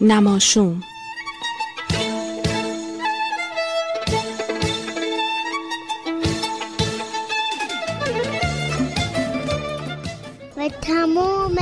نماشوم. 0.00 0.82
و 10.56 10.68
تمام 10.68 11.56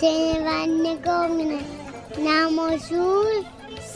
شنوندگان 0.00 1.58
نماشون 2.18 3.26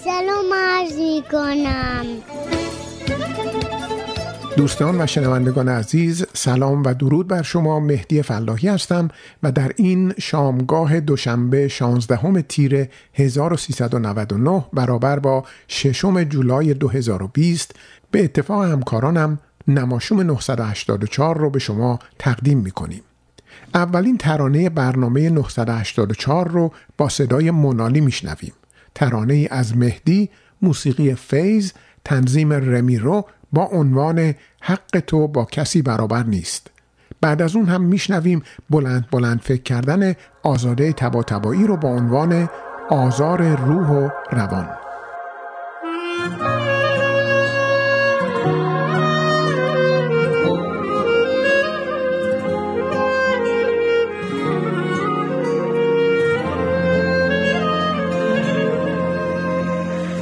سلام 0.04 0.54
عرض 0.54 0.92
می 0.98 1.22
کنم 1.32 2.06
دوستان 4.56 5.00
و 5.00 5.06
شنوندگان 5.06 5.68
عزیز 5.68 6.26
سلام 6.32 6.82
و 6.82 6.94
درود 6.94 7.28
بر 7.28 7.42
شما 7.42 7.80
مهدی 7.80 8.22
فلاحی 8.22 8.68
هستم 8.68 9.08
و 9.42 9.52
در 9.52 9.72
این 9.76 10.14
شامگاه 10.18 11.00
دوشنبه 11.00 11.68
16 11.68 12.42
تیر 12.42 12.88
1399 13.14 14.64
برابر 14.72 15.18
با 15.18 15.44
ششم 15.68 16.24
جولای 16.24 16.74
2020 16.74 17.74
به 18.10 18.24
اتفاق 18.24 18.64
همکارانم 18.64 19.38
نماشوم 19.68 20.20
984 20.20 21.38
رو 21.38 21.50
به 21.50 21.58
شما 21.58 21.98
تقدیم 22.18 22.58
می 22.58 22.70
کنیم. 22.70 23.02
اولین 23.74 24.18
ترانه 24.18 24.70
برنامه 24.70 25.30
984 25.30 26.48
رو 26.48 26.72
با 26.98 27.08
صدای 27.08 27.50
منالی 27.50 28.00
میشنویم. 28.00 28.52
ترانه 28.94 29.48
از 29.50 29.76
مهدی، 29.76 30.30
موسیقی 30.62 31.14
فیز، 31.14 31.72
تنظیم 32.04 32.52
رمیرو 32.52 33.26
با 33.52 33.64
عنوان 33.64 34.34
حق 34.60 35.00
تو 35.06 35.28
با 35.28 35.44
کسی 35.44 35.82
برابر 35.82 36.22
نیست. 36.22 36.70
بعد 37.20 37.42
از 37.42 37.56
اون 37.56 37.66
هم 37.66 37.82
میشنویم 37.82 38.42
بلند 38.70 39.06
بلند 39.10 39.40
فکر 39.40 39.62
کردن 39.62 40.14
آزاده 40.42 40.92
تبا 40.92 41.22
تبایی 41.22 41.66
رو 41.66 41.76
با 41.76 41.88
عنوان 41.88 42.48
آزار 42.90 43.56
روح 43.56 43.88
و 43.88 44.08
روان. 44.30 44.68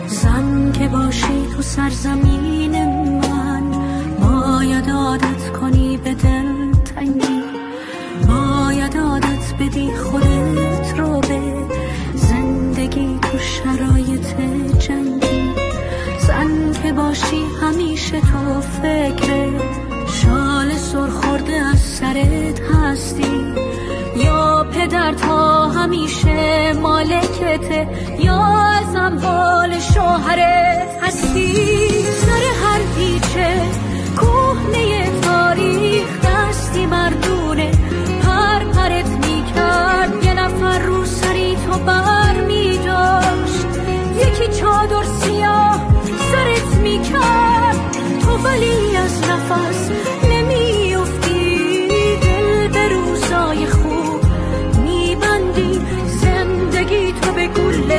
زن 0.06 0.72
که 0.72 0.88
باشی 0.88 1.46
تو 1.56 1.62
سرزمین 1.62 2.43
دل 6.14 6.72
تنگی 6.72 7.42
باید 8.28 8.96
عادت 8.96 9.54
بدی 9.60 9.92
خودت 9.94 10.98
رو 10.98 11.20
به 11.20 11.40
زندگی 12.14 13.18
تو 13.22 13.38
شرایط 13.38 14.36
جنگی. 14.78 15.50
زن 16.18 16.72
که 16.82 16.92
باشی 16.92 17.44
همیشه 17.62 18.20
تو 18.20 18.60
فکر 18.60 19.50
شال 20.06 20.72
سرخورده 20.72 21.52
از 21.52 21.80
سرت 21.80 22.60
هستی. 22.60 23.54
یا 24.16 24.66
پدر 24.72 25.12
تا 25.12 25.68
همیشه 25.68 26.72
مالکته 26.72 27.88
یا 28.18 28.44
از 28.44 28.96
اموال 28.96 29.78
شوهرت 29.78 30.98
هستی. 31.02 31.54
سر 32.02 32.42
هر 32.64 32.80
پیچه 32.96 33.60
کهنه 34.16 35.20
تاریخ 35.20 36.08
دستی 36.24 36.86
مردونه. 36.86 37.70
پر 38.22 38.64
پرت 38.64 39.08
می‌کرد 39.08 40.24
یه 40.24 40.34
نفر 40.34 40.78
رو 40.78 41.04
سری 41.04 41.56
تو 41.56 41.78
بر 41.78 42.40
میداشت. 42.40 43.66
یکی 44.16 44.60
چادر 44.60 45.02
سیاه 45.02 45.80
سرت 46.32 46.76
می‌کرد. 46.82 47.76
تو 48.20 48.30
ولی 48.36 48.96
از 48.96 49.22
نفس 49.22 49.90
نمیافتی. 50.30 51.86
دل 52.22 52.68
به 52.68 52.88
روزای 52.88 53.66
خوب 53.66 54.20
میبندی. 54.84 55.80
زندگی 56.06 57.12
تو 57.12 57.32
به 57.32 57.46
گل 57.46 57.92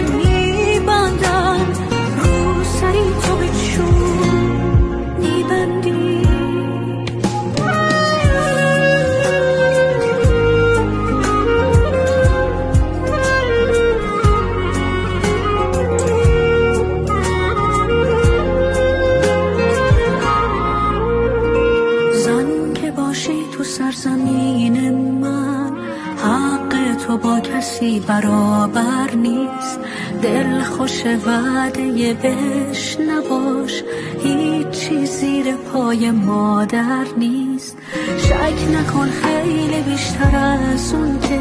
کسی 27.76 28.00
برابر 28.00 29.12
نیست. 29.16 29.80
دل 30.22 30.62
خوش 30.62 31.06
وعده 31.06 32.14
بهش 32.14 32.98
نباش. 33.00 33.84
هیچی 34.24 35.06
زیر 35.06 35.56
پای 35.56 36.12
مادر 36.12 37.06
نیست. 37.18 37.78
شک 38.18 38.70
نکن 38.74 39.10
خیلی 39.10 39.82
بیشتر 39.82 40.36
از 40.36 40.94
اون 40.94 41.20
که 41.20 41.40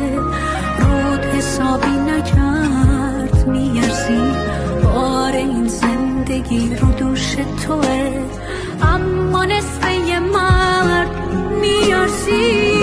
رود 0.78 1.24
حسابی 1.24 1.96
نکرد. 1.96 3.48
میارزی 3.48 4.32
بار 4.84 5.32
این 5.32 5.68
زندگی 5.68 6.76
رو 6.76 6.88
دوش 6.92 7.36
توه. 7.66 8.24
اما 8.82 9.44
نصف 9.44 10.08
یه 10.08 10.20
مرد 10.20 11.10
میارزی. 11.60 12.73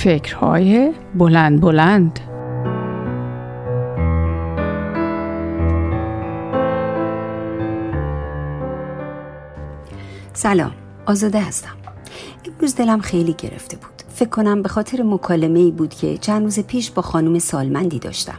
فکرهای 0.00 0.92
بلند 1.14 1.60
بلند. 1.60 2.20
سلام 10.32 10.72
آزاده 11.06 11.40
هستم. 11.40 11.68
روز 12.60 12.74
دلم 12.74 13.00
خیلی 13.00 13.32
گرفته 13.32 13.76
بود. 13.76 14.02
فکر 14.08 14.28
کنم 14.28 14.62
به 14.62 14.68
خاطر 14.68 15.02
مکالمه 15.02 15.58
ای 15.58 15.70
بود 15.70 15.94
که 15.94 16.18
چند 16.18 16.42
روز 16.42 16.60
پیش 16.60 16.90
با 16.90 17.02
خانم 17.02 17.38
سالمندی 17.38 17.98
داشتم. 17.98 18.38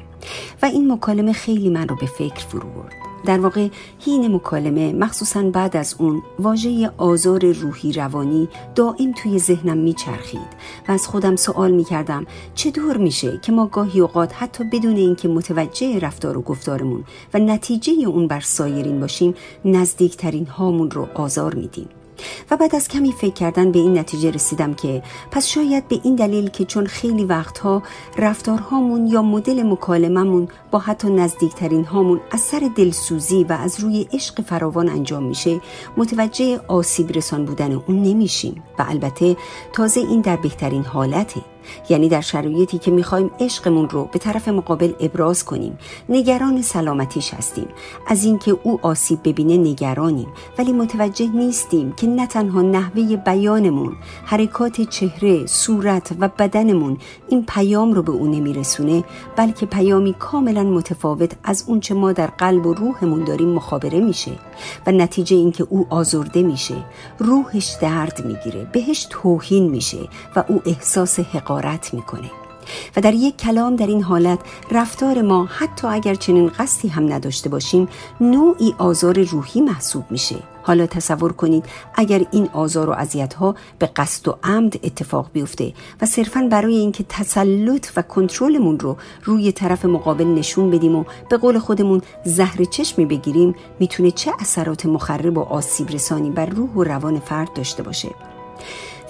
و 0.61 0.65
این 0.65 0.91
مکالمه 0.91 1.33
خیلی 1.33 1.69
من 1.69 1.87
رو 1.87 1.95
به 1.95 2.05
فکر 2.05 2.45
فرو 2.45 2.69
برد. 2.69 3.00
در 3.25 3.39
واقع 3.39 3.67
هین 3.99 4.35
مکالمه 4.35 4.93
مخصوصا 4.93 5.41
بعد 5.43 5.77
از 5.77 5.95
اون 5.99 6.23
واژه 6.39 6.91
آزار 6.97 7.51
روحی 7.51 7.93
روانی 7.93 8.49
دائم 8.75 9.11
توی 9.11 9.39
ذهنم 9.39 9.77
میچرخید 9.77 10.47
و 10.87 10.91
از 10.91 11.07
خودم 11.07 11.35
سوال 11.35 11.71
می‌کردم 11.71 12.25
چطور 12.55 12.97
میشه 12.97 13.39
که 13.41 13.51
ما 13.51 13.65
گاهی 13.65 13.99
اوقات 13.99 14.33
حتی 14.33 14.63
بدون 14.63 14.95
اینکه 14.95 15.27
متوجه 15.27 15.99
رفتار 15.99 16.37
و 16.37 16.41
گفتارمون 16.41 17.03
و 17.33 17.39
نتیجه 17.39 17.93
اون 18.07 18.27
بر 18.27 18.39
سایرین 18.39 18.99
باشیم 18.99 19.33
نزدیکترین 19.65 20.47
هامون 20.47 20.91
رو 20.91 21.07
آزار 21.15 21.53
میدیم؟ 21.55 22.00
و 22.51 22.57
بعد 22.57 22.75
از 22.75 22.87
کمی 22.87 23.11
فکر 23.11 23.33
کردن 23.33 23.71
به 23.71 23.79
این 23.79 23.97
نتیجه 23.97 24.31
رسیدم 24.31 24.73
که 24.73 25.03
پس 25.31 25.45
شاید 25.47 25.87
به 25.87 25.99
این 26.03 26.15
دلیل 26.15 26.49
که 26.49 26.65
چون 26.65 26.85
خیلی 26.85 27.25
وقتها 27.25 27.83
رفتارهامون 28.17 29.07
یا 29.07 29.21
مدل 29.21 29.63
مکالممون 29.63 30.47
با 30.71 30.79
حتی 30.79 31.09
نزدیکترین 31.09 31.85
هامون 31.85 32.21
از 32.31 32.39
سر 32.39 32.69
دلسوزی 32.75 33.43
و 33.43 33.53
از 33.53 33.79
روی 33.79 34.07
عشق 34.13 34.41
فراوان 34.41 34.89
انجام 34.89 35.23
میشه 35.23 35.61
متوجه 35.97 36.61
آسیب 36.67 37.11
رسان 37.11 37.45
بودن 37.45 37.71
اون 37.71 38.03
نمیشیم. 38.03 38.63
و 38.79 38.85
البته 38.89 39.37
تازه 39.73 39.99
این 39.99 40.21
در 40.21 40.35
بهترین 40.35 40.83
حالته. 40.83 41.50
یعنی 41.89 42.09
در 42.09 42.21
شرایطی 42.21 42.77
که 42.77 42.91
می‌خوایم 42.91 43.31
عشقمون 43.39 43.89
رو 43.89 44.09
به 44.11 44.19
طرف 44.19 44.47
مقابل 44.47 44.93
ابراز 44.99 45.45
کنیم. 45.45 45.77
نگران 46.09 46.61
سلامتیش 46.61 47.33
هستیم. 47.33 47.67
از 48.07 48.25
اینکه 48.25 48.57
او 48.63 48.79
آسیب 48.81 49.19
ببینه 49.23 49.57
نگرانیم. 49.57 50.27
ولی 50.57 50.73
متوجه 50.73 51.27
نیستیم 51.27 51.91
که 51.91 52.07
نه 52.07 52.27
تنها 52.27 52.61
نحوه 52.61 53.15
بیانمون 53.15 53.95
حرکات 54.25 54.81
چهره 54.81 55.45
صورت 55.45 56.11
و 56.19 56.27
بدنمون 56.27 56.97
این 57.29 57.45
پیام 57.45 57.93
رو 57.93 58.01
به 58.01 58.11
او 58.11 58.27
نمیرسونه 58.27 59.03
بلکه 59.35 59.65
پیامی 59.65 60.15
کاملا 60.19 60.63
متفاوت 60.63 61.31
از 61.43 61.63
اونچه 61.67 61.93
ما 61.93 62.11
در 62.11 62.27
قلب 62.27 62.65
و 62.65 62.73
روحمون 62.73 63.23
داریم 63.23 63.49
مخابره 63.49 63.99
میشه 63.99 64.31
و 64.87 64.91
نتیجه 64.91 65.37
اینکه 65.37 65.67
او 65.69 65.87
آزرده 65.89 66.43
میشه 66.43 66.75
روحش 67.19 67.77
درد 67.81 68.25
می‌گیره 68.25 68.67
بهش 68.71 69.07
توهین 69.09 69.69
میشه 69.69 70.07
و 70.35 70.43
او 70.47 70.61
احساس 70.65 71.19
حقارت 71.51 71.93
می‌کنه. 71.93 72.31
و 72.95 73.01
در 73.01 73.13
یک 73.13 73.37
کلام 73.37 73.75
در 73.75 73.87
این 73.87 74.03
حالت 74.03 74.39
رفتار 74.71 75.21
ما 75.21 75.45
حتی 75.45 75.87
اگر 75.87 76.15
چنین 76.15 76.51
قصدی 76.59 76.87
هم 76.87 77.13
نداشته 77.13 77.49
باشیم 77.49 77.87
نوعی 78.21 78.75
آزار 78.77 79.23
روحی 79.23 79.61
محسوب 79.61 80.03
میشه. 80.09 80.35
حالا 80.63 80.85
تصور 80.85 81.33
کنید 81.33 81.65
اگر 81.95 82.25
این 82.31 82.49
آزار 82.53 82.89
و 82.89 82.95
ها 83.39 83.55
به 83.79 83.85
قصد 83.85 84.27
و 84.27 84.37
عمد 84.43 84.79
اتفاق 84.83 85.29
بیفته 85.33 85.73
و 86.01 86.05
صرفا 86.05 86.47
برای 86.51 86.75
اینکه 86.75 87.05
تسلط 87.09 87.87
و 87.95 88.01
کنترلمون 88.01 88.79
رو 88.79 88.97
روی 89.23 89.51
طرف 89.51 89.85
مقابل 89.85 90.27
نشون 90.27 90.71
بدیم 90.71 90.95
و 90.95 91.03
به 91.29 91.37
قول 91.37 91.59
خودمون 91.59 92.01
زهر 92.25 92.63
چشمی 92.63 93.05
بگیریم 93.05 93.55
می‌تونه 93.79 94.11
چه 94.11 94.31
اثرات 94.39 94.85
مخرب 94.85 95.37
و 95.37 95.41
آسیب 95.41 95.89
رسانی 95.89 96.29
بر 96.29 96.45
روح 96.45 96.69
و 96.69 96.83
روان 96.83 97.19
فرد 97.19 97.53
داشته 97.53 97.83
باشه. 97.83 98.09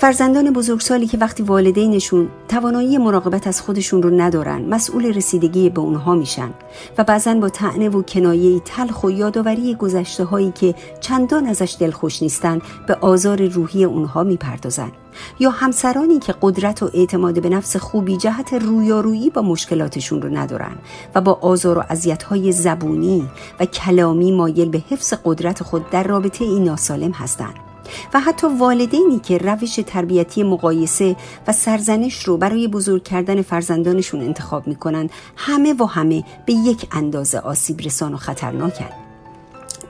فرزندان 0.02 0.54
بزرگسالی 0.54 1.08
که 1.08 1.18
وقتی 1.18 1.44
والدینشون 1.44 2.30
توانایی 2.48 2.98
مراقبت 2.98 3.48
از 3.48 3.62
خودشون 3.62 4.04
رو 4.04 4.10
ندارن 4.10 4.62
مسئول 4.62 5.06
رسیدگی 5.06 5.70
به 5.70 5.82
اونها 5.82 6.16
میشن 6.16 6.50
و 6.98 7.04
بعضا 7.04 7.34
با 7.34 7.50
تعنه 7.50 7.90
و 7.90 8.02
کنایه 8.02 8.60
تلخ 8.60 9.04
و 9.04 9.12
یادآوری 9.12 9.76
گذشته 9.76 10.24
هایی 10.24 10.52
که 10.52 10.76
چندان 11.02 11.46
ازش 11.46 11.76
دلخوش 11.80 12.22
نیستن 12.22 12.62
به 12.88 12.96
آزار 12.96 13.48
روحی 13.48 13.84
اونها 13.84 14.24
می‌پردازن. 14.24 14.92
یا 15.40 15.50
همسرانی 15.50 16.20
که 16.20 16.36
قدرت 16.42 16.84
و 16.84 16.90
اعتماد 16.94 17.42
به 17.42 17.50
نفس 17.50 17.78
خوبی 17.78 18.18
جهت 18.18 18.54
رویارویی 18.54 19.30
با 19.30 19.42
مشکلاتشون 19.42 20.22
رو 20.22 20.30
ندارن 20.30 20.76
و 21.16 21.22
با 21.22 21.34
آزار 21.42 21.78
و 21.78 21.84
های 22.30 22.52
زبونی 22.52 23.30
و 23.60 23.66
کلامی 23.66 24.32
مایل 24.32 24.70
به 24.70 24.84
حفظ 24.90 25.14
قدرت 25.26 25.64
خود 25.64 25.90
در 25.90 26.04
رابطه 26.04 26.46
این 26.46 26.64
ناسالم 26.64 27.12
هستند 27.12 27.71
و 28.14 28.20
حتی 28.20 28.48
والدینی 28.48 29.20
که 29.20 29.38
روش 29.38 29.80
تربیتی 29.88 30.44
مقایسه 30.44 31.16
و 31.48 31.52
سرزنش 31.54 32.24
رو 32.24 32.38
برای 32.38 32.68
بزرگ 32.68 33.04
کردن 33.04 33.42
فرزندانشون 33.42 34.22
انتخاب 34.22 34.68
می‌کنند 34.68 35.10
همه 35.36 35.74
و 35.74 35.86
همه 35.86 36.24
به 36.46 36.54
یک 36.54 36.88
اندازه 36.92 37.40
آسیب 37.40 37.82
رسان 37.82 38.14
و 38.14 38.18
خطرناکند 38.18 39.11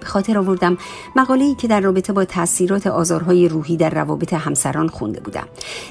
به 0.02 0.08
خاطر 0.08 0.38
آوردم. 0.38 0.78
مقاله 1.16 1.46
ای 1.46 1.56
که 1.56 1.68
در 1.68 1.80
رابطه 1.80 2.14
با 2.14 2.26
تاثیرات 2.26 2.88
آزارهای 2.88 3.48
روحی 3.48 3.78
در 3.78 3.90
روابط 3.90 4.34
همسران 4.34 4.88
خونده 4.88 5.20
بودم. 5.20 5.48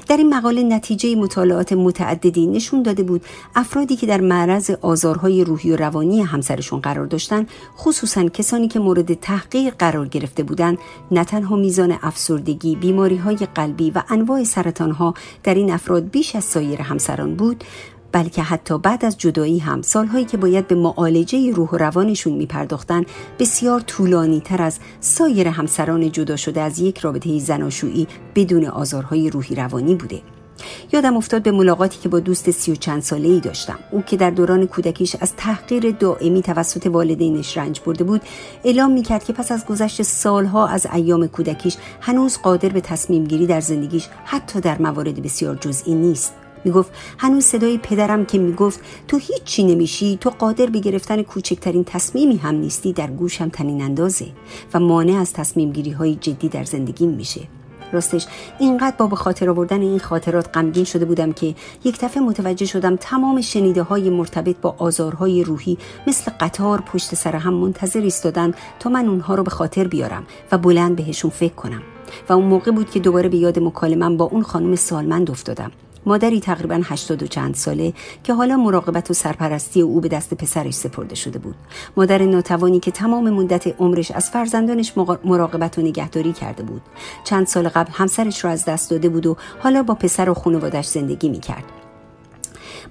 در 0.07 0.17
این 0.17 0.33
مقاله 0.33 0.63
نتیجه 0.63 1.15
مطالعات 1.15 1.73
متعددی 1.73 2.47
نشون 2.47 2.83
داده 2.83 3.03
بود 3.03 3.25
افرادی 3.55 3.95
که 3.95 4.07
در 4.07 4.21
معرض 4.21 4.71
آزارهای 4.81 5.43
روحی 5.43 5.71
و 5.71 5.75
روانی 5.75 6.21
همسرشون 6.21 6.79
قرار 6.79 7.05
داشتن 7.05 7.45
خصوصا 7.77 8.23
کسانی 8.23 8.67
که 8.67 8.79
مورد 8.79 9.13
تحقیق 9.13 9.73
قرار 9.79 10.07
گرفته 10.07 10.43
بودند 10.43 10.77
نه 11.11 11.23
تنها 11.23 11.55
میزان 11.55 11.97
افسردگی 12.01 12.75
بیماری 12.75 13.17
های 13.17 13.37
قلبی 13.55 13.91
و 13.91 14.03
انواع 14.09 14.43
سرطان 14.43 14.91
ها 14.91 15.13
در 15.43 15.53
این 15.53 15.71
افراد 15.71 16.09
بیش 16.09 16.35
از 16.35 16.43
سایر 16.43 16.81
همسران 16.81 17.35
بود 17.35 17.63
بلکه 18.11 18.41
حتی 18.41 18.77
بعد 18.77 19.05
از 19.05 19.17
جدایی 19.17 19.59
هم 19.59 19.81
سالهایی 19.81 20.25
که 20.25 20.37
باید 20.37 20.67
به 20.67 20.75
معالجه 20.75 21.51
روح 21.51 21.69
و 21.69 21.77
روانشون 21.77 22.33
میپرداختن 22.33 23.03
بسیار 23.39 23.79
طولانی 23.79 24.39
تر 24.39 24.61
از 24.61 24.79
سایر 24.99 25.47
همسران 25.47 26.11
جدا 26.11 26.35
شده 26.35 26.61
از 26.61 26.79
یک 26.79 26.97
رابطه 26.97 27.39
زناشویی 27.39 28.07
بدون 28.35 28.65
آزارهای 28.65 29.29
روحی 29.29 29.55
روانی 29.55 29.95
بوده. 29.95 30.21
یادم 30.93 31.17
افتاد 31.17 31.43
به 31.43 31.51
ملاقاتی 31.51 31.99
که 31.99 32.09
با 32.09 32.19
دوست 32.19 32.51
سی 32.51 32.71
و 32.71 32.75
چند 32.75 33.01
ساله 33.01 33.27
ای 33.27 33.39
داشتم. 33.39 33.79
او 33.91 34.01
که 34.01 34.17
در 34.17 34.29
دوران 34.29 34.67
کودکیش 34.67 35.15
از 35.19 35.35
تحقیر 35.35 35.91
دائمی 35.91 36.41
توسط 36.41 36.87
والدینش 36.87 37.57
رنج 37.57 37.81
برده 37.85 38.03
بود 38.03 38.21
اعلام 38.63 38.91
می‌کرد 38.91 39.23
که 39.23 39.33
پس 39.33 39.51
از 39.51 39.65
گذشت 39.65 40.01
سالها 40.01 40.67
از 40.67 40.87
ایام 40.93 41.27
کودکیش 41.27 41.77
هنوز 42.01 42.37
قادر 42.37 42.69
به 42.69 42.81
تصمیم 42.81 43.23
گیری 43.23 43.45
در 43.47 43.61
زندگیش 43.61 44.07
حتی 44.25 44.61
در 44.61 44.81
موارد 44.81 45.21
بسیار 45.21 45.55
جزئی 45.55 45.95
نیست. 45.95 46.33
می‌گفت 46.65 46.91
هنوز 47.17 47.43
صدای 47.43 47.77
پدرم 47.77 48.25
که 48.25 48.37
می‌گفت 48.37 48.79
تو 49.07 49.17
هیچی 49.17 49.63
نمیشی 49.63 50.17
تو 50.21 50.29
قادر 50.29 50.65
به 50.65 50.79
گرفتن 50.79 51.21
کوچکترین 51.21 51.83
تصمیمی 51.83 52.37
هم 52.37 52.55
نیستی 52.55 52.93
در 52.93 53.07
گوشم 53.07 53.49
تنین 53.49 53.81
اندازه 53.81 54.27
و 54.73 54.79
مانع 54.79 55.13
از 55.13 55.33
تصمیم 55.33 55.71
گیری 55.71 55.91
های 55.91 56.15
جدی 56.15 56.49
در 56.49 56.63
زندگیم 56.63 57.09
میشه. 57.09 57.41
راستش 57.91 58.27
اینقدر 58.59 58.95
با 58.97 59.07
به 59.07 59.15
خاطر 59.15 59.49
آوردن 59.49 59.81
این 59.81 59.99
خاطرات 59.99 60.57
غمگین 60.57 60.83
شده 60.83 61.05
بودم 61.05 61.31
که 61.31 61.55
یک 61.83 61.99
دفعه 62.01 62.23
متوجه 62.23 62.65
شدم 62.65 62.95
تمام 62.95 63.41
شنیده 63.41 63.83
های 63.83 64.09
مرتبط 64.09 64.55
با 64.61 64.75
آزارهای 64.77 65.43
روحی 65.43 65.77
مثل 66.07 66.31
قطار 66.39 66.81
پشت 66.81 67.15
سر 67.15 67.35
هم 67.35 67.53
منتظر 67.53 67.99
ایستادن 67.99 68.53
تا 68.79 68.89
من 68.89 69.07
اونها 69.07 69.35
رو 69.35 69.43
به 69.43 69.51
خاطر 69.51 69.87
بیارم 69.87 70.23
و 70.51 70.57
بلند 70.57 70.95
بهشون 70.95 71.31
فکر 71.31 71.53
کنم. 71.53 71.81
و 72.29 72.33
اون 72.33 72.45
موقع 72.45 72.71
بود 72.71 72.89
که 72.89 72.99
دوباره 72.99 73.29
به 73.29 73.37
یاد 73.37 73.59
مکالمم 73.59 74.17
با 74.17 74.25
اون 74.25 74.43
خانم 74.43 74.75
سالمند 74.75 75.31
افتادم. 75.31 75.71
مادری 76.05 76.39
تقریبا 76.39 76.81
هشتاد 76.83 77.23
و 77.23 77.27
چند 77.27 77.55
ساله 77.55 77.93
که 78.23 78.33
حالا 78.33 78.57
مراقبت 78.57 79.11
و 79.11 79.13
سرپرستی 79.13 79.81
او 79.81 80.01
به 80.01 80.07
دست 80.07 80.33
پسرش 80.33 80.73
سپرده 80.73 81.15
شده 81.15 81.39
بود. 81.39 81.55
مادر 81.97 82.25
ناتوانی 82.25 82.79
که 82.79 82.91
تمام 82.91 83.29
مدت 83.29 83.81
عمرش 83.81 84.11
از 84.11 84.29
فرزندانش 84.29 84.93
مراقبت 85.23 85.77
و 85.77 85.81
نگهداری 85.81 86.33
کرده 86.33 86.63
بود. 86.63 86.81
چند 87.23 87.47
سال 87.47 87.69
قبل 87.69 87.91
همسرش 87.93 88.45
را 88.45 88.51
از 88.51 88.65
دست 88.65 88.91
داده 88.91 89.09
بود 89.09 89.25
و 89.25 89.37
حالا 89.59 89.83
با 89.83 89.93
پسر 89.93 90.29
و 90.29 90.33
خانوادش 90.33 90.85
زندگی 90.85 91.29
می‌کرد. 91.29 91.80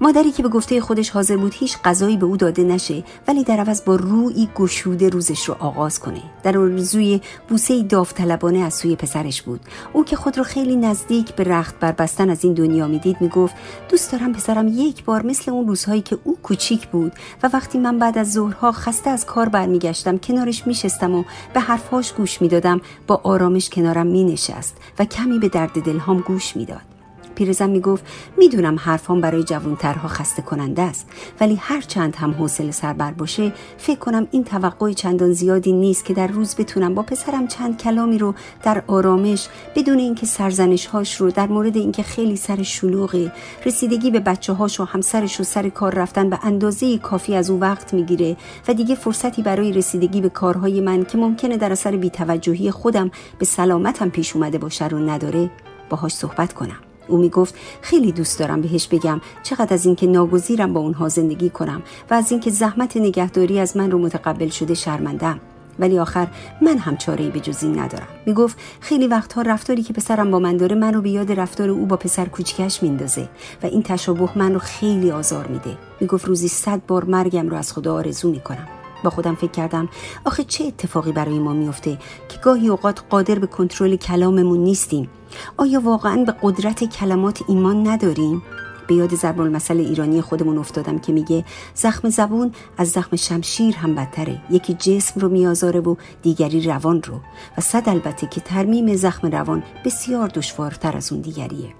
مادری 0.00 0.30
که 0.30 0.42
به 0.42 0.48
گفته 0.48 0.80
خودش 0.80 1.10
حاضر 1.10 1.36
بود 1.36 1.54
هیچ 1.54 1.78
غذایی 1.84 2.16
به 2.16 2.26
او 2.26 2.36
داده 2.36 2.64
نشه 2.64 3.04
ولی 3.28 3.44
در 3.44 3.60
عوض 3.60 3.84
با 3.84 3.96
روی 3.96 4.48
گشوده 4.54 5.08
روزش 5.08 5.44
رو 5.44 5.56
آغاز 5.58 6.00
کنه. 6.00 6.22
در 6.42 6.52
روزوی 6.52 7.20
بوسه 7.48 7.82
داوطلبانه 7.82 8.58
از 8.58 8.74
سوی 8.74 8.96
پسرش 8.96 9.42
بود. 9.42 9.60
او 9.92 10.04
که 10.04 10.16
خود 10.16 10.38
رو 10.38 10.44
خیلی 10.44 10.76
نزدیک 10.76 11.34
به 11.34 11.44
رخت 11.44 11.78
بربستن 11.80 12.30
از 12.30 12.44
این 12.44 12.54
دنیا 12.54 12.86
می‌دید 12.86 13.16
می‌گفت 13.20 13.54
دوست 13.88 14.12
دارم 14.12 14.32
پسرم 14.32 14.68
یک 14.68 15.04
بار 15.04 15.26
مثل 15.26 15.50
اون 15.50 15.68
روزهایی 15.68 16.02
که 16.02 16.18
او 16.24 16.38
کوچیک 16.42 16.88
بود 16.88 17.12
و 17.42 17.50
وقتی 17.52 17.78
من 17.78 17.98
بعد 17.98 18.18
از 18.18 18.32
ظهرها 18.32 18.72
خسته 18.72 19.10
از 19.10 19.26
کار 19.26 19.48
برمیگشتم 19.48 20.18
کنارش 20.18 20.66
میشستم 20.66 21.14
و 21.14 21.24
به 21.54 21.60
حرفهاش 21.60 22.12
گوش 22.12 22.42
می‌دادم 22.42 22.80
با 23.06 23.20
آرامش 23.24 23.70
کنارم 23.70 24.06
مینشست 24.06 24.76
و 24.98 25.04
کمی 25.04 25.38
به 25.38 25.48
درد 25.48 25.82
دلهام 25.82 26.20
گوش 26.20 26.56
می‌داد. 26.56 26.89
پیرزن 27.34 27.70
می‌گفت 27.70 28.04
می‌دونم 28.38 28.76
حرفام 28.78 29.20
برای 29.20 29.42
جوانترها 29.42 30.08
خسته 30.08 30.42
کننده 30.42 30.82
است 30.82 31.08
ولی 31.40 31.54
هر 31.54 31.80
چند 31.80 32.16
هم 32.16 32.30
حوصله 32.30 32.70
سربر 32.70 33.12
باشه 33.12 33.52
فکر 33.78 33.98
کنم 33.98 34.26
این 34.30 34.44
توقع 34.44 34.92
چندان 34.92 35.32
زیادی 35.32 35.72
نیست 35.72 36.04
که 36.04 36.14
در 36.14 36.26
روز 36.26 36.56
بتونم 36.56 36.94
با 36.94 37.02
پسرم 37.02 37.46
چند 37.46 37.78
کلامی 37.78 38.18
رو 38.18 38.34
در 38.62 38.82
آرامش 38.86 39.48
بدون 39.74 39.98
اینکه 39.98 40.26
سرزنش 40.26 40.86
هاش 40.86 41.20
رو 41.20 41.30
در 41.30 41.46
مورد 41.46 41.76
اینکه 41.76 42.02
خیلی 42.02 42.36
سر 42.36 42.62
شلوغی 42.62 43.30
رسیدگی 43.66 44.10
به 44.10 44.20
بچه 44.20 44.52
هاش 44.52 44.80
و 44.80 44.84
همسرش 44.84 45.40
و 45.40 45.44
سر 45.44 45.68
کار 45.68 45.94
رفتن 45.94 46.30
به 46.30 46.38
اندازه 46.42 46.98
کافی 46.98 47.34
از 47.34 47.50
او 47.50 47.60
وقت 47.60 47.94
می‌گیره 47.94 48.36
و 48.68 48.74
دیگه 48.74 48.94
فرصتی 48.94 49.42
برای 49.42 49.72
رسیدگی 49.72 50.20
به 50.20 50.28
کارهای 50.28 50.80
من 50.80 51.04
که 51.04 51.18
ممکنه 51.18 51.56
در 51.56 51.72
اثر 51.72 51.96
بیتوجهی 51.96 52.70
خودم 52.70 53.10
به 53.38 53.44
سلامتم 53.44 54.08
پیش 54.08 54.36
اومده 54.36 54.58
باشه 54.58 54.88
رو 54.88 54.98
نداره 54.98 55.50
باهاش 55.90 56.12
صحبت 56.12 56.52
کنم. 56.52 56.89
او 57.10 57.18
می 57.18 57.28
گفت 57.28 57.54
خیلی 57.80 58.12
دوست 58.12 58.38
دارم 58.38 58.60
بهش 58.60 58.86
بگم. 58.86 59.20
چقدر 59.42 59.74
از 59.74 59.86
اینکه 59.86 60.06
ناگزیرم 60.06 60.72
با 60.72 60.80
اونها 60.80 61.08
زندگی 61.08 61.50
کنم 61.50 61.82
و 62.10 62.14
از 62.14 62.30
اینکه 62.30 62.50
زحمت 62.50 62.96
نگهداری 62.96 63.60
از 63.60 63.76
من 63.76 63.90
رو 63.90 63.98
متقبل 63.98 64.48
شده 64.48 64.74
شرمندم 64.74 65.40
ولی 65.78 65.98
آخر 65.98 66.28
من 66.62 66.78
هم 66.78 66.96
چاره 66.96 67.30
به 67.30 67.40
جز 67.40 67.62
این 67.62 67.78
ندارم. 67.78 68.06
می 68.26 68.34
گفت 68.34 68.58
خیلی 68.80 69.06
وقتها 69.06 69.42
رفتاری 69.42 69.82
که 69.82 69.92
پسرم 69.92 70.30
با 70.30 70.38
من 70.38 70.56
داره 70.56 70.76
من 70.76 70.94
رو 70.94 71.02
به 71.02 71.10
یاد 71.10 71.32
رفتار 71.32 71.68
او 71.70 71.86
با 71.86 71.96
پسر 71.96 72.24
کوچکش 72.24 72.82
میندازه 72.82 73.28
و 73.62 73.66
این 73.66 73.82
تشابه 73.82 74.38
من 74.38 74.52
رو 74.52 74.58
خیلی 74.58 75.10
آزار 75.10 75.46
میده. 75.46 75.76
می 76.00 76.06
گفت 76.06 76.24
روزی 76.24 76.48
صد 76.48 76.80
بار 76.86 77.04
مرگم 77.04 77.48
رو 77.48 77.56
از 77.56 77.72
خدا 77.72 77.94
آرزو 77.94 78.30
می‌کنم. 78.30 78.79
با 79.04 79.10
خودم 79.10 79.34
فکر 79.34 79.50
کردم. 79.50 79.88
آخه 80.24 80.44
چه 80.44 80.64
اتفاقی 80.64 81.12
برای 81.12 81.38
ما 81.38 81.52
میفته 81.52 81.98
که 82.28 82.38
گاهی 82.38 82.68
اوقات 82.68 83.02
قادر 83.10 83.38
به 83.38 83.46
کنترل 83.46 83.96
کلاممون 83.96 84.58
نیستیم؟ 84.58 85.08
آیا 85.56 85.80
واقعا 85.80 86.24
به 86.24 86.34
قدرت 86.42 86.84
کلمات 86.84 87.42
ایمان 87.48 87.88
نداریم؟ 87.88 88.42
به 88.90 88.96
یاد 88.96 89.14
ضرب 89.14 89.40
المثل 89.40 89.76
ایرانی 89.76 90.20
خودمون 90.20 90.58
افتادم 90.58 90.98
که 90.98 91.12
میگه 91.12 91.44
زخم 91.74 92.08
زبون 92.08 92.52
از 92.78 92.88
زخم 92.88 93.16
شمشیر 93.16 93.76
هم 93.76 93.94
بدتره. 93.94 94.42
یکی 94.50 94.74
جسم 94.74 95.20
رو 95.20 95.28
میآزاره 95.28 95.80
و 95.80 95.94
دیگری 96.22 96.60
روان 96.60 97.02
رو. 97.02 97.20
و 97.58 97.60
صد 97.60 97.88
البته 97.88 98.26
که 98.26 98.40
ترمیم 98.40 98.96
زخم 98.96 99.30
روان 99.30 99.62
بسیار 99.84 100.28
دشوارتر 100.28 100.96
از 100.96 101.12
اون 101.12 101.20
دیگریه. 101.20 101.74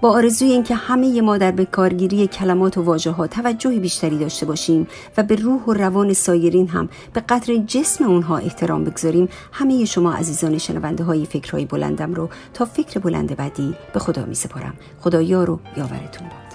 با 0.00 0.10
آرزوی 0.10 0.50
اینکه 0.50 0.74
همه 0.74 1.20
ما 1.20 1.38
در 1.38 1.50
به 1.50 1.64
کارگیری 1.64 2.26
کلمات 2.26 2.78
و 2.78 2.82
واژه 2.82 3.10
ها 3.10 3.26
توجه 3.26 3.78
بیشتری 3.78 4.18
داشته 4.18 4.46
باشیم 4.46 4.86
و 5.16 5.22
به 5.22 5.36
روح 5.36 5.62
و 5.62 5.72
روان 5.72 6.12
سایرین 6.12 6.68
هم 6.68 6.88
به 7.12 7.20
قدر 7.20 7.56
جسم 7.56 8.04
اونها 8.04 8.36
احترام 8.36 8.84
بگذاریم 8.84 9.28
همه 9.52 9.84
شما 9.84 10.12
عزیزان 10.12 10.58
شنونده 10.58 11.04
های 11.04 11.26
فکرهای 11.26 11.64
بلندم 11.64 12.14
رو 12.14 12.28
تا 12.54 12.64
فکر 12.64 13.00
بلند 13.00 13.36
بعدی 13.36 13.74
به 13.92 13.98
خدا 14.00 14.24
می 14.24 14.34
سپارم 14.34 14.74
خدا 15.00 15.22
یار 15.22 15.50
و 15.50 15.60
یاورتون 15.76 16.28
باد 16.28 16.45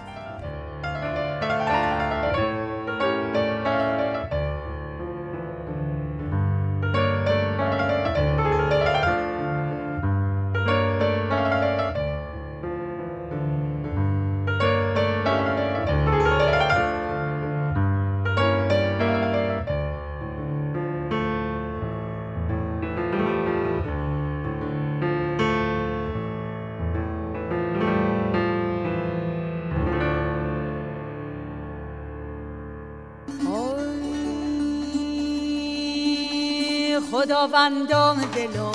خداوندام 37.21 38.21
دلم 38.21 38.71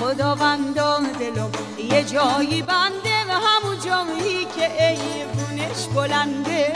خداوندام 0.00 1.06
دلم. 1.06 1.50
یه 1.78 2.04
جایی 2.04 2.62
بنده 2.62 3.24
و 3.28 3.32
همون 3.32 3.78
جایی 3.84 4.44
که 4.44 4.88
ایوونش 4.88 5.86
بلنده. 5.94 6.72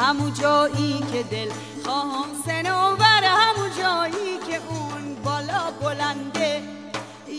همون 0.00 0.34
جایی 0.34 1.04
که 1.12 1.22
دل 1.22 1.50
خواهم 1.84 2.28
سنوبر 2.46 3.24
همون 3.24 3.70
جایی 3.78 4.38
که 4.50 4.60
اون 4.68 5.14
بالا 5.24 5.70
بلنده. 5.82 6.62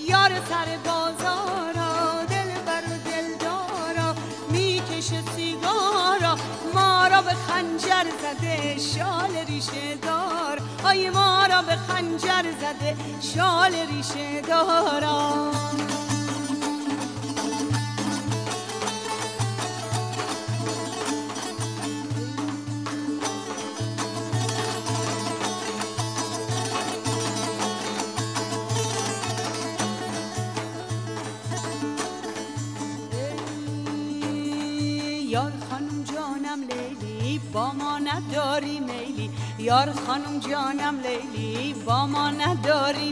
یار 0.08 0.30
سر 0.50 0.78
بازارا 0.86 2.26
دل 2.30 2.52
بر 2.66 2.82
دل 2.82 3.38
دارا. 3.40 4.16
می‌کشه 4.50 5.24
سیگارا 5.36 6.38
ما 6.74 7.08
را 7.08 7.22
به 7.22 7.34
خنجر 7.48 8.06
زده 8.22 8.78
شال 8.78 9.46
ریشه 9.48 9.96
دار 10.02 10.53
آی 10.84 11.10
ما 11.10 11.46
را 11.46 11.62
به 11.62 11.76
خنجر 11.76 12.44
زده 12.62 12.96
شال 13.22 13.76
ریشه 13.92 14.42
دارا. 14.42 15.63
یار 39.64 39.92
خانم 39.92 40.40
جانم 40.40 41.00
لیلی 41.00 41.74
با 41.74 42.08
ما 42.08 42.30
نداری 42.30 43.12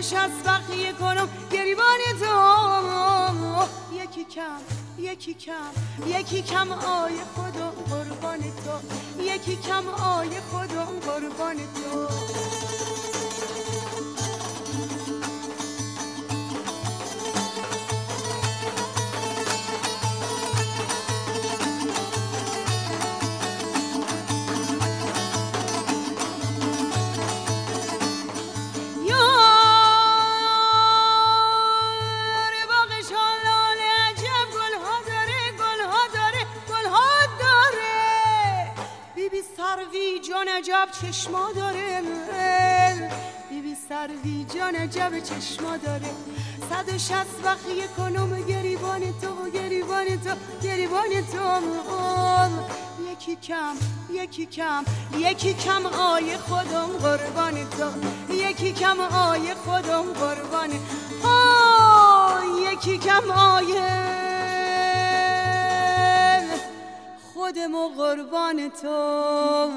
و 0.00 0.02
شست 0.02 0.44
بخیه 0.46 0.92
کنم. 0.92 1.28
گریبان 1.52 1.98
تو. 2.20 3.66
یکی 4.02 4.24
کم 4.24 4.60
یکی 4.98 5.34
کم 5.34 5.72
یکی 6.06 6.42
کم 6.42 6.72
آی 6.72 7.14
خدا 7.36 7.70
قربان 7.70 8.38
تو. 8.38 9.22
یکی 9.22 9.56
کم 9.56 9.88
آی 9.88 10.30
خدا 10.40 10.84
قربان 10.84 11.56
تو. 11.56 12.19
سروی 39.70 40.18
جان 40.18 40.48
عجب 40.48 40.88
چشما 41.02 41.52
داره. 41.56 42.02
بیبی 43.50 43.76
سروی 43.88 44.46
جان 44.54 44.74
عجب 44.74 45.18
چشما 45.18 45.76
داره. 45.76 46.10
صد 46.70 46.88
و 46.94 46.98
شست 46.98 47.42
بخیه 47.44 47.86
کنم 47.96 48.42
گریبان 48.42 49.00
تو 49.00 49.50
گریبان 49.54 50.04
تو 50.06 50.34
گریبان 50.62 51.08
تو. 51.32 51.60
یکی 53.12 53.36
کم 53.36 53.76
یکی 54.12 54.46
کم 54.46 54.84
یکی 55.16 55.54
کم 55.54 55.86
آی 55.86 56.36
خودم 56.36 56.86
قربان 57.02 57.54
تو. 57.70 57.90
یکی 58.34 58.72
کم 58.72 59.00
آی 59.00 59.54
خودم 59.54 60.02
قربان. 60.02 60.70
آه 61.24 62.44
یکی 62.72 62.98
کم 62.98 63.30
آی 63.30 63.74
خودم 67.50 67.74
و 67.74 67.88
قربان 67.88 68.70
تو. 68.82 69.68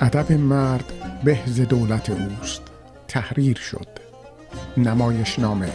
ادب 0.00 0.32
مرد 0.32 0.92
بهز 1.24 1.60
دولت 1.60 2.10
اوست. 2.10 2.62
تحریر 3.08 3.56
شد. 3.56 3.88
نمایشنامه. 4.76 5.72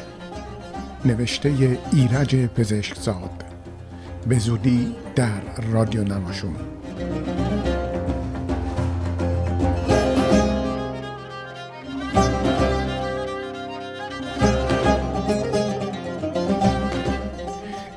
نوشته 1.05 1.79
ایرج 1.93 2.35
پزشکزاد. 2.35 3.43
به 4.27 4.39
زودی 4.39 4.95
در 5.15 5.41
رادیو 5.71 6.03
نماشون 6.03 6.80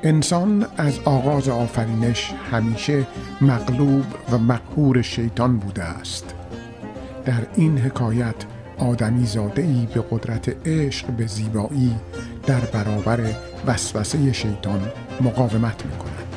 انسان 0.05 0.67
از 0.77 1.01
آغاز 1.05 1.49
آفرینش 1.49 2.33
همیشه 2.51 3.07
مغلوب 3.41 4.05
و 4.31 4.39
مقهور 4.39 5.03
شیطان 5.03 5.59
بوده 5.59 5.83
است. 5.83 6.35
در 7.25 7.47
این 7.57 7.79
حکایت 7.79 8.35
آدمی 8.79 9.27
زاده 9.27 9.63
ای 9.63 9.89
به 9.95 10.05
قدرت 10.11 10.67
عشق 10.69 11.07
به 11.07 11.27
زیبایی 11.27 11.95
در 12.47 12.61
برابر 12.61 13.21
وسوسه 13.67 14.33
شیطان 14.33 14.93
مقاومت 15.21 15.87
می 15.87 15.97
کند. 15.99 16.35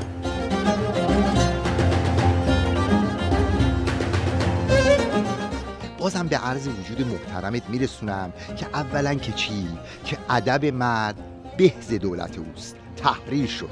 بازم 6.00 6.28
به 6.28 6.38
عرض 6.38 6.68
وجود 6.68 7.08
محترمت 7.08 7.70
میرسونم 7.70 8.34
که 8.58 8.66
اولا 8.74 9.14
که 9.14 9.32
چی؟ 9.32 9.68
که 10.06 10.18
ادب 10.30 10.66
مرد 10.66 11.16
بهز 11.58 11.94
دولت 11.94 12.38
اوست. 12.38 12.87
تحریر 12.98 13.48
شد. 13.48 13.70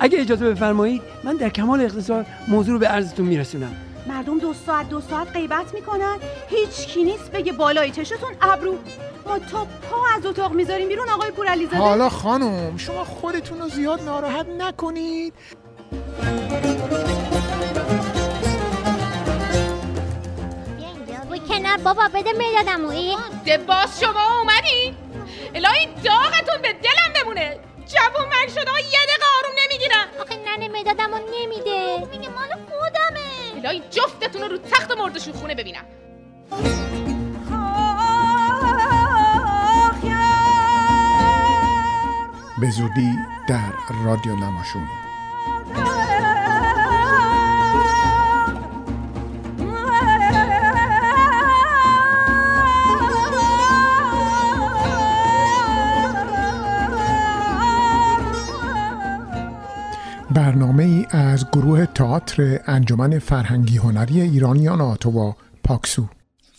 اگه 0.00 0.20
اجازه 0.20 0.50
بفرمایید 0.50 1.02
من 1.24 1.36
در 1.36 1.48
کمال 1.48 1.80
اختصار 1.80 2.26
موضوع 2.48 2.72
رو 2.72 2.78
به 2.78 2.86
عرضتون 2.86 3.26
میرسونم. 3.26 3.76
مردم 4.06 4.38
دو 4.38 4.54
ساعت 4.66 4.88
دو 4.88 5.00
ساعت 5.00 5.32
غیبت 5.32 5.74
می‌کنن. 5.74 6.16
هیچ 6.48 6.86
کی 6.86 7.04
نیست 7.04 7.30
بگه 7.32 7.52
بالای 7.52 7.90
چشتون 7.90 8.30
ابرو. 8.40 8.74
ما 9.26 9.38
تا 9.38 9.64
پا 9.64 9.96
از 10.16 10.26
اتاق 10.26 10.52
می‌ذاریم 10.52 10.88
بیرون 10.88 11.08
آقای 11.08 11.30
پورعلیزاده 11.30 11.76
حالا 11.76 12.08
خانم 12.08 12.76
شما 12.76 13.04
خودتون 13.04 13.60
رو 13.60 13.68
زیاد 13.68 14.02
ناراحت 14.02 14.46
نکنید. 14.58 15.34
بابا 21.76 22.08
بده 22.14 22.32
می‌دادم. 22.32 22.84
اوی 22.84 23.16
باز 23.66 24.00
شما 24.00 24.38
اومدین 24.38 24.96
الهی 25.54 25.86
داغتون 25.86 26.62
به 26.62 26.72
دلم 26.72 27.12
بمونه. 27.22 27.58
جوون 27.86 28.28
من 28.28 28.48
شده 28.48 28.70
ها 28.70 28.78
یه 28.78 29.00
دقیقه 29.08 29.26
آروم 29.38 29.54
نمی‌گیرن 29.64 30.06
آخه 30.20 30.36
ننه 30.46 30.68
می‌دادم 30.68 31.14
و 31.14 31.18
نمیده. 31.18 32.06
میگه 32.10 32.28
مال 32.28 32.48
خودمه. 32.48 33.66
الهی 33.66 33.82
جفتتون 33.90 34.42
رو 34.42 34.48
رو 34.48 34.58
تخت 34.58 34.98
مردشون 34.98 35.32
خونه 35.32 35.54
ببینم. 35.54 35.84
به 42.60 42.70
زودی 42.70 43.18
در 43.48 43.72
رادیو 44.04 44.36
نماشون 44.36 44.88
برنامه 60.32 60.84
ای 60.84 61.06
از 61.10 61.46
گروه 61.52 61.86
تئاتر 61.86 62.60
انجمن 62.66 63.18
فرهنگی 63.18 63.76
هنری 63.76 64.20
ایرانیان 64.20 64.80
آتوا 64.80 65.36
پاکسو 65.64 66.06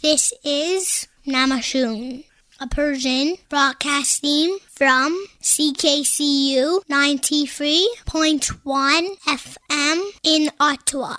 This 0.04 0.34
is 0.44 1.08
Namashun, 1.28 2.24
a 2.60 2.68
Persian 2.68 3.36
broadcasting 3.50 4.58
from 4.80 5.10
CKCU 5.42 6.82
93.1 6.90 9.04
FM 9.44 10.00
in 10.34 10.50
Ottawa. 10.60 11.16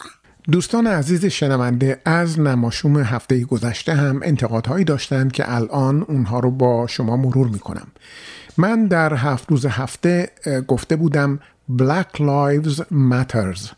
دوستان 0.51 0.87
عزیز 0.87 1.27
شنونده 1.27 2.01
از 2.05 2.41
نماشوم 2.41 2.99
هفته 2.99 3.45
گذشته 3.45 3.95
هم 3.95 4.21
انتقادهایی 4.25 4.85
داشتند 4.85 5.33
که 5.33 5.55
الان 5.55 6.03
اونها 6.03 6.39
رو 6.39 6.51
با 6.51 6.87
شما 6.87 7.17
مرور 7.17 7.49
می 7.49 7.59
کنم. 7.59 7.87
من 8.57 8.87
در 8.87 9.15
هفت 9.15 9.51
روز 9.51 9.67
هفته 9.67 10.31
گفته 10.69 10.97
بودم 10.97 11.41
Black 11.73 12.19
Lives 12.19 12.81
Matters 12.93 13.73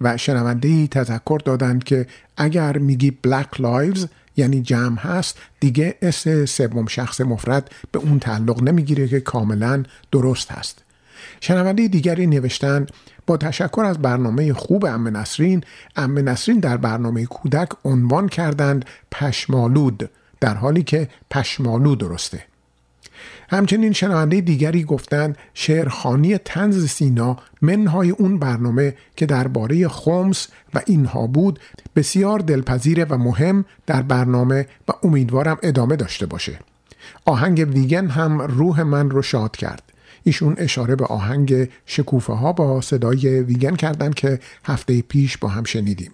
و 0.00 0.16
شنونده 0.16 0.68
ای 0.68 0.88
تذکر 0.88 1.38
دادند 1.44 1.84
که 1.84 2.06
اگر 2.36 2.78
میگی 2.78 3.18
Black 3.26 3.58
Lives 3.58 4.06
یعنی 4.36 4.62
جمع 4.62 4.98
هست 4.98 5.38
دیگه 5.60 5.94
اس 6.02 6.28
سوم 6.28 6.86
شخص 6.86 7.20
مفرد 7.20 7.70
به 7.92 7.98
اون 7.98 8.18
تعلق 8.18 8.62
نمی‌گیره 8.62 9.08
که 9.08 9.20
کاملا 9.20 9.82
درست 10.12 10.52
هست. 10.52 10.82
شنونده 11.40 11.88
دیگری 11.88 12.26
نوشتن 12.26 12.86
با 13.26 13.36
تشکر 13.36 13.84
از 13.84 13.98
برنامه 13.98 14.52
خوب 14.52 14.84
ام 14.84 15.16
نسرین 15.16 15.64
ام 15.96 16.28
نسرین 16.28 16.60
در 16.60 16.76
برنامه 16.76 17.26
کودک 17.26 17.68
عنوان 17.84 18.28
کردند 18.28 18.84
پشمالود 19.12 20.10
در 20.40 20.54
حالی 20.54 20.82
که 20.82 21.08
پشمالو 21.30 21.96
درسته. 21.96 22.44
همچنین 23.52 23.92
شنونده 23.92 24.40
دیگری 24.40 24.84
گفتند 24.84 25.38
شعرخانی 25.54 26.38
تنز 26.38 26.86
سینا 26.86 27.36
منهای 27.62 28.10
اون 28.10 28.38
برنامه 28.38 28.94
که 29.16 29.26
درباره 29.26 29.88
خمس 29.88 30.48
و 30.74 30.80
اینها 30.86 31.26
بود 31.26 31.58
بسیار 31.96 32.38
دلپذیره 32.38 33.04
و 33.04 33.18
مهم 33.18 33.64
در 33.86 34.02
برنامه 34.02 34.66
و 34.88 34.92
امیدوارم 35.02 35.58
ادامه 35.62 35.96
داشته 35.96 36.26
باشه. 36.26 36.58
آهنگ 37.24 37.68
ویگن 37.74 38.06
هم 38.06 38.42
روح 38.42 38.82
من 38.82 39.10
رو 39.10 39.22
شاد 39.22 39.56
کرد. 39.56 39.82
ایشون 40.22 40.54
اشاره 40.58 40.96
به 40.96 41.04
آهنگ 41.04 41.68
شکوفه 41.86 42.32
ها 42.32 42.52
با 42.52 42.80
صدای 42.80 43.40
ویگن 43.40 43.76
کردن 43.76 44.10
که 44.10 44.40
هفته 44.64 45.02
پیش 45.02 45.38
با 45.38 45.48
هم 45.48 45.64
شنیدیم. 45.64 46.12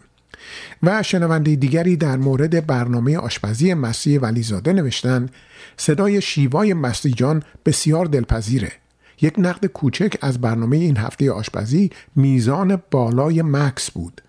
و 0.83 1.03
شنونده 1.03 1.57
دیگری 1.57 1.97
در 1.97 2.17
مورد 2.17 2.67
برنامه 2.67 3.19
آشپزی 3.19 3.75
مسیح 3.75 4.21
ولیزاده 4.21 4.73
نوشتن 4.73 5.29
صدای 5.77 6.21
شیوای 6.21 6.75
مسیح 6.75 7.13
جان 7.13 7.43
بسیار 7.67 8.07
دلپذیره. 8.07 8.73
یک 9.21 9.35
نقد 9.39 9.67
کوچک 9.67 10.19
از 10.21 10.41
برنامه 10.41 10.77
این 10.77 10.97
هفته 10.97 11.33
آشپزی 11.33 11.91
میزان 12.17 12.83
بالای 12.91 13.43
مکس 13.43 13.91
بود. 13.91 14.23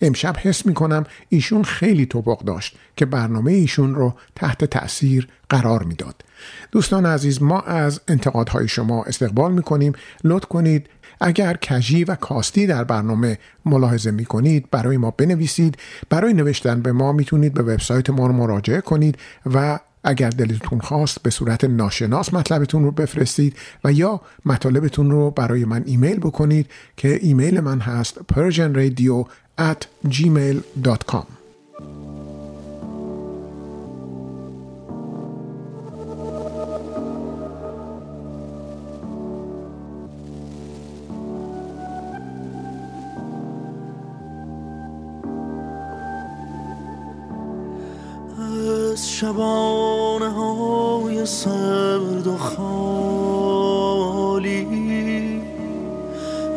امشب 0.00 0.36
حس 0.38 0.66
می 0.66 0.74
کنم 0.74 1.04
ایشون 1.28 1.64
خیلی 1.64 2.06
توپق 2.06 2.44
داشت 2.44 2.76
که 2.96 3.06
برنامه 3.06 3.52
ایشون 3.52 3.94
رو 3.94 4.14
تحت 4.34 4.64
تأثیر 4.64 5.28
قرار 5.48 5.82
می‌داد. 5.82 6.24
دوستان 6.72 7.06
عزیز 7.06 7.42
ما 7.42 7.60
از 7.60 8.00
انتقادهای 8.08 8.68
شما 8.68 9.04
استقبال 9.04 9.52
می 9.52 9.62
کنیم 9.62 9.92
لطف 10.24 10.48
کنید 10.48 10.88
اگر 11.20 11.56
کجی 11.56 12.04
و 12.04 12.14
کاستی 12.14 12.66
در 12.66 12.84
برنامه 12.84 13.38
ملاحظه 13.64 14.10
می 14.10 14.24
کنید 14.24 14.70
برای 14.70 14.96
ما 14.96 15.10
بنویسید. 15.10 15.76
برای 16.10 16.32
نوشتن 16.32 16.82
به 16.82 16.92
ما 16.92 17.12
می‌تونید 17.12 17.54
به 17.54 17.62
وبسایت 17.62 18.10
ما 18.10 18.26
رو 18.26 18.32
مراجعه 18.32 18.80
کنید 18.80 19.18
و 19.54 19.78
اگر 20.04 20.30
دلتون 20.30 20.80
خواست 20.80 21.22
به 21.22 21.30
صورت 21.30 21.64
ناشناس 21.64 22.34
مطلبتون 22.34 22.84
رو 22.84 22.90
بفرستید 22.90 23.56
و 23.84 23.92
یا 23.92 24.20
مطالبتون 24.44 25.10
رو 25.10 25.30
برای 25.30 25.64
من 25.64 25.82
ایمیل 25.86 26.18
بکنید 26.18 26.66
که 26.96 27.18
ایمیل 27.22 27.60
من 27.60 27.80
هست 27.80 28.18
persianradio 28.32 29.26
at 29.60 30.08
gmail.com 30.08 31.45
شبانه 49.20 50.30
های 50.30 51.26
سرد 51.26 52.26
و 52.26 52.36
خالی 52.36 53.46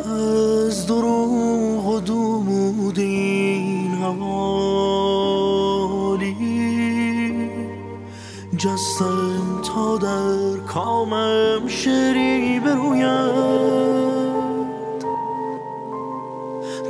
از 0.04 0.86
دروغ 0.86 1.86
و 1.86 2.00
دومود 2.00 2.98
این 2.98 3.90
حوالی 3.90 4.40
جستم 8.56 9.62
تا 9.62 9.96
در 9.96 10.56
کامم 10.66 11.68
شری 11.68 12.60
بروید 12.60 14.00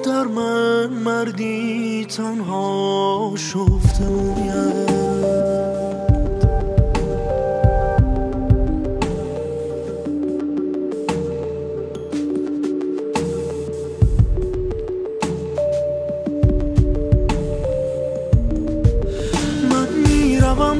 در 0.04 0.24
من 0.24 0.86
مردی 0.86 2.06
تنها 2.16 3.32
شفته 3.36 4.08
موید 4.08 5.59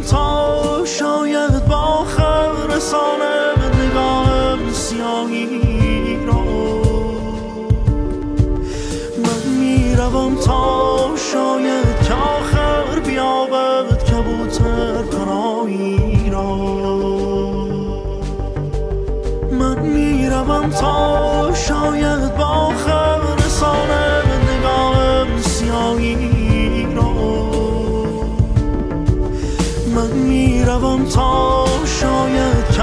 تا 0.02 0.84
شاید 0.84 1.66
با 1.68 2.04
خبر 2.04 2.74
رسانه 2.76 3.52
نگاهم 3.80 4.72
سیاهی 4.72 6.18
را. 6.26 6.44
من 9.24 9.42
می‌روم 9.60 10.34
تا 10.34 11.10
شاید 11.32 12.02
که 12.08 12.14
آخر 12.14 13.00
بیابد 13.06 14.04
کبوتر 14.04 15.02
پرایی 15.02 16.30
را. 16.30 16.56
من 19.52 19.78
می‌روم 19.78 20.70
تا 20.70 21.54
شاید 21.54 22.36
با 22.36 22.68
خبر 22.68 23.34
رسانه 23.46 23.99
می‌روم 30.60 31.04
تا 31.04 31.64
شاید 32.00 32.70
که 32.76 32.82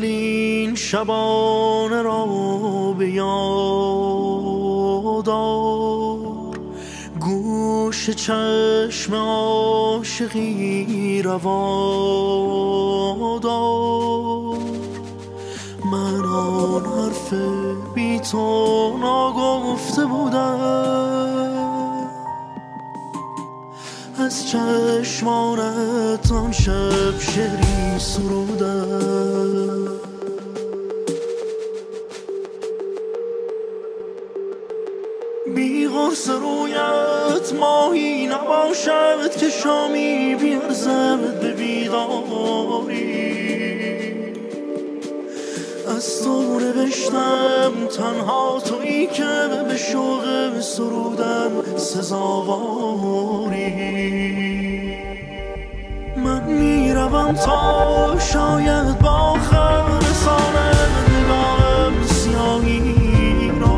اولین 0.00 0.74
شبانه 0.74 2.02
را 2.02 2.26
به 2.98 3.10
یادار 3.10 4.30
گوش 7.20 8.10
چشم 8.10 9.14
عاشقی 9.14 10.42
روادار 11.22 11.40
من 15.92 16.24
آن 16.24 16.84
حرف 16.84 17.34
بی 17.94 18.20
تو 18.20 18.96
ناگفته 19.00 20.04
بودم. 20.04 21.09
از 24.20 24.48
چشمانت 24.48 26.32
آن 26.32 26.52
شب 26.52 27.20
شری 27.20 27.98
سرودم 27.98 29.88
بی 35.54 35.88
غرص 35.88 36.28
رویت 36.28 37.52
ماهی 37.60 38.26
نباشد 38.26 39.36
که 39.36 39.48
شامی 39.48 40.34
بیارزد 40.34 41.40
به 41.40 41.52
بیداری. 41.52 43.20
از 45.96 46.22
تو 46.24 46.60
نوشتم 46.60 47.72
تنها 47.96 48.60
تویی 48.60 49.06
که 49.06 49.48
به 49.68 49.76
شوق 49.76 50.60
سرودم 50.60 51.76
سزاواری 51.76 53.19
من 56.24 56.44
می‌روم 56.44 57.32
تا 57.32 58.18
شاید 58.18 58.98
با 58.98 59.32
خبر 59.32 59.98
رسانه 59.98 60.70
نگاهم 61.10 61.92
سیاهی 62.06 63.52
را. 63.60 63.76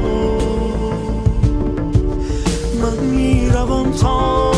من 2.83 2.97
می‌روم 3.05 3.93
تا 3.93 4.52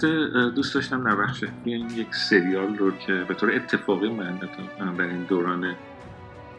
هفته 0.00 0.50
دوست 0.50 0.74
داشتم 0.74 1.04
در 1.04 1.16
بخش 1.16 1.44
این 1.64 1.90
یک 1.90 2.14
سریال 2.14 2.76
رو 2.76 2.90
که 2.90 3.24
به 3.28 3.34
طور 3.34 3.54
اتفاقی 3.54 4.08
من 4.08 4.40
در 4.98 5.04
این 5.04 5.22
دوران 5.22 5.74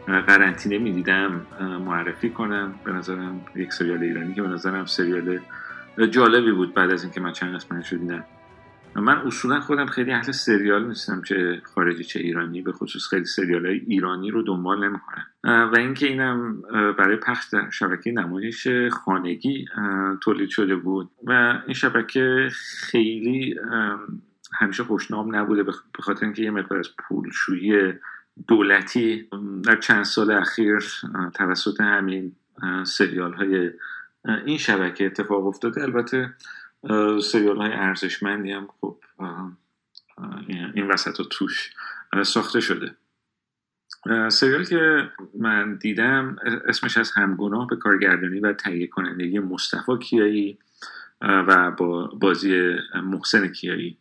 قرنطینه 0.06 0.78
می‌دیدم 0.78 1.46
معرفی 1.60 2.30
کنم. 2.30 2.74
به 2.84 2.92
نظرم 2.92 3.40
یک 3.54 3.72
سریال 3.72 4.02
ایرانی 4.02 4.34
که 4.34 4.42
به 4.42 4.48
نظرم 4.48 4.86
سریال 4.86 5.40
جالبی 6.10 6.52
بود 6.52 6.74
بعد 6.74 6.90
از 6.90 7.02
اینکه 7.02 7.20
من 7.20 7.32
چند 7.32 7.54
قسمتش 7.54 7.92
رو 7.92 7.98
دیدم. 7.98 8.24
من 8.96 9.16
اصولا 9.16 9.60
خودم 9.60 9.86
خیلی 9.86 10.12
اهل 10.12 10.32
سریال 10.32 10.88
نیستم 10.88 11.22
چه 11.22 11.62
خارجی 11.74 12.04
چه 12.04 12.20
ایرانی 12.20 12.62
به 12.62 12.72
خصوص 12.72 13.06
خیلی 13.08 13.24
سریال 13.24 13.66
های 13.66 13.78
ایرانی 13.78 14.30
رو 14.30 14.42
دنبال 14.42 14.88
نمی‌کنم. 14.88 15.26
و 15.44 15.76
اینکه 15.76 16.06
اینم 16.06 16.62
برای 16.98 17.16
پخش 17.16 17.48
در 17.48 17.70
شبکه 17.70 18.12
نمایش 18.12 18.68
خانگی 18.92 19.66
تولید 20.20 20.48
شده 20.48 20.76
بود. 20.76 21.10
و 21.24 21.62
این 21.66 21.74
شبکه 21.74 22.48
خیلی 22.80 23.56
همیشه 24.54 24.84
خوشنام 24.84 25.36
نبوده 25.36 25.62
به 25.62 25.72
خاطر 26.00 26.24
اینکه 26.24 26.42
یه 26.42 26.50
مقدار 26.50 26.78
از 26.78 26.88
پولشویی 26.98 27.92
دولتی 28.48 29.28
در 29.64 29.76
چند 29.76 30.04
سال 30.04 30.30
اخیر 30.30 30.78
توسط 31.34 31.80
همین 31.80 32.32
سریال 32.84 33.32
های 33.32 33.70
این 34.46 34.58
شبکه 34.58 35.06
اتفاق 35.06 35.46
افتاده. 35.46 35.82
البته 35.82 36.34
سریال 37.22 37.56
های 37.56 37.72
ارزشمندی 37.72 38.52
هم 38.52 38.68
خب 38.80 38.98
این 40.74 40.88
وسط 40.88 41.18
رو 41.18 41.24
توش 41.24 41.70
ساخته 42.22 42.60
شده. 42.60 42.94
سریال 44.28 44.64
که 44.64 45.10
من 45.38 45.76
دیدم 45.76 46.36
اسمش 46.68 46.96
از 46.96 47.10
همگناه 47.10 47.66
به 47.66 47.76
کارگردانی 47.76 48.40
و 48.40 48.52
تهیه 48.52 48.86
کنندگی 48.86 49.38
مصطفی 49.38 49.98
کیایی 49.98 50.58
و 51.20 51.70
با 51.70 52.06
بازی 52.06 52.76
محسن 52.94 53.48
کیایی. 53.48 53.98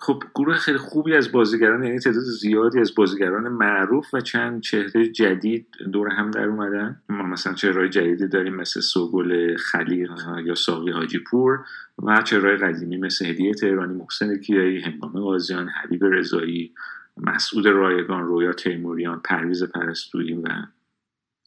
خب 0.00 0.22
گروه 0.34 0.54
خیلی 0.54 0.78
خوبی 0.78 1.14
از 1.14 1.32
بازیگران 1.32 1.82
یعنی 1.82 1.98
تعداد 1.98 2.22
زیادی 2.22 2.80
از 2.80 2.94
بازیگران 2.94 3.48
معروف 3.48 4.14
و 4.14 4.20
چند 4.20 4.60
چهره 4.60 5.08
جدید 5.08 5.66
دور 5.92 6.08
هم 6.08 6.30
در 6.30 6.44
اومدن. 6.48 7.02
ما 7.08 7.22
مثلا 7.22 7.54
چهرهای 7.54 7.88
جدیدی 7.88 8.28
داریم 8.28 8.54
مثل 8.54 8.80
سوگل 8.80 9.56
خلیق 9.56 10.10
یا 10.44 10.54
ساقی 10.54 10.90
حاجی 10.90 11.18
پور 11.18 11.64
و 12.02 12.22
چهرهای 12.22 12.56
قدیمی 12.56 12.96
مثل 12.96 13.26
هدیه 13.26 13.54
تهرانی 13.54 13.94
محسن 13.94 14.38
کیایی 14.38 14.80
هنگام 14.80 15.12
غازیان 15.12 15.68
حبیب 15.68 16.04
رضایی 16.04 16.74
مسعود 17.16 17.66
رایگان 17.66 18.26
رویا 18.26 18.52
تیموریان 18.52 19.20
پرویز 19.24 19.64
پرستویی 19.64 20.34
و 20.34 20.48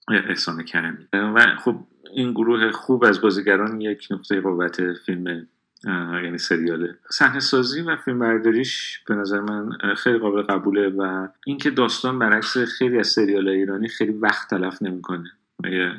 احسان 0.07 0.63
کرمی. 0.63 1.07
و 1.13 1.55
خب 1.55 1.75
این 2.13 2.31
گروه 2.31 2.71
خوب 2.71 3.03
از 3.03 3.21
بازیگران 3.21 3.81
یک 3.81 4.07
نقطه 4.11 4.41
قوت 4.41 4.93
فیلم 4.93 5.47
یعنی 6.23 6.37
سریاله. 6.37 6.95
صحنه 7.09 7.39
سازی 7.39 7.81
و 7.81 7.95
فیلم 7.95 8.19
برداریش 8.19 8.99
به 9.07 9.15
نظر 9.15 9.41
من 9.41 9.69
خیلی 9.97 10.17
قابل 10.17 10.41
قبوله 10.41 10.89
و 10.89 11.27
اینکه 11.45 11.71
داستان 11.71 12.19
برعکس 12.19 12.57
خیلی 12.57 12.99
از 12.99 13.07
سریال 13.07 13.47
ایرانی 13.47 13.87
خیلی 13.87 14.11
وقت 14.11 14.49
تلف 14.49 14.81
نمی‌کنه. 14.81 15.31
یه 15.63 15.91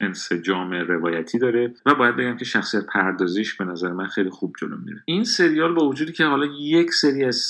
انسجام 0.00 0.72
روایتی 0.72 1.38
داره 1.38 1.74
و 1.86 1.94
باید 1.94 2.16
بگم 2.16 2.36
که 2.36 2.44
شخصیت 2.44 2.86
پردازیش 2.86 3.54
به 3.54 3.64
نظر 3.64 3.92
من 3.92 4.06
خیلی 4.06 4.30
خوب 4.30 4.54
جلو 4.60 4.76
میره. 4.76 5.02
این 5.04 5.24
سریال 5.24 5.74
با 5.74 5.88
وجودی 5.88 6.12
که 6.12 6.24
حالا 6.24 6.46
یک 6.60 6.92
سری 6.92 7.24
از 7.24 7.44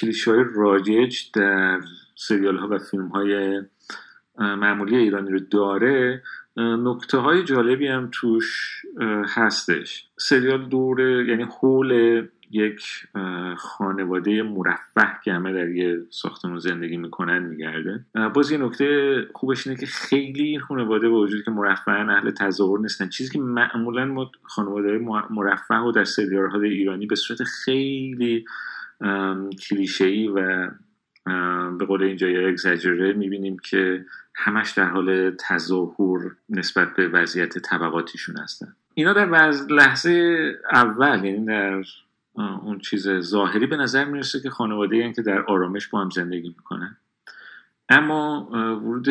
کلیشه 0.00 0.30
های 0.30 0.44
رایج 0.54 1.20
در 1.34 1.80
سریال 2.16 2.56
ها 2.56 2.68
و 2.68 2.78
فیلم 2.78 3.08
های 3.08 3.62
معمولی 4.38 4.96
ایرانی 4.96 5.30
رو 5.30 5.38
داره 5.38 6.22
نکته 6.60 7.18
های 7.18 7.44
جالبی 7.44 7.86
هم 7.86 8.08
توش 8.12 8.80
هستش. 9.34 10.06
سریال 10.18 10.68
دور 10.68 11.00
یعنی 11.00 11.42
حول 11.42 12.22
یک 12.52 12.82
خانواده 13.56 14.42
مرفه 14.42 15.08
که 15.24 15.32
همه 15.32 15.52
در 15.52 15.68
یه 15.68 15.98
ساختمون 16.10 16.58
زندگی 16.58 16.96
می‌کنن 16.96 17.38
میگرده 17.38 18.04
باز 18.34 18.50
یه 18.50 18.58
نکته 18.58 19.16
خوبش 19.34 19.66
اینه 19.66 19.80
که 19.80 19.86
خیلی 19.86 20.42
این 20.42 20.60
خانواده 20.60 21.08
با 21.08 21.20
وجود 21.20 21.44
که 21.44 21.50
مرفه 21.50 21.90
اهل 21.90 22.30
تظاهر 22.30 22.78
نیستن. 22.78 23.08
چیزی 23.08 23.30
که 23.32 23.38
معمولا 23.38 24.04
ما 24.04 24.30
خانواده 24.42 24.98
مرفه 25.30 25.74
و 25.74 25.92
در 25.92 26.04
سریال 26.04 26.50
های 26.50 26.68
ایرانی 26.68 27.06
به 27.06 27.14
صورت 27.14 27.42
خیلی 27.42 28.44
کلیشه‌ای 29.68 30.28
و 30.28 30.68
به 31.78 31.84
قول 31.86 32.02
اینجا 32.02 32.28
یا 32.28 32.48
اگزاجره 32.48 33.12
می‌بینیم 33.12 33.58
که 33.58 34.04
همش 34.34 34.70
در 34.70 34.84
حال 34.84 35.30
تظاهر 35.30 36.30
نسبت 36.48 36.94
به 36.94 37.08
وضعیت 37.08 37.58
طبقاتیشون 37.58 38.36
هستن. 38.36 38.76
اینا 38.94 39.12
در 39.12 39.50
لحظه 39.70 40.54
اول 40.72 41.24
یعنی 41.24 41.46
در 41.46 41.82
اون 42.34 42.78
چیز 42.78 43.08
ظاهری 43.08 43.66
به 43.66 43.76
نظر 43.76 44.04
می‌رسه 44.04 44.40
که 44.40 44.50
خانواده 44.50 44.96
این 44.96 45.12
که 45.12 45.22
در 45.22 45.42
آرامش 45.42 45.88
با 45.88 46.00
هم 46.00 46.10
زندگی 46.10 46.48
می‌کنن. 46.48 46.96
اما 47.88 48.48
ورود 48.84 49.08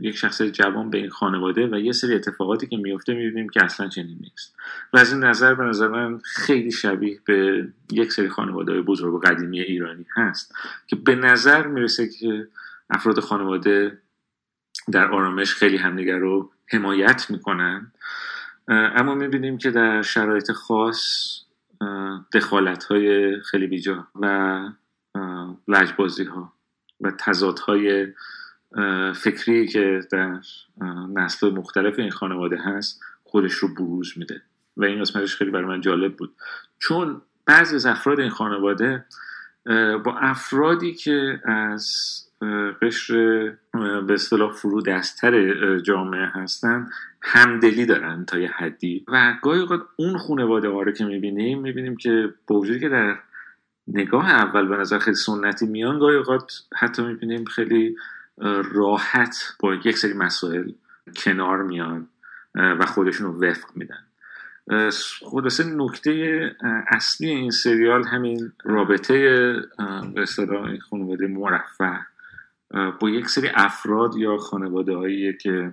یک 0.00 0.16
شخص 0.16 0.42
جوان 0.42 0.90
به 0.90 0.98
این 0.98 1.10
خانواده 1.10 1.66
و 1.66 1.78
یه 1.78 1.92
سری 1.92 2.14
اتفاقاتی 2.14 2.66
که 2.66 2.76
میفته 2.76 3.14
می‌بینیم 3.14 3.48
که 3.48 3.64
اصلا 3.64 3.88
چنین 3.88 4.18
نیست. 4.20 4.56
و 4.92 4.98
از 4.98 5.12
این 5.12 5.24
نظر 5.24 5.54
به 5.54 5.64
نظر 5.64 5.88
من 5.88 6.18
خیلی 6.18 6.70
شبیه 6.70 7.20
به 7.24 7.68
یک 7.92 8.12
سری 8.12 8.28
خانواده 8.28 8.82
بزرگ 8.82 9.14
و 9.14 9.18
قدیمی 9.18 9.60
ایرانی 9.60 10.06
هست 10.16 10.54
که 10.86 10.96
به 10.96 11.14
نظر 11.14 11.66
می‌رسه 11.66 12.08
که 12.08 12.48
افراد 12.90 13.20
خانواده 13.20 13.98
در 14.92 15.06
آرامش 15.06 15.54
خیلی 15.54 15.76
همدیگر 15.76 16.18
رو 16.18 16.50
حمایت 16.66 17.30
می‌کنن. 17.30 17.92
اما 18.68 19.14
می‌بینیم 19.14 19.58
که 19.58 19.70
در 19.70 20.02
شرایط 20.02 20.52
خاص 20.52 21.30
دخالت 22.32 22.84
های 22.84 23.40
خیلی 23.40 23.66
بیجا 23.66 24.06
و 24.20 24.60
لجبازی 25.68 26.24
ها 26.24 26.52
و 27.00 27.10
تضادهای 27.10 28.06
فکری 29.14 29.66
که 29.68 30.00
در 30.12 30.38
نسل 31.14 31.50
مختلف 31.50 31.98
این 31.98 32.10
خانواده 32.10 32.56
هست 32.56 33.00
خودش 33.24 33.52
رو 33.52 33.74
بروز 33.74 34.12
میده. 34.16 34.42
و 34.76 34.84
این 34.84 35.00
قسمتش 35.00 35.36
خیلی 35.36 35.50
برای 35.50 35.66
من 35.66 35.80
جالب 35.80 36.16
بود. 36.16 36.32
چون 36.78 37.22
بعضی 37.46 37.74
از 37.74 37.86
افراد 37.86 38.20
این 38.20 38.30
خانواده 38.30 39.04
با 40.04 40.18
افرادی 40.20 40.94
که 40.94 41.40
از 41.44 41.86
قشر 42.82 43.14
به 44.06 44.14
اصطلاح 44.14 44.52
فرو 44.52 44.82
دستتر 44.82 45.78
جامعه 45.78 46.26
هستن 46.26 46.90
همدلی 47.22 47.86
دارن 47.86 48.24
تا 48.24 48.38
یه 48.38 48.50
حدی. 48.50 49.04
و 49.08 49.34
گاهی 49.42 49.60
اوقات 49.60 49.80
اون 49.96 50.18
خانواده 50.18 50.68
ها 50.68 50.82
رو 50.82 50.92
که 50.92 51.04
می‌بینیم 51.04 51.60
می‌بینیم 51.60 51.96
که 51.96 52.34
با 52.46 52.54
وجودی 52.54 52.80
که 52.80 52.88
در 52.88 53.18
نگاه 53.88 54.30
اول 54.30 54.68
به 54.68 54.76
نظر 54.76 54.98
خیلی 54.98 55.16
سنتی 55.16 55.66
میان 55.66 55.98
گاهی 55.98 56.16
اوقات 56.16 56.52
حتی 56.76 57.02
می‌بینیم 57.02 57.44
خیلی 57.44 57.96
راحت 58.72 59.36
با 59.60 59.74
یک 59.74 59.98
سری 59.98 60.12
مسائل 60.12 60.70
کنار 61.16 61.62
میان 61.62 62.08
و 62.54 62.86
خودشون 62.86 63.26
رو 63.26 63.44
وفق 63.44 63.68
میدن. 63.74 64.04
خلاصه 65.30 65.64
نکته 65.64 66.56
اصلی 66.88 67.28
این 67.28 67.50
سریال 67.50 68.06
همین 68.06 68.52
رابطه 68.64 69.14
به 70.14 70.22
اصطلاح 70.22 70.78
خانواده 70.78 71.26
مرفه. 71.26 72.06
با 73.00 73.10
یک 73.10 73.28
سری 73.28 73.48
افراد 73.54 74.16
یا 74.16 74.36
خانواده 74.36 74.94
هایی 74.94 75.36
که 75.36 75.72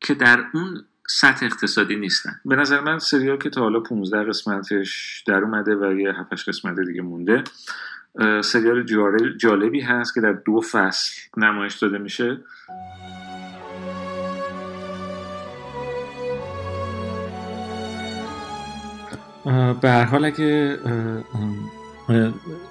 که 0.00 0.14
در 0.14 0.44
اون 0.54 0.84
سطح 1.08 1.46
اقتصادی 1.46 1.96
نیستن. 1.96 2.40
به 2.44 2.56
نظر 2.56 2.80
من 2.80 2.98
سریال 2.98 3.38
که 3.38 3.50
تا 3.50 3.60
حالا 3.60 3.80
15 3.80 4.24
قسمتش 4.24 5.22
در 5.26 5.44
اومده 5.44 5.76
و 5.76 6.00
یه 6.00 6.12
7 6.12 6.48
قسمت 6.48 6.80
دیگه 6.80 7.02
مونده 7.02 7.44
سریال 8.44 8.84
جالبی 9.36 9.80
هست 9.80 10.14
که 10.14 10.20
در 10.20 10.32
دو 10.32 10.60
فصل 10.60 11.10
نمایش 11.36 11.74
داده 11.74 11.98
میشه. 11.98 12.38
به 19.80 19.90
هر 19.90 20.04
حال 20.04 20.24
اگه 20.24 20.78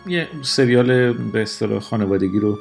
یه 0.08 0.28
سریال 0.42 1.14
به 1.14 1.42
اصطلاح 1.42 1.80
خانوادگی 1.80 2.40
رو 2.40 2.60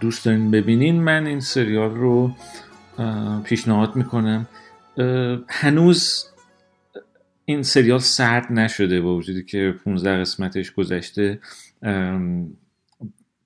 دوست 0.00 0.24
دارین 0.24 0.50
ببینین. 0.50 1.02
من 1.02 1.26
این 1.26 1.40
سریال 1.40 1.94
رو 1.94 2.30
پیشنهاد 3.44 3.96
می‌کنم. 3.96 4.46
هنوز 5.48 6.26
این 7.50 7.62
سریال 7.62 7.98
سرد 7.98 8.52
نشده 8.52 9.00
با 9.00 9.16
وجودی 9.16 9.44
که 9.44 9.74
15 9.84 10.20
قسمتش 10.20 10.70
گذشته 10.70 11.40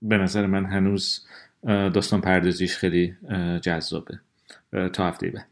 به 0.03 0.19
نظر 0.19 0.47
من 0.47 0.65
هنوز 0.65 1.27
داستان 1.63 2.21
پردازیش 2.21 2.77
خیلی 2.77 3.15
جذابه. 3.63 4.21
تا 4.93 5.09
هفته 5.09 5.31
بعد. 5.31 5.47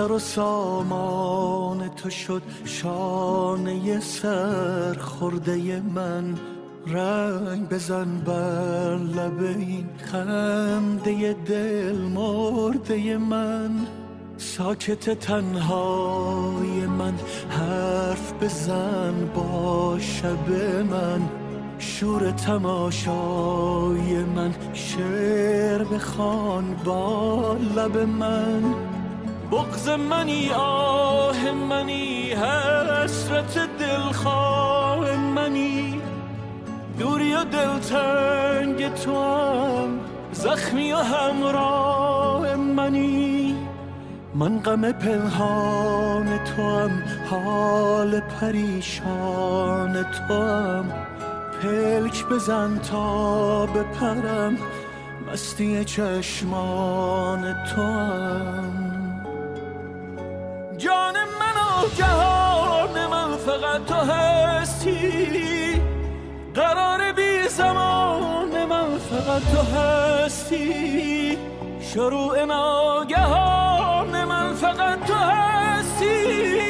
سر 0.00 0.12
و 0.12 0.18
سامان 0.18 1.88
تو 1.88 2.10
شد 2.10 2.42
شانه 2.64 4.00
سر 4.00 4.94
خورده 4.94 5.80
من. 5.94 6.34
رنگ 6.86 7.68
بزن 7.68 8.18
بر 8.26 8.96
لب 8.96 9.42
این 9.42 9.88
خنده 10.04 11.36
دل 11.46 11.96
مرده 11.96 13.18
من. 13.18 13.70
ساکت 14.36 15.10
تنهای 15.10 16.86
من 16.86 17.14
حرف 17.48 18.32
بزن 18.40 19.14
با 19.34 19.98
شب 19.98 20.50
من. 20.90 21.28
شور 21.78 22.30
تماشای 22.30 24.24
من 24.36 24.54
شعر 24.72 25.84
بخوان 25.84 26.76
با 26.84 27.56
لب 27.76 27.98
من. 27.98 28.74
بغز 29.50 29.88
منی 29.88 30.50
آه 30.50 31.50
منی 31.50 32.32
حسرت 32.32 33.58
دلخواه 33.78 35.16
منی. 35.16 36.02
دوری 36.98 37.34
و 37.34 37.44
دلتنگ 37.44 38.94
تو 38.94 39.22
هم 39.22 40.00
زخمی 40.32 40.92
و 40.92 40.96
همراه 40.96 42.56
منی. 42.56 43.56
من 44.34 44.58
غم 44.58 44.92
پنهان 44.92 46.44
تو 46.44 46.62
هم 46.62 47.02
حال 47.30 48.20
پریشان 48.20 49.92
تو 50.02 50.34
هم. 50.34 50.92
پلک 51.62 52.26
بزن 52.26 52.78
تا 52.78 53.66
بپرم 53.66 54.58
مستی 55.32 55.84
چشمان 55.84 57.54
تو 57.64 57.82
هم. 57.82 58.89
جهان 61.88 63.06
من 63.06 63.36
فقط 63.36 63.84
تو 63.86 63.94
هستی. 63.94 65.82
قرار 66.54 67.12
بی 67.12 67.48
زمان 67.48 68.64
من 68.64 68.98
فقط 68.98 69.42
تو 69.42 69.76
هستی. 69.76 71.38
شروع 71.80 72.44
ناگهان 72.44 74.24
من 74.24 74.54
فقط 74.54 75.04
تو 75.06 75.14
هستی. 75.14 76.69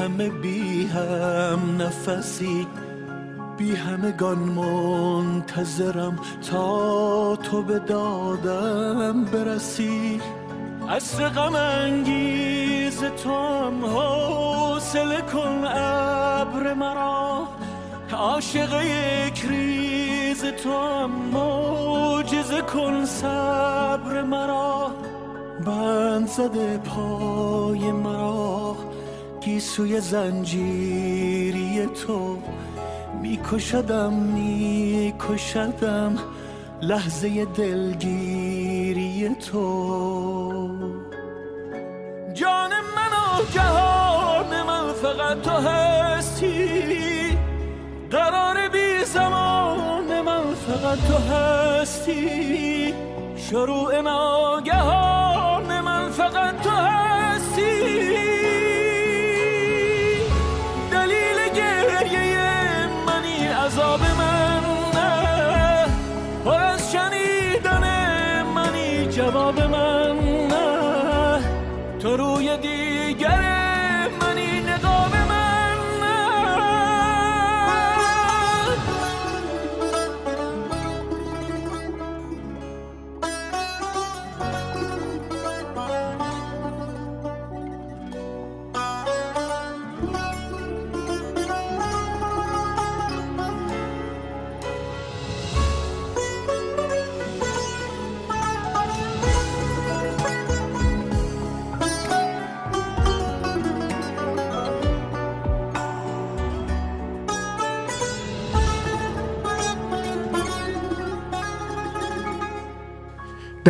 همه 0.00 0.28
بی 0.28 0.86
هم 0.86 1.82
نفسی 1.82 2.66
بی 3.58 3.74
همگان 3.74 4.38
منتظرم 4.38 6.18
تا 6.50 7.36
تو 7.36 7.62
به 7.62 7.78
دادم 7.78 9.24
برسی. 9.24 10.20
از 10.88 11.20
غم 11.20 11.54
انگیز 11.54 13.00
تو 13.00 13.30
هم 13.30 13.84
حوصله 13.84 15.20
کن 15.20 15.64
ابر 15.64 16.74
مرا. 16.74 17.48
عاشق 18.12 18.82
یک 18.82 19.44
ریز 19.48 20.44
تو 20.44 20.70
هم 20.70 21.10
معجزه 21.10 22.62
کن 22.62 23.04
صبر 23.04 24.22
مرا. 24.22 24.90
بند 25.66 26.28
زده 26.28 26.78
پای 26.78 27.92
مرا. 27.92 28.76
گیسوی 29.40 30.00
زنجیری 30.00 31.86
تو 31.86 32.38
میکشدم 33.22 34.12
میکشدم 34.12 36.18
لحظه 36.82 37.44
دلگیری 37.44 39.28
تو. 39.28 40.70
جان 42.34 42.70
من 42.70 43.12
و 43.12 43.44
جهان 43.54 44.62
من 44.62 44.92
فقط 44.92 45.42
تو 45.42 45.50
هستی 45.50 47.38
قرار 48.10 48.68
بی 48.68 49.04
زمان 49.04 50.20
من 50.20 50.54
فقط 50.54 50.98
تو 50.98 51.34
هستی. 51.34 52.94
شروع 53.36 54.00
ناگهان 54.00 55.80
من 55.80 56.10
فقط 56.10 56.62
تو 56.62 56.70
هستی. 56.70 57.09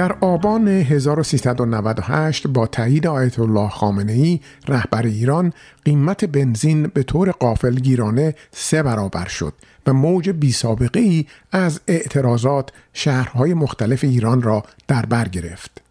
در 0.01 0.17
آبان 0.21 0.69
1398 0.69 2.47
با 2.47 2.67
تایید 2.67 3.07
آیت 3.07 3.39
الله 3.39 3.69
خامنه 3.69 4.13
ای 4.13 4.41
رهبر 4.69 5.03
ایران 5.03 5.53
قیمت 5.85 6.25
بنزین 6.25 6.83
به 6.87 7.03
طور 7.03 7.31
قافلگیرانه 7.31 8.35
سه 8.53 8.83
برابر 8.83 9.29
شد 9.29 9.55
و 9.87 9.93
موج 9.93 10.31
بی 10.31 10.53
سابقه 10.53 11.01
ای 11.01 11.27
از 11.53 11.81
اعتراضات 11.89 12.71
شهرهای 12.93 13.55
مختلف 13.55 14.05
ایران 14.05 14.43
را 14.43 14.65
در 14.89 15.07
بر 15.07 15.29
گرفت. 15.29 15.90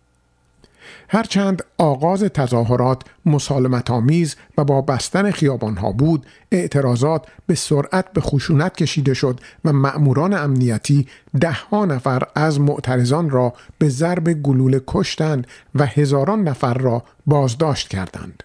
هرچند 1.11 1.63
آغاز 1.77 2.23
تظاهرات 2.23 3.01
مسالمت 3.25 3.91
آمیز 3.91 4.35
و 4.57 4.63
با 4.63 4.81
بستن 4.81 5.31
خیابانها 5.31 5.91
بود 5.91 6.25
اعتراضات 6.51 7.25
به 7.47 7.55
سرعت 7.55 8.13
به 8.13 8.21
خشونت 8.21 8.75
کشیده 8.75 9.13
شد 9.13 9.39
و 9.65 9.73
مأموران 9.73 10.33
امنیتی 10.33 11.07
دهها 11.39 11.85
نفر 11.85 12.23
از 12.35 12.59
معترضان 12.59 13.29
را 13.29 13.53
به 13.77 13.89
ضرب 13.89 14.33
گلوله 14.33 14.81
کشتند 14.87 15.47
و 15.75 15.85
هزاران 15.85 16.43
نفر 16.43 16.73
را 16.73 17.03
بازداشت 17.25 17.87
کردند 17.87 18.43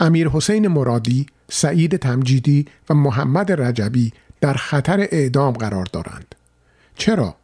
امیر 0.00 0.28
حسین 0.28 0.68
مرادی، 0.68 1.26
سعید 1.50 1.96
تمجیدی 1.96 2.66
و 2.90 2.94
محمد 2.94 3.52
رجبی 3.62 4.12
در 4.40 4.54
خطر 4.54 5.08
اعدام 5.12 5.52
قرار 5.54 5.86
دارند 5.92 6.34
چرا؟ 6.96 7.37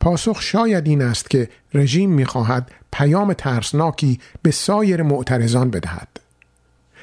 پاسخ 0.00 0.42
شاید 0.42 0.86
این 0.86 1.02
است 1.02 1.30
که 1.30 1.48
رژیم 1.74 2.10
می‌خواهد 2.10 2.70
پیام 2.92 3.32
ترسناکی 3.32 4.20
به 4.42 4.50
سایر 4.50 5.02
معترضان 5.02 5.70
بدهد. 5.70 6.08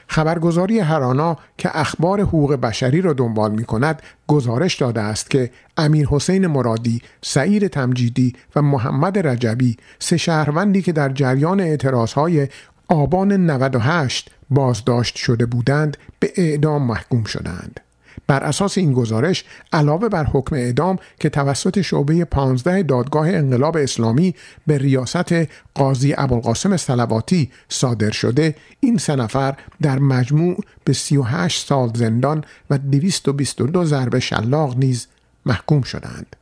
خبرگزاری 0.07 0.79
هرانا 0.79 1.37
که 1.57 1.69
اخبار 1.73 2.21
حقوق 2.21 2.55
بشری 2.55 3.01
را 3.01 3.13
دنبال 3.13 3.51
می 3.51 3.65
کند 3.65 4.01
گزارش 4.27 4.75
داده 4.75 5.01
است 5.01 5.29
که 5.29 5.51
امیر 5.77 6.07
حسین 6.07 6.47
مرادی، 6.47 7.01
سعید 7.21 7.67
تمجیدی 7.67 8.33
و 8.55 8.61
محمد 8.61 9.27
رجبی 9.27 9.77
سه 9.99 10.17
شهروندی 10.17 10.81
که 10.81 10.91
در 10.91 11.09
جریان 11.09 11.59
اعتراضهای 11.59 12.47
آبان 12.87 13.31
98 13.31 14.31
بازداشت 14.49 15.15
شده 15.15 15.45
بودند 15.45 15.97
به 16.19 16.31
اعدام 16.35 16.83
محکوم 16.83 17.23
شدند. 17.23 17.79
بر 18.27 18.43
اساس 18.43 18.77
این 18.77 18.93
گزارش 18.93 19.43
علاوه 19.73 20.09
بر 20.09 20.23
حکم 20.23 20.55
اعدام 20.55 20.99
که 21.19 21.29
توسط 21.29 21.81
شعبه 21.81 22.25
15 22.25 22.83
دادگاه 22.83 23.29
انقلاب 23.29 23.77
اسلامی 23.77 24.35
به 24.67 24.77
ریاست 24.77 25.33
قاضی 25.75 26.13
ابوالقاسم 26.17 26.77
سلواتی 26.77 27.51
صادر 27.69 28.11
شده 28.11 28.55
این 28.79 28.97
سه 28.97 29.15
نفر 29.15 29.55
در 29.81 29.99
مجموع 29.99 30.57
به 30.83 30.93
38 30.93 31.67
سال 31.67 31.91
زندان 31.95 32.43
و 32.69 32.77
222 32.77 33.85
ضربه 33.85 34.19
شلاق 34.19 34.77
نیز 34.77 35.07
محکوم 35.45 35.81
شدند. 35.81 36.35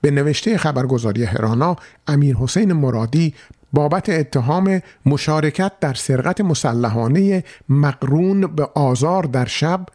به 0.00 0.10
نوشته 0.10 0.58
خبرگزاری 0.58 1.24
هرانا 1.24 1.76
امیر 2.06 2.36
حسین 2.36 2.72
مرادی 2.72 3.34
بابت 3.72 4.08
اتهام 4.08 4.82
مشارکت 5.06 5.72
در 5.80 5.94
سرقت 5.94 6.40
مسلحانه 6.40 7.44
مقرون 7.68 8.46
به 8.46 8.68
آزار 8.74 9.22
در 9.22 9.46
شب 9.46 9.86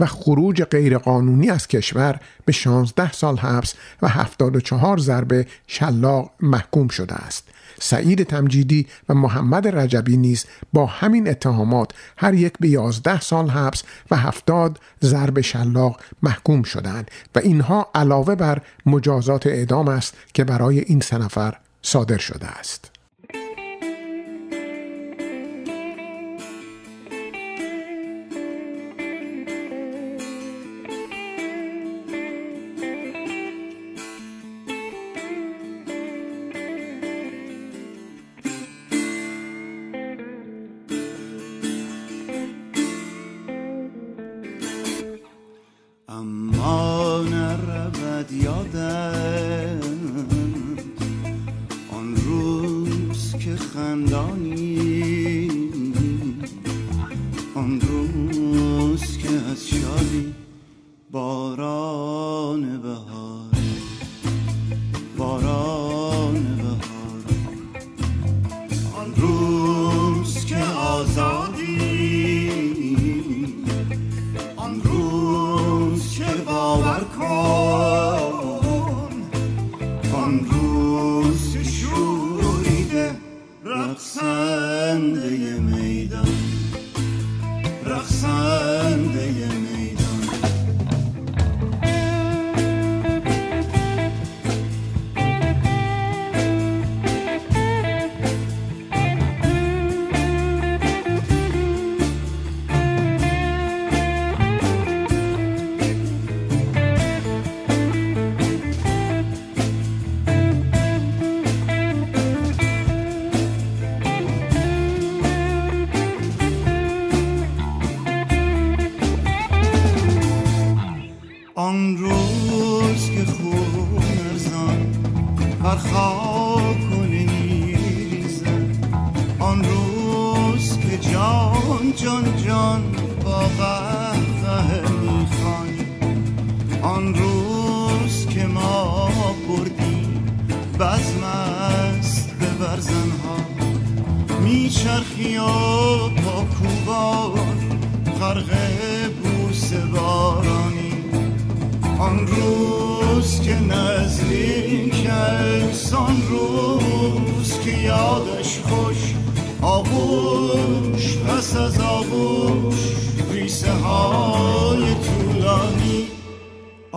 و 0.00 0.06
خروج 0.06 0.62
غیرقانونی 0.62 1.50
از 1.50 1.66
کشور 1.66 2.20
به 2.44 2.52
16 2.52 3.12
سال 3.12 3.36
حبس 3.36 3.74
و 4.02 4.08
74 4.08 4.98
ضربه 4.98 5.46
شلاق 5.66 6.30
محکوم 6.40 6.88
شده 6.88 7.14
است. 7.14 7.48
سعید 7.80 8.22
تمجیدی 8.22 8.86
و 9.08 9.14
محمد 9.14 9.68
رجبی 9.68 10.16
نیز 10.16 10.44
با 10.72 10.86
همین 10.86 11.28
اتهامات 11.28 11.90
هر 12.16 12.34
یک 12.34 12.52
به 12.60 12.68
11 12.68 13.20
سال 13.20 13.48
حبس 13.50 13.82
و 14.10 14.16
70 14.16 14.80
ضرب 15.02 15.40
شلاق 15.40 16.00
محکوم 16.22 16.62
شدند 16.62 17.10
و 17.34 17.38
اینها 17.38 17.90
علاوه 17.94 18.34
بر 18.34 18.62
مجازات 18.86 19.46
اعدام 19.46 19.88
است 19.88 20.14
که 20.34 20.44
برای 20.44 20.80
این 20.80 21.00
سه 21.00 21.18
نفر 21.18 21.54
صادر 21.82 22.18
شده 22.18 22.46
است. 22.46 22.97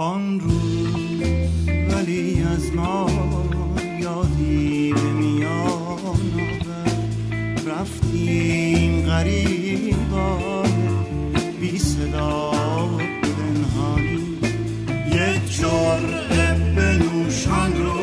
آن 0.02 0.40
روز 0.40 1.22
ولی 1.94 2.44
از 2.44 2.76
ما 2.76 3.10
یادی 4.00 4.94
به 4.94 5.02
میان 5.02 6.20
رفتیم 7.68 9.06
غریبان 9.06 10.72
بی 11.60 11.80
صدا 11.80 12.52
پنهانی. 13.22 14.38
یک 15.08 15.60
جرعه 15.60 16.74
بنوشان 16.76 17.74
روز 17.78 18.01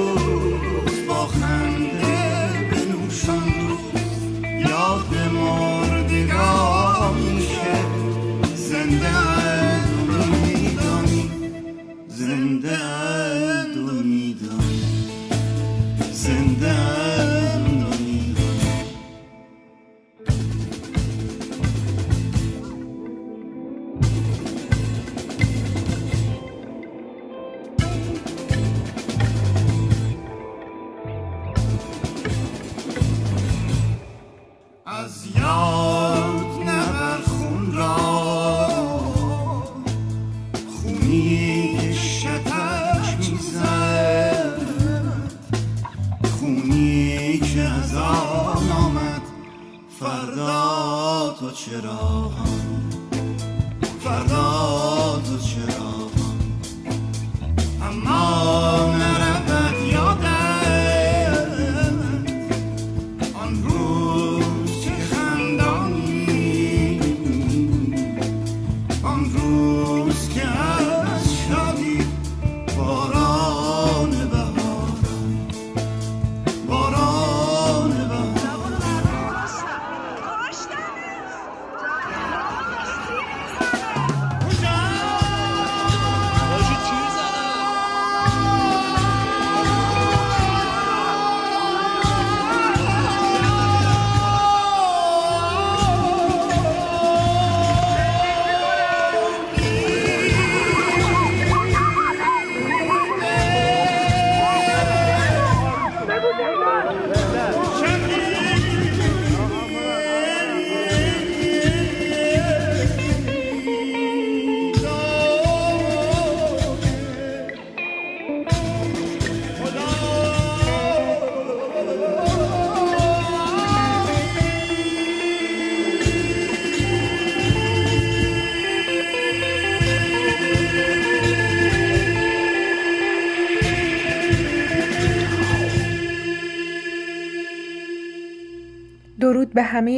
فردا 51.69 51.81
تو 51.81 52.18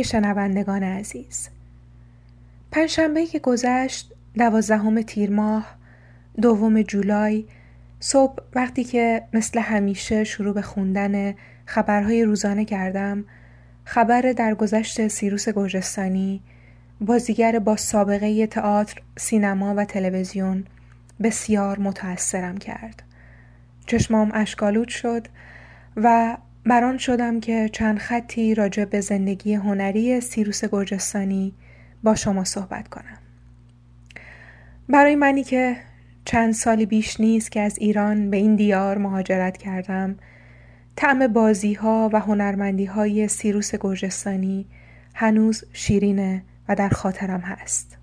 شنوندگان 0.02 0.82
عزیز 0.82 1.48
پنجشنبه 2.72 3.26
که 3.26 3.38
گذشت 3.38 4.12
دوازدهم 4.34 5.02
تیر 5.02 5.30
ماه 5.30 5.66
دوم 6.42 6.82
جولای 6.82 7.44
صبح 8.00 8.42
وقتی 8.54 8.84
که 8.84 9.22
مثل 9.32 9.60
همیشه 9.60 10.24
شروع 10.24 10.54
به 10.54 10.62
خوندن 10.62 11.34
خبرهای 11.66 12.24
روزانه 12.24 12.64
کردم 12.64 13.24
خبر 13.84 14.20
درگذشت 14.20 15.08
سیروس 15.08 15.48
گرجستانی 15.48 16.42
بازیگر 17.00 17.58
با 17.58 17.76
سابقه 17.76 18.46
تئاتر، 18.46 19.02
سینما 19.16 19.74
و 19.74 19.84
تلویزیون 19.84 20.64
بسیار 21.22 21.78
متأثرم 21.78 22.58
کرد. 22.58 23.02
چشمام 23.86 24.30
اشکالود 24.34 24.88
شد 24.88 25.26
و 25.96 26.36
بران 26.70 26.98
شدم 26.98 27.40
که 27.40 27.68
چند 27.72 27.98
خطی 27.98 28.54
راجع 28.54 28.84
به 28.84 29.00
زندگی 29.00 29.54
هنری 29.54 30.20
سیروس 30.20 30.64
گرجستانی 30.64 31.54
با 32.02 32.14
شما 32.14 32.44
صحبت 32.44 32.88
کنم. 32.88 33.18
برای 34.88 35.16
منی 35.16 35.44
که 35.44 35.76
چند 36.24 36.52
سالی 36.52 36.86
بیش 36.86 37.20
نیست 37.20 37.52
که 37.52 37.60
از 37.60 37.78
ایران 37.78 38.30
به 38.30 38.36
این 38.36 38.56
دیار 38.56 38.98
مهاجرت 38.98 39.56
کردم 39.56 40.16
طعم 40.96 41.26
بازی 41.26 41.74
ها 41.74 42.10
و 42.12 42.20
هنرمندی 42.20 42.84
های 42.84 43.28
سیروس 43.28 43.74
گرجستانی 43.74 44.66
هنوز 45.14 45.64
شیرینه 45.72 46.42
و 46.68 46.74
در 46.74 46.88
خاطرم 46.88 47.40
هست. 47.40 47.98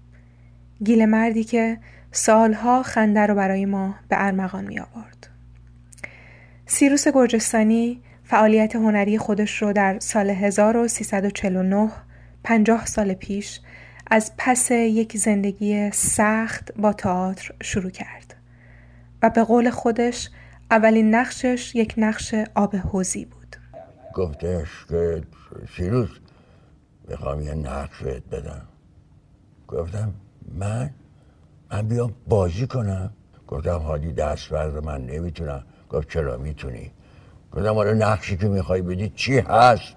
گیل 0.83 1.05
مردی 1.05 1.43
که 1.43 1.77
سالها 2.11 2.83
خنده 2.83 3.25
رو 3.25 3.35
برای 3.35 3.65
ما 3.65 3.95
به 4.09 4.15
ارمغان 4.25 4.67
می 4.67 4.79
آورد. 4.79 5.27
سیروس 6.65 7.07
گرجستانی 7.07 8.01
فعالیت 8.29 8.75
هنری 8.75 9.17
خودش 9.17 9.61
رو 9.61 9.73
در 9.73 9.99
سال 9.99 10.29
1349 10.29 11.91
پنجاه 12.43 12.85
سال 12.85 13.13
پیش 13.13 13.61
از 14.07 14.31
پس 14.37 14.71
یک 14.71 15.17
زندگی 15.17 15.91
سخت 15.91 16.71
با 16.75 16.93
تئاتر 16.93 17.51
شروع 17.61 17.89
کرد 17.89 18.35
و 19.21 19.29
به 19.29 19.43
قول 19.43 19.69
خودش 19.69 20.29
اولین 20.71 21.15
نقشش 21.15 21.75
یک 21.75 21.93
نقش 21.97 22.35
آب 22.55 22.75
حوزی 22.75 23.25
بود. 23.25 23.55
گفتش 24.13 24.85
که 24.89 25.23
سیروس 25.77 26.09
می‌خوام 27.09 27.41
یه 27.41 27.53
نقش 27.53 28.03
بدم. 28.03 28.67
گفتم 29.67 30.13
من؟ 30.55 30.89
من 31.71 31.87
بیام 31.87 32.13
بازی 32.27 32.67
کنم. 32.67 33.13
گفتم 33.47 33.77
حالی 33.77 34.13
دست 34.13 34.51
من 34.51 35.05
نمی‌تونم. 35.05 35.63
گفت 35.89 36.09
چرا 36.09 36.37
می‌تونی؟ 36.37 36.91
گفتم 37.57 37.73
حالا 37.73 37.93
نقشی 37.93 38.37
که 38.37 38.47
می‌خوای 38.47 38.81
بدی 38.81 39.09
چی 39.15 39.39
هست؟ 39.39 39.95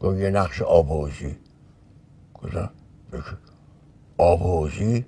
گفت 0.00 0.18
یه 0.18 0.30
نقش 0.30 0.62
آبوزی 0.62 1.36
گفتم 2.34 2.70
آبوزی 4.18 5.04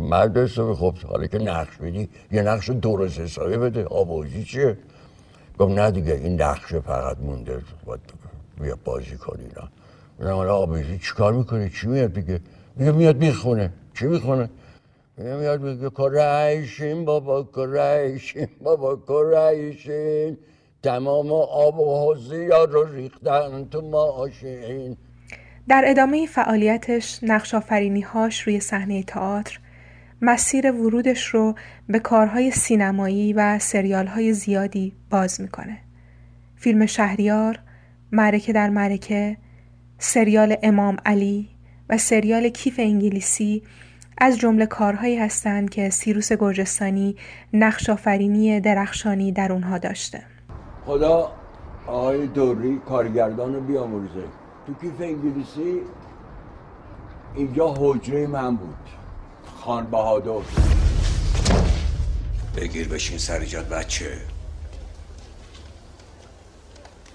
مرد 0.00 0.36
حسابی. 0.38 0.74
خب 0.74 0.96
حالا 0.98 1.26
که 1.26 1.38
نقش 1.38 1.76
بدی 1.76 2.08
یه 2.32 2.42
نقش 2.42 2.70
درست 2.70 3.20
حسابی 3.20 3.56
بده. 3.56 3.84
آبوزی 3.84 4.44
چیه؟ 4.44 4.78
گفت 5.58 5.78
نه 5.78 5.90
دیگه 5.90 6.14
این 6.14 6.42
نقش 6.42 6.74
فقط 6.74 7.18
مونده. 7.18 7.62
بیا 8.60 8.78
بازی 8.84 9.16
کنی 9.16 9.42
اینا. 9.42 9.68
گفتم 10.18 10.32
حالا 10.32 10.56
آبوزی 10.56 10.98
چیکار 10.98 11.32
می‌کنی؟ 11.32 11.70
چی 11.70 11.86
میاد 11.86 12.12
دیگه 12.12 12.40
میگه 12.76 12.92
میاد 12.92 13.16
می‌خونه. 13.16 13.72
چی 13.94 14.06
می‌خونه؟ 14.06 14.50
میگه 15.16 15.36
میاد 15.36 15.60
میگه 15.60 15.90
کرایشین 15.90 17.04
بابا 17.04 17.42
کرایشین 17.42 18.48
بابا 18.62 18.96
کرایشین 18.96 20.38
تمام 20.84 21.32
آب 21.32 21.78
و 21.78 22.00
حوزی 22.00 22.46
رو 22.46 22.94
ریختن 22.94 23.68
تو 23.70 23.80
ماشین 23.80 24.96
در 25.68 25.84
ادامه 25.86 26.26
فعالیتش 26.26 27.18
نقش 27.22 27.54
هاش 28.04 28.40
روی 28.40 28.60
صحنه 28.60 29.02
تئاتر 29.02 29.58
مسیر 30.22 30.72
ورودش 30.72 31.26
رو 31.26 31.54
به 31.88 31.98
کارهای 31.98 32.50
سینمایی 32.50 33.32
و 33.32 33.58
سریال 33.58 34.06
های 34.06 34.32
زیادی 34.32 34.92
باز 35.10 35.40
می‌کنه. 35.40 35.78
فیلم 36.56 36.86
شهریار، 36.86 37.58
معرکه 38.12 38.52
در 38.52 38.70
معرکه، 38.70 39.36
سریال 39.98 40.56
امام 40.62 40.96
علی 41.06 41.48
و 41.88 41.98
سریال 41.98 42.48
کیف 42.48 42.78
انگلیسی 42.78 43.62
از 44.18 44.38
جمله 44.38 44.66
کارهایی 44.66 45.16
هستند 45.16 45.70
که 45.70 45.90
سیروس 45.90 46.32
گرجستانی 46.32 47.16
نقش 47.52 47.90
آفرینی 47.90 48.60
درخشانی 48.60 49.32
در 49.32 49.52
اونها 49.52 49.78
داشته. 49.78 50.33
خدا 50.86 51.32
آقای 51.86 52.26
دوری 52.26 52.80
کارگردان 52.88 53.54
رو 53.54 53.60
بیامرزه. 53.60 54.24
تو 54.66 54.74
کیف 54.74 55.00
انگلیسی؟ 55.00 55.80
اینجا 57.34 57.74
حجره 57.78 58.26
من 58.26 58.56
بود. 58.56 58.76
خان 59.60 59.86
بهادر. 59.86 60.40
بگیر 62.56 62.88
بشین 62.88 63.18
سر 63.18 63.44
جاد 63.44 63.68
بچه. 63.68 64.20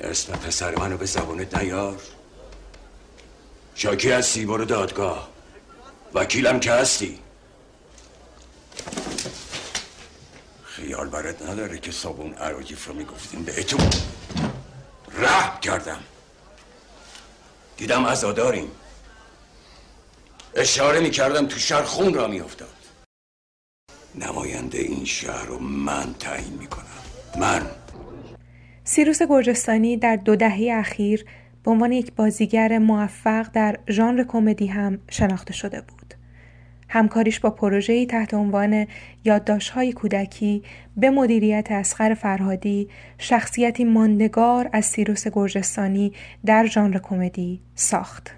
اسم 0.02 0.34
پسر 0.34 0.76
منو 0.76 0.98
به 0.98 1.06
زبونت 1.06 1.58
نیار. 1.58 2.02
شاکی 3.76 4.12
هستی 4.12 4.46
برو 4.46 4.66
دادگاه. 4.66 5.30
وکیلم 6.14 6.60
که 6.60 6.72
هستی. 6.72 7.20
خیال 10.80 11.10
برات 11.10 11.50
نداره 11.50 11.78
که 11.78 11.92
صابون 11.92 12.34
عراجیف 12.34 12.88
رو 12.88 12.94
می‌گفتیم؟ 12.94 13.44
بهتون 13.44 13.80
رحم 15.14 15.60
کردم. 15.60 16.00
دیدم 17.78 18.06
ازاداریم 18.06 18.72
اشاره 20.56 21.00
می‌کردم 21.00 21.48
تو 21.48 21.60
شهر 21.60 21.84
خون 21.84 22.14
را 22.14 22.28
میافتاد. 22.28 22.76
نماینده 24.16 24.78
این 24.78 25.06
شهر 25.06 25.46
رو 25.46 25.60
من 25.60 26.14
تعیین 26.14 26.54
می‌کنم. 26.54 26.86
من. 27.40 27.66
سیروس 28.84 29.22
گرجستانی 29.22 29.98
در 29.98 30.16
دو 30.16 30.36
دهه 30.36 30.70
اخیر 30.74 31.26
به 31.64 31.72
عنوان 31.72 31.92
یک 31.92 32.14
بازیگر 32.14 32.78
موفق 32.78 33.52
در 33.54 33.80
ژانر 33.90 34.24
کمدی 34.24 34.68
هم 34.68 35.00
شناخته 35.10 35.54
شده 35.54 35.82
بود. 35.82 35.99
همکاریش 36.90 37.40
با 37.40 37.50
پروژه‌ای 37.50 38.06
تحت 38.06 38.34
عنوان 38.34 38.88
یادداشت‌های 39.26 39.94
کودکی 39.94 40.64
به 40.98 41.10
مدیریت 41.10 41.68
اسخر 41.72 42.14
فرهادی 42.14 42.90
شخصیتی 43.18 43.84
ماندگار 43.84 44.70
از 44.74 44.86
سیروس 44.86 45.28
گرجستانی 45.28 46.14
در 46.46 46.66
ژانر 46.66 47.00
کمدی 47.00 47.62
ساخت. 47.76 48.36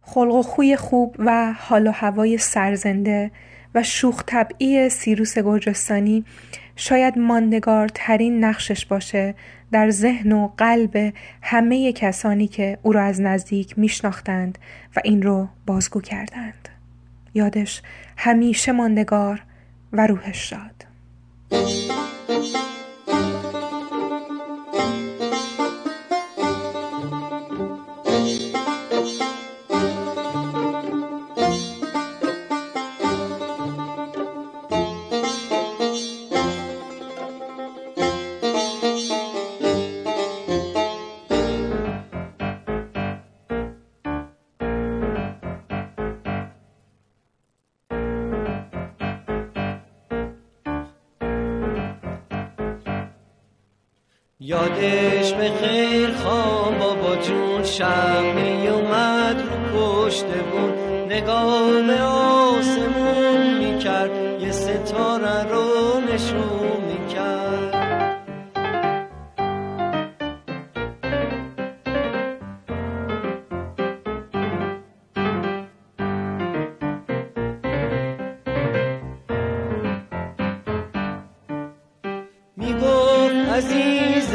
خلق 0.00 0.34
و 0.34 0.42
خوی 0.42 0.76
خوب 0.76 1.16
و 1.18 1.52
حال 1.52 1.86
و 1.86 1.90
هوای 1.90 2.38
سرزنده 2.38 3.30
و 3.74 3.82
شوخ 3.82 4.22
طبعی 4.26 4.88
سیروس 4.88 5.38
گرجستانی 5.38 6.24
شاید 6.76 7.18
ماندگارترین 7.18 8.44
نقشش 8.44 8.86
باشه 8.86 9.34
در 9.72 9.90
ذهن 9.90 10.32
و 10.32 10.48
قلب 10.58 11.12
همه 11.42 11.92
کسانی 11.92 12.46
که 12.46 12.78
او 12.82 12.92
را 12.92 13.02
از 13.02 13.20
نزدیک 13.20 13.78
میشناختند 13.78 14.58
و 14.96 15.00
این 15.04 15.22
رو 15.22 15.48
بازگو 15.66 16.00
کردند. 16.00 16.68
یادش 17.34 17.82
همیشه 18.16 18.72
ماندگار 18.72 19.42
و 19.92 20.06
روحش 20.06 20.50
شاد. 20.50 20.84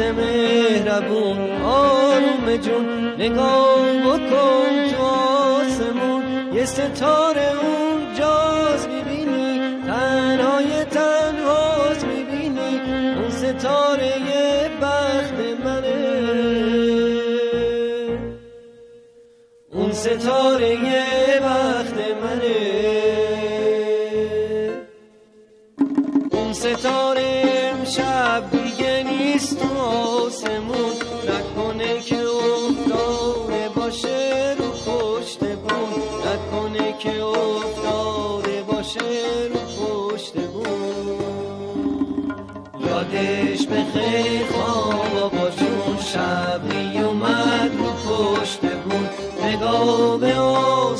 مهربون 0.00 1.62
آروم 1.64 2.56
جون 2.56 3.14
نگاه 3.18 3.92
بکن 4.06 4.90
تو 4.90 5.02
آسمون 5.02 6.22
یه 6.54 6.64
ستاره 6.64 7.50
اون 7.62 7.87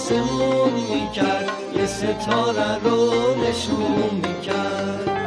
آسمون 0.08 0.72
می‌کرد 0.72 1.50
یه 1.76 1.86
ستاره 1.86 2.78
رو 2.84 3.34
نشون 3.44 4.10
می‌کرد. 4.14 5.17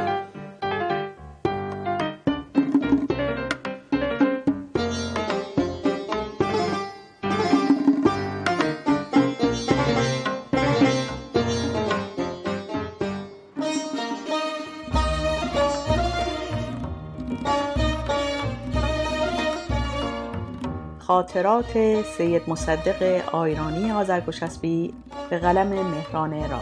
خاطرات 21.34 22.01
سید 22.01 22.41
مصدق 22.47 23.21
آیرانی 23.36 23.91
آذرگوشسبی 23.91 24.93
به 25.29 25.39
قلم 25.39 25.67
مهران 25.67 26.49
را 26.49 26.61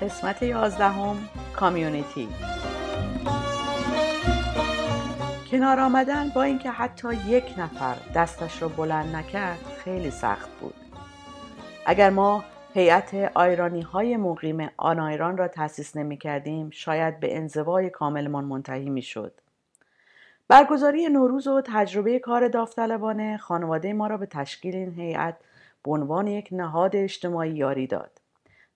قسمت 0.00 0.42
یازدهم 0.42 1.16
کامیونیتی. 1.56 2.28
کنار 5.50 5.80
آمدن 5.80 6.28
با 6.34 6.42
اینکه 6.42 6.70
حتی 6.70 7.14
یک 7.14 7.44
نفر 7.58 7.94
دستش 8.14 8.62
رو 8.62 8.68
بلند 8.68 9.16
نکرد 9.16 9.58
خیلی 9.84 10.10
سخت 10.10 10.48
بود. 10.60 10.74
اگر 11.86 12.10
ما 12.10 12.44
هیئت 12.74 13.14
آیرانی 13.34 13.82
های 13.82 14.16
مقیم 14.16 14.70
آن 14.76 15.00
ایران 15.00 15.36
را 15.36 15.48
تأسیس 15.48 15.96
نمی 15.96 16.16
کردیم 16.16 16.70
شاید 16.70 17.20
به 17.20 17.36
انزوای 17.36 17.90
کاملمان 17.90 18.44
منتهی 18.44 18.90
می 18.90 19.02
شد. 19.02 19.43
برگزاری 20.48 21.08
نوروز 21.08 21.46
و 21.46 21.62
تجربه 21.64 22.18
کار 22.18 22.48
داوطلبانه 22.48 23.36
خانواده 23.36 23.92
ما 23.92 24.06
را 24.06 24.16
به 24.16 24.26
تشکیل 24.26 24.76
این 24.76 24.94
هیئت 24.94 25.36
به 25.82 25.90
عنوان 25.90 26.26
یک 26.26 26.48
نهاد 26.52 26.96
اجتماعی 26.96 27.50
یاری 27.50 27.86
داد. 27.86 28.10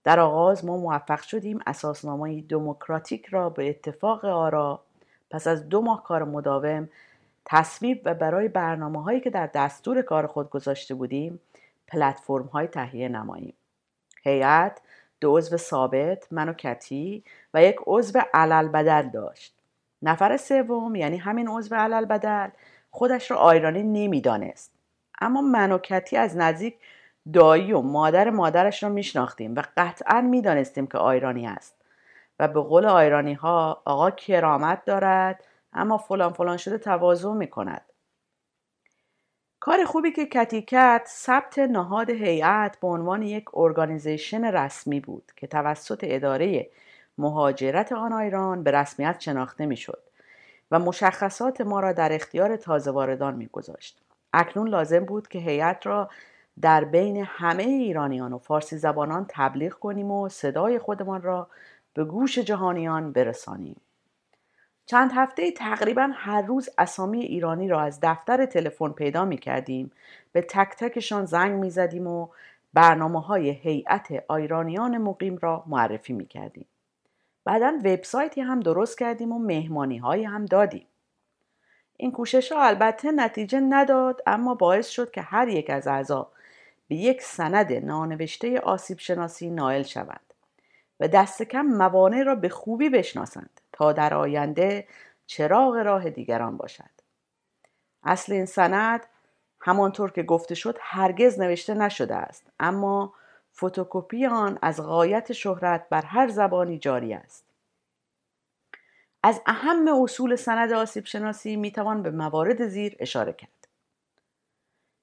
در 0.05 0.21
آغاز 0.21 0.65
ما 0.65 0.77
موفق 0.77 1.23
شدیم 1.23 1.59
اساسنامه 1.67 2.43
دموکراتیک 2.43 3.27
را 3.27 3.51
به 3.51 3.69
اتفاق 3.69 4.25
آرا 4.25 4.83
پس 5.31 5.47
از 5.47 5.69
دو 5.69 5.81
ماه 5.81 6.03
کار 6.03 6.25
مداوم 6.25 6.89
تصویب 7.45 8.03
و 8.05 8.15
برای 8.15 8.49
برنامه 8.49 9.03
هایی 9.03 9.21
که 9.21 9.31
در 9.31 9.47
دستور 9.47 10.03
کار 10.03 10.27
خود 10.27 10.51
گذاشته 10.51 10.95
بودیم 10.95 11.41
پلتفرم 11.89 12.47
های 12.47 12.67
تهیه 12.67 13.09
نماییم. 13.09 13.55
هیئت 14.23 14.81
دو 15.21 15.37
عضو 15.37 15.57
ثابت 15.57 16.33
من 16.33 16.49
و 16.49 16.53
کتی 16.53 17.25
و 17.55 17.63
یک 17.63 17.77
عضو 17.87 18.21
علل 18.35 18.69
بدل 18.69 19.09
داشت 19.09 19.58
نفر 20.03 20.37
سوم 20.37 20.95
یعنی 20.95 21.17
همین 21.17 21.49
عضو 21.49 21.75
علل 21.75 22.05
بدل 22.05 22.49
خودش 22.91 23.31
را 23.31 23.37
آیرانی 23.37 23.83
نمی‌دانست. 23.83 24.73
اما 25.21 25.41
من 25.41 25.73
و 25.73 25.79
کتی 25.79 26.17
از 26.17 26.37
نزدیک 26.37 26.79
دایی 27.33 27.73
و 27.73 27.81
مادر 27.81 28.31
مادرش 28.31 28.83
را 28.83 28.89
میشناختیم 28.89 29.55
و 29.55 29.63
قطعا 29.77 30.21
می‌دانستیم 30.21 30.87
که 30.87 30.99
آیرانی 30.99 31.47
است 31.47 31.85
و 32.39 32.49
به 32.49 32.61
قول 32.61 32.87
آیرانی 32.87 33.35
ها 33.35 33.83
آقا 33.85 34.11
کرامت 34.11 34.85
دارد 34.85 35.45
اما 35.73 35.99
فلان 35.99 36.33
فلان 36.33 36.57
شده 36.57 36.79
تواضع 36.79 37.33
می 37.33 37.47
کند 37.47 37.83
کار 39.61 39.85
خوبی 39.85 40.13
که 40.13 40.27
کتی 40.27 40.63
کرد 40.63 41.07
ثبت 41.07 41.59
نهاد 41.59 42.11
هیئت 42.11 42.81
به 42.81 42.89
عنوان 42.89 43.23
یک 43.23 43.45
ارگانیزیشن 43.55 44.45
رسمی 44.45 45.01
بود 45.01 45.33
که 45.37 45.47
توسط 45.47 46.01
اداره 46.03 46.71
مهاجرت 47.19 47.93
آن 47.93 48.13
ایران 48.13 48.63
به 48.63 48.71
رسمیت 48.71 49.21
شناخته 49.21 49.67
می‌شد 49.67 50.03
و 50.71 50.79
مشخصات 50.79 51.61
ما 51.61 51.81
را 51.81 51.93
در 51.93 52.13
اختیار 52.13 52.57
تازه 52.57 52.91
واردان 52.91 53.35
میگذاشت. 53.35 54.01
اکنون 54.33 54.69
لازم 54.69 55.05
بود 55.05 55.29
که 55.29 55.39
هیئت 55.39 55.87
را 55.87 56.11
در 56.61 56.85
بین 56.85 57.25
همه 57.27 57.63
ایرانیان 57.63 58.33
و 58.33 58.39
فارسی 58.39 58.79
زبانان 58.79 59.27
تبلیغ 59.29 59.73
کنیم 59.73 60.11
و 60.11 60.29
صدای 60.29 60.79
خودمان 60.79 61.23
را 61.23 61.49
به 61.95 62.05
گوش 62.05 62.39
جهانیان 62.39 63.13
برسانیم. 63.13 63.81
چند 64.87 65.11
هفته 65.15 65.51
تقریبا 65.51 66.11
هر 66.15 66.43
روز 66.43 66.69
اسامی 66.79 67.21
ایرانی 67.21 67.69
را 67.69 67.81
از 67.81 67.99
دفتر 68.03 68.47
تلفن 68.47 68.89
پیدا 68.89 69.25
می 69.25 69.37
کردیم 69.37 69.93
به 70.33 70.43
تک 70.43 70.77
تکشان 70.79 71.25
زنگ 71.25 71.61
می 71.61 71.71
زدیم 71.71 72.07
و 72.07 72.29
برنامه 72.75 73.21
های 73.21 73.51
هیئت 73.51 74.31
ایرانیان 74.31 74.99
مقیم 74.99 75.39
را 75.43 75.65
معرفی 75.67 76.13
می 76.13 76.27
کردیم. 76.27 76.67
بعدا 77.49 77.79
وبسایتی 77.85 78.41
هم 78.41 78.61
درست 78.61 78.99
کردیم 78.99 79.33
و 79.33 79.39
مهمانی 79.39 79.99
های 79.99 80.25
هم 80.25 80.47
دادیم. 80.47 80.87
این 81.97 82.13
کوشش 82.13 82.53
ها 82.53 82.63
البته 82.63 83.13
نتیجه 83.13 83.61
نداد 83.61 84.23
اما 84.27 84.55
باعث 84.55 84.89
شد 84.89 85.11
که 85.11 85.23
هر 85.23 85.49
یک 85.49 85.71
از 85.71 85.87
اعضا 85.87 86.33
به 86.89 86.97
یک 86.97 87.23
سند 87.23 87.73
نانوشته 87.73 88.61
آسیب 88.61 88.99
شناسی 88.99 89.51
نائل 89.51 89.83
شوند 89.83 90.35
و 91.01 91.09
دست 91.09 91.43
کم 91.43 91.63
موانع 91.63 92.23
را 92.23 92.35
به 92.35 92.49
خوبی 92.49 92.89
بشناسند. 92.89 93.61
تا 93.73 93.93
در 93.93 94.15
آینده 94.15 94.89
چراغ 95.27 95.75
راه 95.75 96.11
دیگران 96.11 96.57
باشد 96.57 96.91
اصل 98.03 98.33
این 98.33 98.47
سند 98.47 99.07
همانطور 99.61 100.11
که 100.11 100.23
گفته 100.23 100.55
شد 100.55 100.79
هرگز 100.81 101.41
نوشته 101.41 101.75
نشده 101.75 102.15
است 102.15 102.47
اما 102.61 103.15
فتوکپی 103.59 104.27
آن 104.27 104.59
از 104.63 104.83
غایت 104.83 105.33
شهرت 105.33 105.89
بر 105.89 106.03
هر 106.03 106.29
زبانی 106.29 106.79
جاری 106.79 107.15
است. 107.15 107.45
از 109.23 109.41
اهم 109.47 110.03
اصول 110.03 110.37
سند 110.37 110.73
آسیب 110.73 111.05
شناسی 111.05 111.57
می 111.57 111.73
توان 111.73 112.03
به 112.03 112.11
موارد 112.11 112.67
زیر 112.67 112.97
اشاره 112.99 113.33
کرد. 113.33 113.69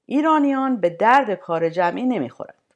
ایرانیان 0.06 0.82
به 0.82 0.90
درد 0.90 1.34
کار 1.34 1.70
جمعی 1.70 2.04
نمی‌خورند. 2.04 2.74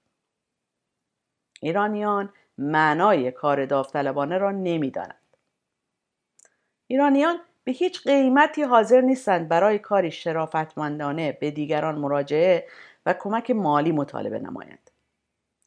ایرانیان 1.62 2.34
معنای 2.58 3.32
کار 3.32 3.66
داوطلبانه 3.66 4.38
را 4.38 4.52
نمی‌دانند. 4.52 5.16
ایرانیان 6.88 7.40
به 7.64 7.72
هیچ 7.72 8.04
قیمتی 8.04 8.64
حاضر 8.64 9.02
نیستند 9.02 9.48
برای 9.48 9.80
کاری 9.80 10.12
شرافتمندانه 10.12 11.32
به 11.32 11.52
دیگران 11.52 11.96
مراجعه 11.96 12.68
و 13.06 13.14
کمک 13.14 13.52
مالی 13.52 13.92
مطالبه 13.92 14.40
نمایند. 14.40 14.89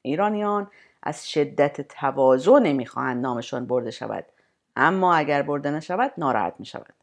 ایرانیان 0.03 0.71
از 1.03 1.31
شدت 1.31 1.81
تواضع 1.81 2.59
نمی‌خواهند 2.59 3.23
نامشان 3.23 3.67
برده 3.67 3.91
شود. 3.91 4.25
اما 4.77 5.15
اگر 5.15 5.43
برده 5.43 5.71
نشود 5.71 6.13
ناراحت 6.19 6.55
می 6.59 6.67
شود. 6.67 6.95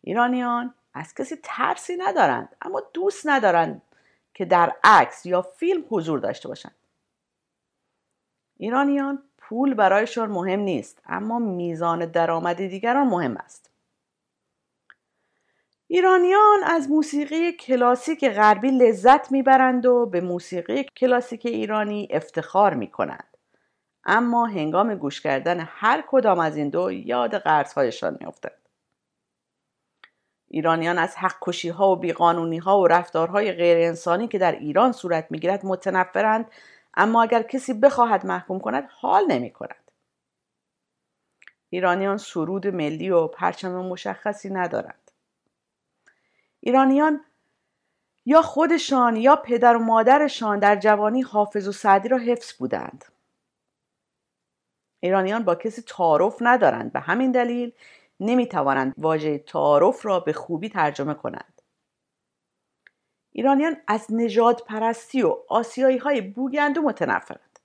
ایرانیان 0.00 0.74
از 0.94 1.14
کسی 1.14 1.36
ترسی 1.42 1.96
ندارند 1.96 2.56
اما 2.62 2.82
دوست 2.94 3.22
ندارند 3.24 3.82
که 4.34 4.44
در 4.44 4.76
عکس 4.84 5.26
یا 5.26 5.42
فیلم 5.42 5.84
حضور 5.90 6.18
داشته 6.18 6.48
باشند. 6.48 6.74
ایرانیان 8.56 9.22
پول 9.38 9.74
برایشان 9.74 10.30
مهم 10.30 10.60
نیست 10.60 11.02
اما 11.06 11.38
میزان 11.38 12.06
درآمد 12.06 12.56
دیگران 12.56 13.06
مهم 13.06 13.36
است. 13.36 13.71
ایرانیان 15.94 16.62
از 16.64 16.90
موسیقی 16.90 17.52
کلاسیک 17.52 18.24
غربی 18.24 18.70
لذت 18.70 19.32
می‌برند 19.32 19.86
و 19.86 20.06
به 20.06 20.20
موسیقی 20.20 20.84
کلاسیک 20.96 21.46
ایرانی 21.46 22.08
افتخار 22.10 22.74
می‌کنند 22.74 23.36
اما 24.04 24.46
هنگام 24.46 24.94
گوش 24.94 25.20
کردن 25.20 25.60
هر 25.60 26.04
کدام 26.08 26.38
از 26.38 26.56
این 26.56 26.68
دو 26.68 26.92
یاد 26.92 27.34
قرضهایشان 27.34 28.16
میافتند 28.20 28.68
ایرانیان 30.48 30.98
از 30.98 31.16
حق 31.16 31.34
کشی 31.42 31.68
ها 31.68 31.88
و 31.90 31.96
بیقانونی 31.96 32.58
ها 32.58 32.80
و 32.80 32.86
رفتارهای 32.86 33.52
غیر 33.52 33.88
انسانی 33.88 34.28
که 34.28 34.38
در 34.38 34.52
ایران 34.52 34.92
صورت 34.92 35.26
می‌گیرد 35.30 35.66
متنفرند 35.66 36.50
اما 36.94 37.22
اگر 37.22 37.42
کسی 37.42 37.74
بخواهد 37.74 38.26
محکوم 38.26 38.60
کند 38.60 38.88
حال 38.90 39.24
نمی 39.28 39.50
کند. 39.50 39.90
ایرانیان 41.70 42.16
سرود 42.16 42.66
ملی 42.66 43.10
و 43.10 43.26
پرچم 43.26 43.72
مشخصی 43.72 44.50
ندارند. 44.50 45.01
ایرانیان 46.64 47.24
یا 48.26 48.42
خودشان 48.42 49.16
یا 49.16 49.36
پدر 49.36 49.76
و 49.76 49.78
مادرشان 49.78 50.58
در 50.58 50.76
جوانی 50.76 51.22
حافظ 51.22 51.68
و 51.68 51.72
سعدی 51.72 52.08
را 52.08 52.18
حفظ 52.18 52.52
بودند. 52.52 53.04
ایرانیان 55.00 55.44
با 55.44 55.54
کسی 55.54 55.82
تعارف 55.82 56.36
ندارند 56.40 56.92
به 56.92 57.00
همین 57.00 57.32
دلیل 57.32 57.72
نمی 58.20 58.46
توانند 58.46 58.94
واژه 58.98 59.38
تعارف 59.38 60.06
را 60.06 60.20
به 60.20 60.32
خوبی 60.32 60.68
ترجمه 60.68 61.14
کنند. 61.14 61.62
ایرانیان 63.32 63.76
از 63.88 64.06
نجات 64.10 64.64
پرستی 64.64 65.22
و 65.22 65.36
آسیایی 65.48 65.98
های 65.98 66.20
بوگندو 66.20 66.82
متنفرند. 66.82 67.58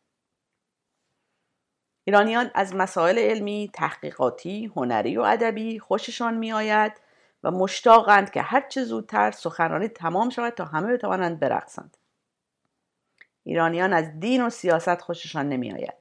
ایرانیان 2.04 2.52
از 2.56 2.76
مسائل 2.76 3.20
علمی، 3.20 3.72
تحقیقاتی، 3.74 4.72
هنری 4.76 5.18
و 5.18 5.22
ادبی 5.22 5.80
خوششان 5.80 6.38
میآید 6.38 7.07
مشتاقند 7.52 8.32
که 8.32 8.42
هرچه 8.42 8.84
زودتر 8.84 9.32
سخنرانی 9.32 9.88
تمام 9.88 10.30
شود 10.30 10.54
تا 10.54 10.66
همه 10.66 10.94
بتوانند 10.94 11.40
برقصند. 11.40 11.98
ایرانیان 13.44 13.94
از 13.94 14.20
دین 14.20 14.46
و 14.46 14.50
سیاست 14.50 15.02
خوششان 15.02 15.50
نمیآید. 15.50 15.94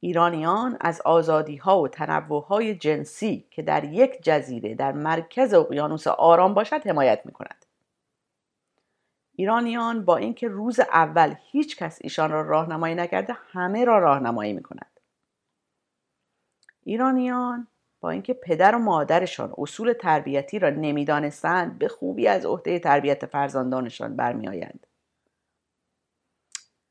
ایرانیان 0.00 0.76
از 0.80 1.00
آزادی 1.00 1.56
ها 1.56 1.80
و 1.80 1.88
تنوع 1.88 2.44
های 2.44 2.74
جنسی 2.74 3.46
که 3.50 3.62
در 3.62 3.84
یک 3.84 4.22
جزیره 4.22 4.74
در 4.74 4.92
مرکز 4.92 5.54
اقیانوس 5.54 6.06
آرام 6.06 6.54
باشد 6.54 6.86
حمایت 6.86 7.22
می 7.24 7.32
کند. 7.32 7.64
ایرانیان 9.36 10.04
با 10.04 10.16
اینکه 10.16 10.48
روز 10.48 10.80
اول 10.80 11.34
هیچ 11.50 11.76
کس 11.76 11.98
ایشان 12.00 12.30
را 12.30 12.42
راهنمایی 12.42 12.94
نکرده 12.94 13.36
همه 13.52 13.84
را 13.84 13.98
راهنمایی 13.98 14.52
می 14.52 14.62
کند. 14.62 15.00
ایرانیان 16.84 17.66
با 18.04 18.10
اینکه 18.10 18.34
پدر 18.34 18.74
و 18.74 18.78
مادرشان 18.78 19.54
اصول 19.58 19.92
تربیتی 19.92 20.58
را 20.58 20.70
نمی‌دانستند 20.70 21.78
به 21.78 21.88
خوبی 21.88 22.28
از 22.28 22.46
عهده 22.46 22.78
تربیت 22.78 23.26
فرزندانشان 23.26 24.16
برمیآیند. 24.16 24.86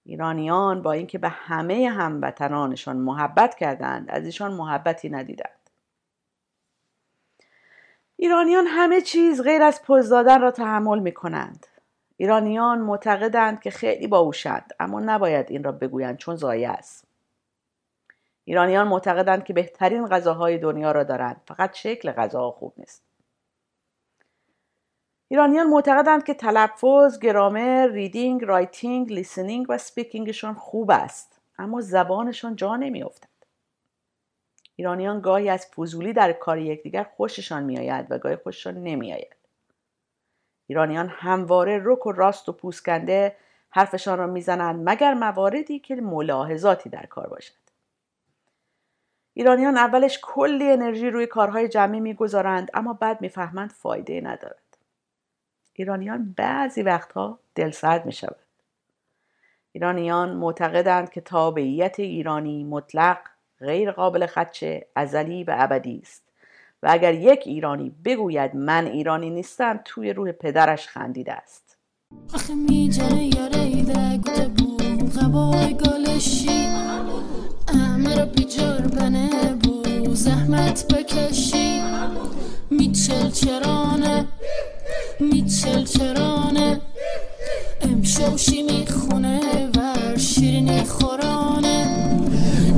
ایرانیان 0.04 0.82
با 0.82 0.92
اینکه 0.92 1.18
به 1.18 1.30
همه 1.30 1.90
هموطنانشان 1.90 2.98
محبت 2.98 3.56
کردند 3.56 4.06
از 4.10 4.26
ایشان 4.26 4.54
محبتی 4.54 5.10
ندیدند. 5.10 5.70
ایرانیان 8.18 8.66
همه 8.68 9.02
چیز 9.02 9.42
غیر 9.42 9.64
از 9.64 9.84
پز 9.84 10.10
دادن 10.10 10.42
را 10.42 10.52
تحمل 10.52 11.00
می 11.00 11.12
کنند. 11.12 11.68
ایرانیان 12.18 12.80
معتقدند 12.80 13.62
که 13.62 13.72
خیلی 13.72 14.08
باهوشند 14.08 14.74
اما 14.80 15.00
نباید 15.00 15.52
این 15.52 15.64
را 15.64 15.72
بگویند 15.72 16.18
چون 16.18 16.36
ضایع 16.36 16.70
است. 16.70 17.13
ایرانیان 18.46 18.88
معتقدند 18.88 19.44
که 19.44 19.54
بهترین 19.54 20.08
غذاهای 20.08 20.58
دنیا 20.58 20.92
را 20.92 21.04
دارند 21.04 21.42
فقط 21.46 21.74
شکل 21.74 22.12
غذاها 22.12 22.52
خوب 22.52 22.74
نیست. 22.78 23.04
ایرانیان 25.28 25.68
معتقدند 25.68 26.24
که 26.24 26.34
تلفظ، 26.34 27.20
گرامر، 27.20 27.88
reading، 27.88 28.44
writing، 28.44 29.12
listening 29.12 29.66
و 29.70 29.78
speaking 29.78 30.29
شون 30.29 30.54
خوب 30.54 30.92
است 30.92 31.40
اما 31.58 31.82
زبانشان 31.82 32.56
جا 32.56 32.76
نمیافتد. 32.76 33.30
ایرانیان 34.76 35.22
گاهی 35.22 35.50
از 35.50 35.68
فضولی 35.68 36.14
در 36.14 36.34
کار 36.34 36.58
یکدیگر 36.58 37.04
خوششان 37.04 37.64
میآید 37.64 38.08
و 38.10 38.18
گاهی 38.18 38.36
خوششان 38.36 38.84
نمیآید. 38.84 39.36
ایرانیان 40.68 41.08
همواره 41.08 41.82
رک 41.84 42.06
و 42.06 42.12
راست 42.12 42.50
و 42.50 42.52
پوسکنده 42.52 43.36
حرفشان 43.70 44.18
را 44.18 44.28
می‌زنند 44.28 44.90
مگر 44.90 45.14
مواردی 45.14 45.80
که 45.80 45.96
ملاحظاتی 45.96 46.90
در 46.90 47.06
کار 47.06 47.28
باشد. 47.28 47.63
ایرانیان 49.34 49.78
اولش 49.78 50.20
کلی 50.22 50.72
انرژی 50.72 51.10
روی 51.10 51.28
کارهای 51.28 51.68
جمعی 51.68 52.00
می‌گذارند 52.00 52.72
اما 52.74 52.94
بعد 52.94 53.22
می‌فهمند 53.22 53.72
فایده 53.72 54.22
ندارد. 54.22 54.78
ایرانیان 55.74 56.34
بعضی 56.38 56.82
وقتها 56.82 57.40
دلسرد 57.56 58.06
می 58.06 58.12
شود. 58.12 58.36
ایرانیان 59.72 60.34
معتقدند 60.34 61.10
که 61.10 61.22
تابعیت 61.22 62.00
ایرانی 62.00 62.64
مطلق 62.64 63.18
غیر 63.60 63.92
قابل 63.92 64.26
خدشه 64.26 64.88
ازلی 64.96 65.44
و 65.44 65.56
ابدی 65.58 66.00
است 66.04 66.24
و 66.84 66.88
اگر 66.92 67.14
یک 67.14 67.44
ایرانی 67.46 67.90
بگوید 68.06 68.56
من 68.56 68.86
ایرانی 68.86 69.30
نیستم 69.30 69.80
توی 69.86 70.14
روح 70.14 70.32
پدرش 70.32 70.88
خندیده 70.88 71.34
است 71.34 71.78
گالشی 77.74 77.80
امر 77.80 78.26
بیجار 78.26 78.82
بنه 78.82 79.30
بو. 79.64 80.16
زحمت 80.16 80.94
بکشی. 80.94 81.82
میچل 82.72 83.30
چرانه. 83.30 84.26
میچل 85.20 85.84
چرانه. 85.84 86.82
امشوشی 87.82 88.64
می‌خونه 88.64 89.40
و 89.76 90.18
شیرینی 90.18 90.84
خورانه. 90.84 92.10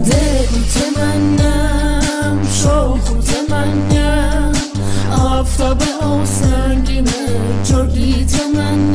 دل 0.05 0.45
منم 0.97 2.47
شوخوت 2.53 3.49
منم. 3.49 4.53
آفتاب 5.21 5.83
آسنگینه 6.01 7.11
جرگیت 7.63 8.41
منم. 8.55 8.94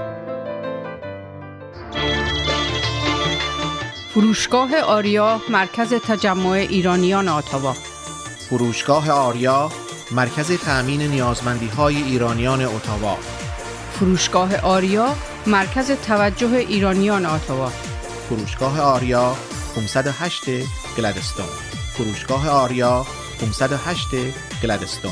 فروشگاه 4.13 4.79
آریا 4.79 5.41
مرکز 5.49 5.93
تجمع 5.93 6.49
ایرانیان 6.49 7.27
آتاوا 7.27 7.75
فروشگاه 8.49 9.11
آریا 9.11 9.71
مرکز 10.11 10.51
تأمین 10.51 11.01
نیازمندی 11.01 11.67
های 11.67 12.03
ایرانیان 12.03 12.61
اتاوا. 12.61 13.17
فروشگاه 13.93 14.55
آریا 14.55 15.15
مرکز 15.47 15.91
توجه 15.91 16.47
ایرانیان 16.47 17.25
آتاوا 17.25 17.71
فروشگاه 18.29 18.81
آریا 18.81 19.35
508 19.75 20.43
گلدستون 20.97 21.45
فروشگاه 21.93 22.49
آریا 22.49 23.05
508 23.39 24.07
گلدستون 24.63 25.11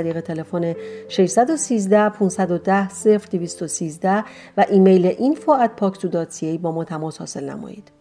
طریق 0.01 0.21
تلفن 0.21 0.75
613 1.09 2.09
510 2.09 2.87
0213 3.31 4.23
و 4.57 4.65
ایمیل 4.69 5.11
info 5.11 5.51
at 5.65 5.81
با 6.61 6.71
ما 6.71 6.83
تماس 6.83 7.17
حاصل 7.17 7.49
نمایید. 7.49 7.91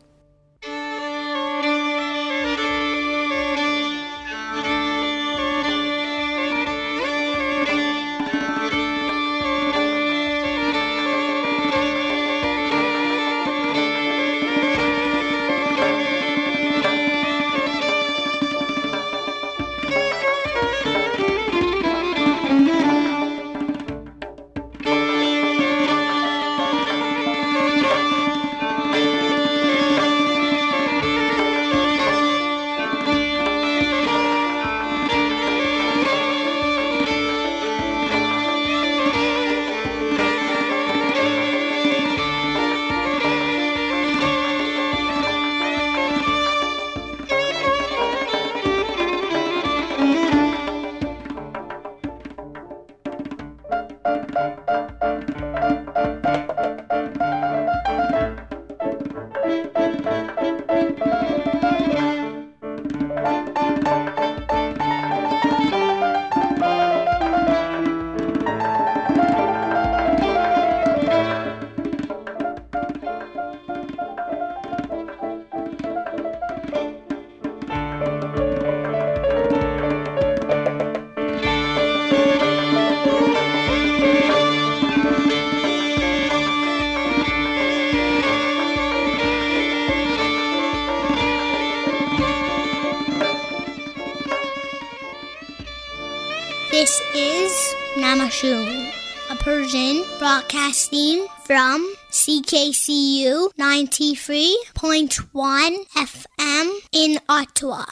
CKCU 102.51 103.35
93.1 103.59 105.87
FM 106.11 106.69
in 106.93 107.19
Ottawa. 107.29 107.85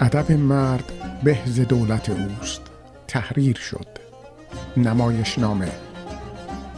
ادب 0.00 0.32
مرد 0.32 0.92
بهز 1.24 1.60
دولت 1.60 2.10
اوست. 2.10 2.62
تحریر 3.08 3.56
شد. 3.56 3.86
نمایشنامه 4.76 5.72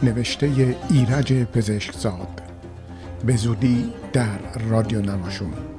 نوشته 0.03 0.75
ایرج 0.89 1.33
پزشکزاد. 1.33 2.41
به 3.25 3.35
زودی 3.35 3.93
در 4.13 4.39
رادیو 4.69 5.01
نماشون. 5.01 5.72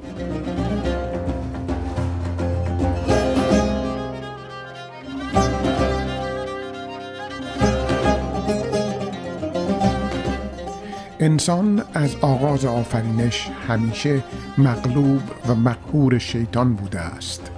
انسان 11.25 11.83
از 11.93 12.15
آغاز 12.15 12.65
آفرینش 12.65 13.49
همیشه 13.67 14.23
مغلوب 14.57 15.21
و 15.47 15.55
مقهور 15.55 16.17
شیطان 16.17 16.73
بوده 16.73 16.99
است. 16.99 17.51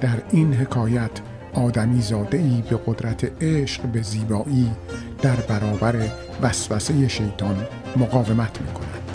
در 0.00 0.22
این 0.30 0.54
حکایت 0.54 1.10
آدمی 1.54 2.02
زاده 2.02 2.38
ای 2.38 2.62
به 2.70 2.80
قدرت 2.86 3.42
عشق 3.42 3.82
به 3.82 4.02
زیبایی 4.02 4.70
در 5.22 5.36
برابر 5.36 6.08
وسوسه 6.42 7.08
شیطان 7.08 7.66
مقاومت 7.96 8.60
می 8.60 8.72
کند. 8.72 9.10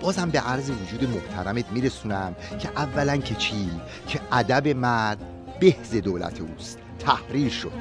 بازم 0.00 0.30
به 0.30 0.40
عرض 0.40 0.70
وجود 0.70 1.10
محترمت 1.10 1.72
میرسونم 1.72 2.34
که 2.58 2.68
اولا 2.76 3.16
که 3.16 3.34
چی؟ 3.34 3.70
که 4.06 4.20
ادب 4.32 4.68
مرد 4.68 5.18
بهز 5.60 5.94
دولت 5.94 6.40
اوست. 6.40 6.83
تحریر 7.06 7.50
شد 7.50 7.72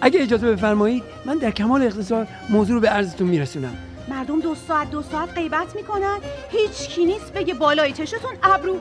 اگه 0.00 0.22
اجازه 0.22 0.52
بفرمایید 0.52 1.02
من 1.26 1.38
در 1.38 1.50
کمال 1.50 1.82
اختصار 1.82 2.26
موضوع 2.50 2.74
رو 2.74 2.80
به 2.80 2.88
عرضتون 2.88 3.26
میرسونم. 3.26 3.76
مردم 4.08 4.40
دو 4.40 4.54
ساعت 4.54 4.90
دو 4.90 5.02
ساعت 5.02 5.34
غیبت 5.34 5.76
می‌کنن. 5.76 6.18
هیچ 6.50 6.88
کی 6.88 7.04
نیست 7.04 7.32
بگه 7.32 7.54
بالای 7.54 7.92
چشتون 7.92 8.30
ابرو. 8.42 8.76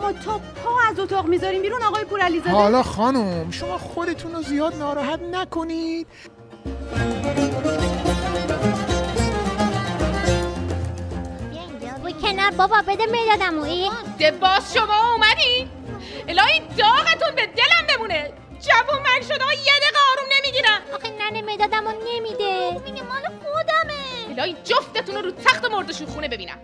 ما 0.00 0.12
تا 0.12 0.40
پا 0.64 0.70
از 0.90 0.98
اتاق 0.98 1.26
می‌ذاریم 1.26 1.62
بیرون 1.62 1.82
آقای 1.82 2.04
پورعلیزاده 2.04 2.50
حالا 2.50 2.82
خانم 2.82 3.50
شما 3.50 3.78
خودتون 3.78 4.32
رو 4.32 4.42
زیاد 4.42 4.74
ناراحت 4.74 5.20
نکنید. 5.32 6.06
بابا 12.50 12.82
بده 12.88 13.04
مدادمو 13.06 13.62
ای 13.62 13.90
باز 14.40 14.74
شما 14.74 15.12
اومدی؟ 15.12 15.70
الهی 16.28 16.60
داغتون 16.60 17.34
به 17.36 17.46
دلم 17.46 17.86
بمونه. 17.96 18.32
جوون 18.60 19.02
من 19.02 19.20
شده 19.22 19.34
یه 19.34 19.72
دقیقه 19.80 19.98
آروم 20.12 20.28
نمی‌گیرم 20.38 20.80
آخه 20.94 21.10
ننه 21.10 21.42
مدادمو 21.42 21.90
نمیده. 21.90 22.70
میگه 22.84 23.02
مال 23.02 23.22
خودمه. 23.22 24.40
الهی 24.40 24.56
جفتتون 24.64 25.14
رو 25.14 25.22
رو 25.22 25.30
تخت 25.30 25.64
مردشون 25.64 26.06
خونه 26.06 26.28
ببینم 26.28 26.58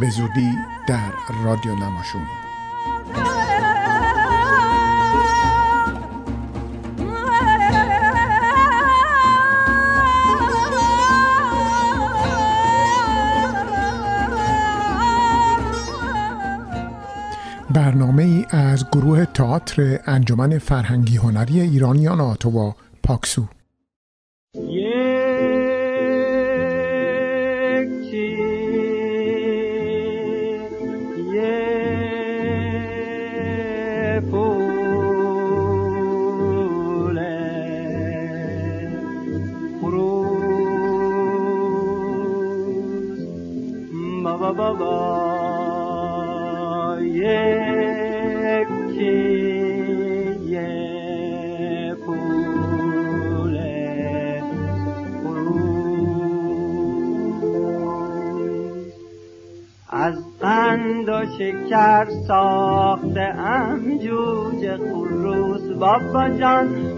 به 0.00 0.10
زودی 0.10 0.50
در 0.88 1.12
رادیو 1.44 1.74
نماشون 1.74 2.26
برنامه 17.76 18.22
ای 18.22 18.46
از 18.50 18.90
گروه 18.92 19.24
تئاتر 19.24 19.98
انجمن 20.06 20.58
فرهنگی 20.58 21.16
هنری 21.16 21.60
ایرانیان 21.60 22.20
آتوا 22.20 22.74
پاکسو. 23.02 23.44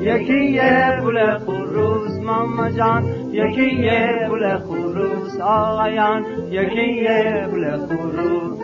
یکی 0.08 0.44
یه 0.50 0.98
پول 1.00 1.38
خروس 1.38 2.12
ماما 2.22 2.70
جان. 2.70 3.04
یکی 3.32 3.74
یه 3.74 4.26
پول 4.28 4.58
خروس 4.58 5.40
آقایان. 5.40 6.24
یکی 6.50 6.92
یه 6.92 7.46
پول 7.50 7.76
خروس. 7.76 8.58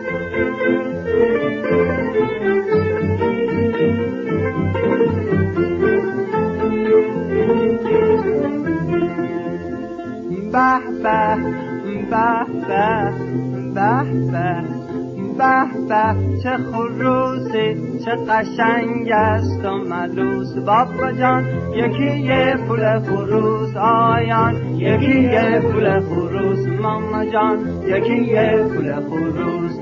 به 10.51 10.79
به 11.03 11.37
به 12.11 12.45
به 12.65 13.05
به 13.81 14.63
به 15.37 15.65
به 15.89 16.15
چه 16.43 16.57
خور 16.57 16.91
قشنگ 18.15 19.11
است 19.11 19.65
و 19.65 19.77
ملوس 19.77 20.53
بابا 20.53 21.11
جان 21.11 21.43
یکی 21.73 22.19
یه 22.19 22.57
پول 22.67 22.99
خروس 22.99 23.75
آیان 23.77 24.75
یکی 24.75 25.19
یه 25.21 25.59
پول 25.59 25.99
خروس 25.99 26.67
ماما 26.81 27.25
جان 27.25 27.83
یکی 27.87 28.23
یه 28.23 28.63
پول 28.63 28.93
خروس 29.01 29.79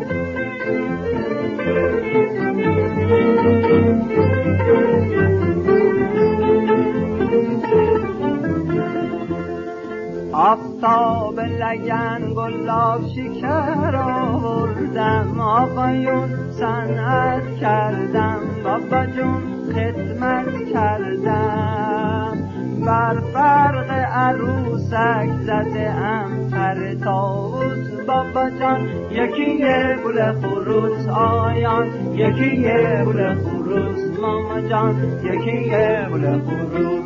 آفتاب 10.33 11.39
لگن 11.39 12.33
گلاب 12.35 13.01
شکر 13.07 13.95
آوردم. 13.95 15.39
آقایون 15.39 16.42
صنعت 16.59 17.59
کردم. 17.61 18.39
بابا 18.63 19.05
جون 19.05 19.43
خدمت 19.75 20.73
کردم. 20.73 22.37
بر 22.85 23.19
فرق 23.33 23.91
عروسک 23.91 25.29
زده 25.41 25.89
ام 25.89 26.49
پر 26.51 26.93
تاوت 27.03 28.05
بابا 28.07 28.49
جان 28.49 28.81
یکی 29.11 29.51
یه 29.51 29.97
گل 30.05 30.31
خروس. 30.41 31.07
آیان 31.07 31.87
یکی 32.13 32.55
یه 32.55 33.03
گل 33.05 33.35
خروس. 33.35 34.19
ماما 34.19 34.61
جان 34.61 34.95
یکی 35.23 35.57
یه 35.67 36.07
گل 36.11 36.39
خروس. 36.39 37.03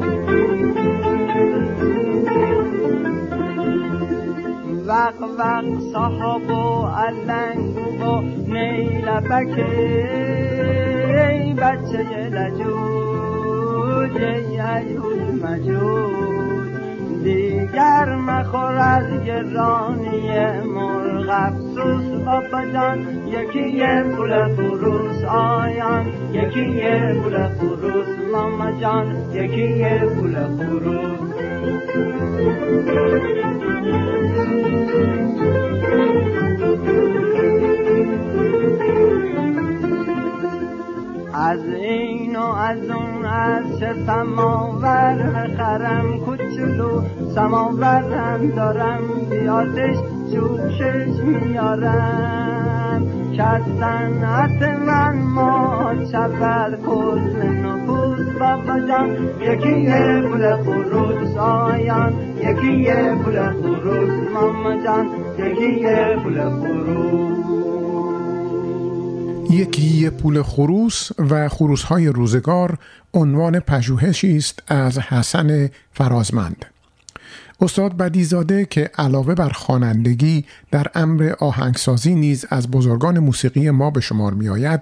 وق 0.00 0.17
وق 5.08 5.80
صاحب 5.92 6.50
و 6.50 6.86
علنگ 6.86 7.76
و 8.02 8.20
نیلبک 8.52 9.58
ای 11.18 11.54
بچه 11.54 12.28
لجوج 12.30 14.16
ای 14.22 14.60
ایوز 14.60 15.42
مجوج. 15.42 16.68
دیگر 17.24 18.16
مخور 18.16 18.76
از 18.78 19.24
گرانی 19.24 20.60
مرغ 20.74 21.28
افسوس. 21.28 22.04
بابا 22.24 22.64
جان 22.72 22.98
یکی 23.26 23.68
یه 23.68 24.04
پول 24.16 24.48
فروس 24.48 25.24
آیان 25.24 26.06
یکی 26.32 26.70
یه 26.70 27.20
پول 27.22 27.48
فروس 27.48 28.08
ماما 28.32 28.70
جان 28.80 29.06
یکی 29.32 29.68
یه 29.78 29.98
پول 29.98 30.34
فروس 30.56 31.27
از 32.38 32.44
این 41.64 42.36
و 42.36 42.42
از 42.42 42.90
اون 42.90 43.24
از 43.24 43.78
چه 43.80 43.94
سماور 44.06 45.14
بخرم 45.14 46.18
کوچولو؟ 46.18 47.02
سماورم 47.34 48.50
دارم 48.56 49.00
بیادش 49.30 49.96
جوشش 50.32 51.22
میارم. 51.24 53.02
که 53.38 53.44
از 53.44 53.62
من 54.86 55.18
ما 55.18 55.94
چپر 56.12 56.76
کل 56.86 57.46
نفوس 57.46 58.26
بابا 58.38 58.80
جان 58.80 59.16
یکی 59.40 59.92
پول 60.22 60.56
خروس 60.56 61.36
آیان 61.36 62.12
یکی 62.42 62.90
پول 63.24 63.52
خروس 63.52 64.30
ماما 64.32 64.84
جان 64.84 65.06
یکی 65.38 65.84
پول 66.22 66.50
خروس 66.50 67.38
یکی 69.50 70.10
پول 70.10 70.42
خروس 70.42 71.10
و 71.18 71.48
خروس 71.48 71.82
های 71.82 72.08
روزگار 72.08 72.78
عنوان 73.14 73.60
پژوهشی 73.60 74.36
است 74.36 74.62
از 74.66 74.98
حسن 74.98 75.70
فرازمند. 75.92 76.66
استاد 77.60 77.96
بدیزاده 77.96 78.64
که 78.64 78.90
علاوه 78.98 79.34
بر 79.34 79.48
خوانندگی 79.48 80.44
در 80.70 80.86
امر 80.94 81.34
آهنگسازی 81.40 82.14
نیز 82.14 82.46
از 82.50 82.70
بزرگان 82.70 83.18
موسیقی 83.18 83.70
ما 83.70 83.90
به 83.90 84.00
شمار 84.00 84.34
می 84.34 84.48
آید 84.48 84.80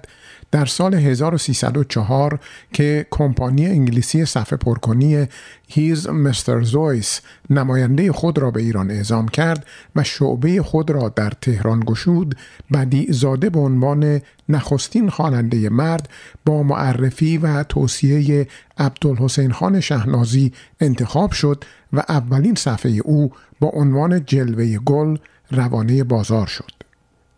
در 0.57 0.67
سال 0.67 0.95
1304 0.95 2.41
که 2.73 3.07
کمپانی 3.11 3.67
انگلیسی 3.67 4.25
صفحه 4.25 4.57
پرکنی 4.57 5.27
هیز 5.69 6.09
مستر 6.09 6.63
زویس 6.63 7.21
نماینده 7.51 8.13
خود 8.13 8.39
را 8.39 8.51
به 8.51 8.63
ایران 8.63 8.91
اعزام 8.91 9.29
کرد 9.29 9.67
و 9.97 10.03
شعبه 10.03 10.63
خود 10.63 10.91
را 10.91 11.09
در 11.09 11.33
تهران 11.41 11.81
گشود 11.81 12.37
بدی 12.73 13.13
زاده 13.13 13.51
به 13.51 13.61
عنوان 13.61 14.21
نخستین 14.49 15.11
خواننده 15.11 15.69
مرد 15.69 16.09
با 16.45 16.63
معرفی 16.63 17.39
و 17.39 17.63
توصیه 17.63 18.49
عبدالحسین 18.79 19.53
خان 19.53 19.81
شهنازی 19.81 20.53
انتخاب 20.81 21.33
شد 21.33 21.65
و 21.93 22.03
اولین 22.09 22.55
صفحه 22.55 22.93
او 23.05 23.33
با 23.61 23.69
عنوان 23.69 24.25
جلوه 24.25 24.79
گل 24.79 25.17
روانه 25.51 26.05
بازار 26.05 26.47
شد. 26.47 26.77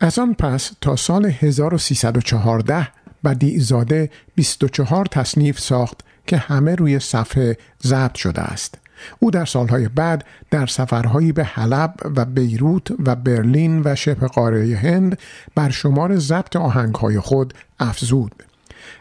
از 0.01 0.19
آن 0.19 0.35
پس 0.35 0.73
تا 0.81 0.97
سال 0.97 1.27
1314 1.27 2.89
بدیع 3.25 3.59
زاده 3.59 4.11
24 4.35 5.07
تصنیف 5.07 5.59
ساخت 5.59 6.01
که 6.27 6.37
همه 6.37 6.75
روی 6.75 6.99
صفحه 6.99 7.57
ضبط 7.83 8.14
شده 8.14 8.41
است. 8.41 8.75
او 9.19 9.31
در 9.31 9.45
سالهای 9.45 9.89
بعد 9.89 10.25
در 10.51 10.66
سفرهایی 10.66 11.33
به 11.33 11.45
حلب 11.45 11.95
و 12.16 12.25
بیروت 12.25 12.89
و 13.07 13.16
برلین 13.16 13.83
و 13.85 13.95
شبه 13.95 14.27
قاره 14.27 14.77
هند 14.77 15.19
بر 15.55 15.71
شمار 15.71 16.19
ضبط 16.19 16.57
آهنگهای 16.57 17.21
خود 17.21 17.55
افزود. 17.81 18.43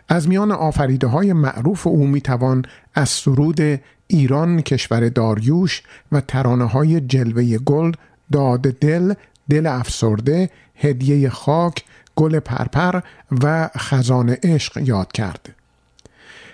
از 0.09 0.27
میان 0.29 0.51
آفریده 0.51 1.07
های 1.07 1.33
معروف 1.33 1.87
او 1.87 2.07
می 2.07 2.21
توان 2.21 2.65
از 2.95 3.09
سرود 3.09 3.81
ایران 4.07 4.61
کشور 4.61 5.09
داریوش 5.09 5.83
و 6.11 6.21
ترانه 6.21 6.65
های 6.65 7.01
جلوه 7.01 7.57
گل 7.57 7.91
داد 8.31 8.61
دل 8.61 9.13
دل 9.49 9.67
افسرده 9.67 10.49
هدیه 10.75 11.29
خاک 11.29 11.83
گل 12.17 12.39
پرپر 12.39 13.01
و 13.43 13.69
خزان 13.77 14.29
عشق 14.29 14.77
یاد 14.77 15.11
کرد. 15.11 15.49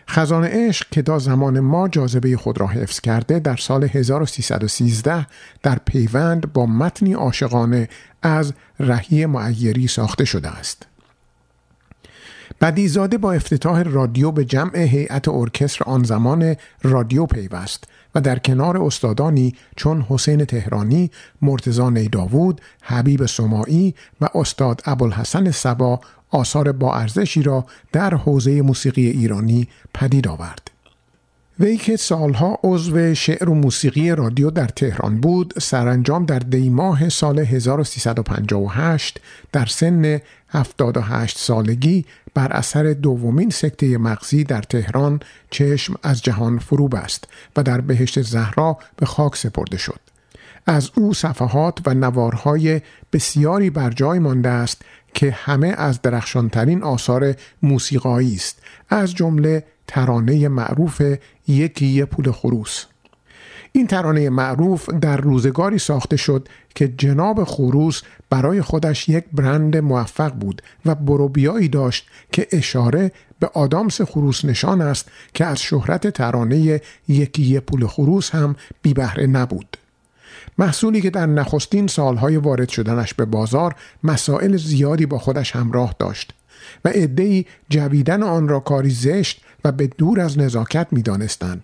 خزان 0.09 0.43
عشق 0.43 0.89
که 0.91 1.01
تا 1.01 1.20
زمان 1.20 1.59
ما 1.59 1.88
جاذبه 1.88 2.38
خود 2.38 2.59
را 2.59 2.68
حفظ 2.68 2.99
کرده 2.99 3.39
در 3.39 3.55
سال 3.55 3.84
1313 3.84 5.28
در 5.64 5.80
پیوند 5.86 6.53
با 6.53 6.66
متنی 6.66 7.14
عاشقانه 7.14 7.89
از 8.22 8.53
رهی 8.80 9.26
معیری 9.26 9.88
ساخته 9.88 10.26
شده 10.26 10.49
است. 10.49 10.88
بدیزاده 12.61 13.18
با 13.18 13.34
افتتاح 13.34 13.82
رادیو 13.82 14.32
به 14.32 14.45
جمع 14.45 14.78
هیئت 14.78 15.28
ارکستر 15.28 15.86
آن 15.86 16.03
زمان 16.03 16.55
رادیو 16.84 17.26
پیوست 17.26 17.84
و 18.16 18.22
در 18.22 18.39
کنار 18.39 18.78
استادانی 18.78 19.55
چون 19.76 20.05
حسین 20.09 20.45
تهرانی، 20.45 21.11
مرتزا 21.41 21.89
نیداوود، 21.89 22.61
حبیب 22.82 23.26
سماعی 23.26 23.95
و 24.22 24.30
استاد 24.36 24.82
ابوالحسن 24.86 25.51
سبا 25.51 25.99
آثار 26.30 26.72
با 26.72 26.95
ارزشی 26.95 27.43
را 27.43 27.66
در 27.91 28.16
حوزه 28.16 28.61
موسیقی 28.61 29.07
ایرانی 29.07 29.68
پدید 29.93 30.28
آورد. 30.28 30.62
وی 31.59 31.77
که 31.77 31.95
سالها 31.95 32.59
عضو 32.63 33.13
شعر 33.13 33.49
و 33.49 33.53
موسیقی 33.53 34.11
رادیو 34.11 34.49
در 34.49 34.67
تهران 34.67 35.21
بود 35.21 35.53
سرانجام 35.61 36.25
در 36.25 36.39
دیماه 36.39 37.09
سال 37.09 37.39
1358 37.39 39.21
در 39.51 39.65
سن 39.65 40.21
78 40.49 41.37
سالگی 41.37 42.05
بر 42.33 42.51
اثر 42.51 42.83
دومین 42.83 43.49
سکته 43.49 43.97
مغزی 43.97 44.43
در 44.43 44.61
تهران 44.61 45.19
چشم 45.49 45.95
از 46.03 46.21
جهان 46.21 46.59
فرو 46.59 46.87
بست 46.87 47.27
و 47.55 47.63
در 47.63 47.81
بهشت 47.81 48.21
زهرا 48.21 48.77
به 48.95 49.05
خاک 49.05 49.35
سپرده 49.35 49.77
شد. 49.77 49.99
از 50.65 50.91
او 50.95 51.13
صفحات 51.13 51.79
و 51.85 51.93
نوارهای 51.93 52.81
بسیاری 53.13 53.69
بر 53.69 53.89
جای 53.89 54.19
مانده 54.19 54.49
است 54.49 54.81
که 55.13 55.31
همه 55.31 55.67
از 55.67 56.01
درخشانترین 56.01 56.83
آثار 56.83 57.35
موسیقایی 57.63 58.35
است 58.35 58.59
از 58.89 59.15
جمله 59.15 59.63
ترانه 59.93 60.47
معروف 60.47 61.01
یکی 61.47 61.85
یه 61.85 62.05
پول 62.05 62.31
خروس 62.31 62.85
این 63.71 63.87
ترانه 63.87 64.29
معروف 64.29 64.89
در 64.89 65.17
روزگاری 65.17 65.79
ساخته 65.79 66.17
شد 66.17 66.49
که 66.75 66.87
جناب 66.87 67.43
خروس 67.43 68.01
برای 68.29 68.61
خودش 68.61 69.09
یک 69.09 69.23
برند 69.33 69.77
موفق 69.77 70.33
بود 70.33 70.61
و 70.85 70.95
بروبیایی 70.95 71.67
داشت 71.67 72.07
که 72.31 72.47
اشاره 72.51 73.11
به 73.39 73.49
آدامس 73.53 74.01
خروس 74.01 74.45
نشان 74.45 74.81
است 74.81 75.11
که 75.33 75.45
از 75.45 75.61
شهرت 75.61 76.07
ترانه 76.07 76.81
یکی 77.07 77.43
یه 77.43 77.59
پول 77.59 77.87
خروس 77.87 78.29
هم 78.29 78.55
بی 78.81 78.93
بهره 78.93 79.27
نبود. 79.27 79.77
محصولی 80.57 81.01
که 81.01 81.09
در 81.09 81.25
نخستین 81.25 81.87
سالهای 81.87 82.37
وارد 82.37 82.69
شدنش 82.69 83.13
به 83.13 83.25
بازار 83.25 83.75
مسائل 84.03 84.57
زیادی 84.57 85.05
با 85.05 85.17
خودش 85.17 85.55
همراه 85.55 85.95
داشت 85.99 86.33
و 86.85 86.89
عدهای 86.89 87.45
جویدن 87.69 88.23
آن 88.23 88.47
را 88.47 88.59
کاری 88.59 88.89
زشت 88.89 89.41
و 89.66 89.72
به 89.72 89.88
دور 89.88 90.20
از 90.20 90.39
نزاکت 90.39 90.88
می 90.91 91.01
دانستن. 91.01 91.61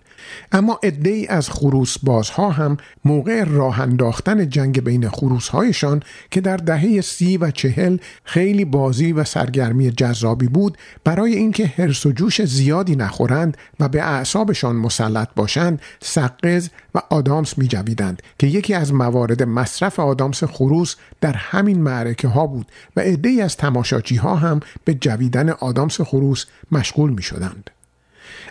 اما 0.52 0.80
ای 1.04 1.26
از 1.26 1.50
خروس 1.50 1.98
بازها 1.98 2.50
هم 2.50 2.76
موقع 3.04 3.44
راه 3.44 3.80
انداختن 3.80 4.48
جنگ 4.48 4.84
بین 4.84 5.08
خروسهایشان 5.08 6.02
که 6.30 6.40
در 6.40 6.56
دهه 6.56 7.00
سی 7.00 7.36
و 7.36 7.50
چهل 7.50 7.98
خیلی 8.24 8.64
بازی 8.64 9.12
و 9.12 9.24
سرگرمی 9.24 9.90
جذابی 9.90 10.48
بود 10.48 10.78
برای 11.04 11.34
اینکه 11.34 11.66
هرس 11.66 12.06
و 12.06 12.12
جوش 12.12 12.42
زیادی 12.42 12.96
نخورند 12.96 13.56
و 13.80 13.88
به 13.88 14.02
اعصابشان 14.02 14.76
مسلط 14.76 15.28
باشند 15.36 15.80
سقز 16.02 16.68
و 16.94 17.02
آدامس 17.10 17.58
می 17.58 17.68
جویدند 17.68 18.22
که 18.38 18.46
یکی 18.46 18.74
از 18.74 18.94
موارد 18.94 19.42
مصرف 19.42 20.00
آدامس 20.00 20.44
خروس 20.44 20.96
در 21.20 21.32
همین 21.32 21.82
معرکه 21.82 22.28
ها 22.28 22.46
بود 22.46 22.66
و 22.96 23.00
ای 23.00 23.40
از 23.40 23.56
تماشاچی 23.56 24.16
ها 24.16 24.36
هم 24.36 24.60
به 24.84 24.94
جویدن 24.94 25.48
آدامس 25.48 26.00
خروس 26.00 26.46
مشغول 26.72 27.10
می 27.10 27.22
شدند. 27.22 27.70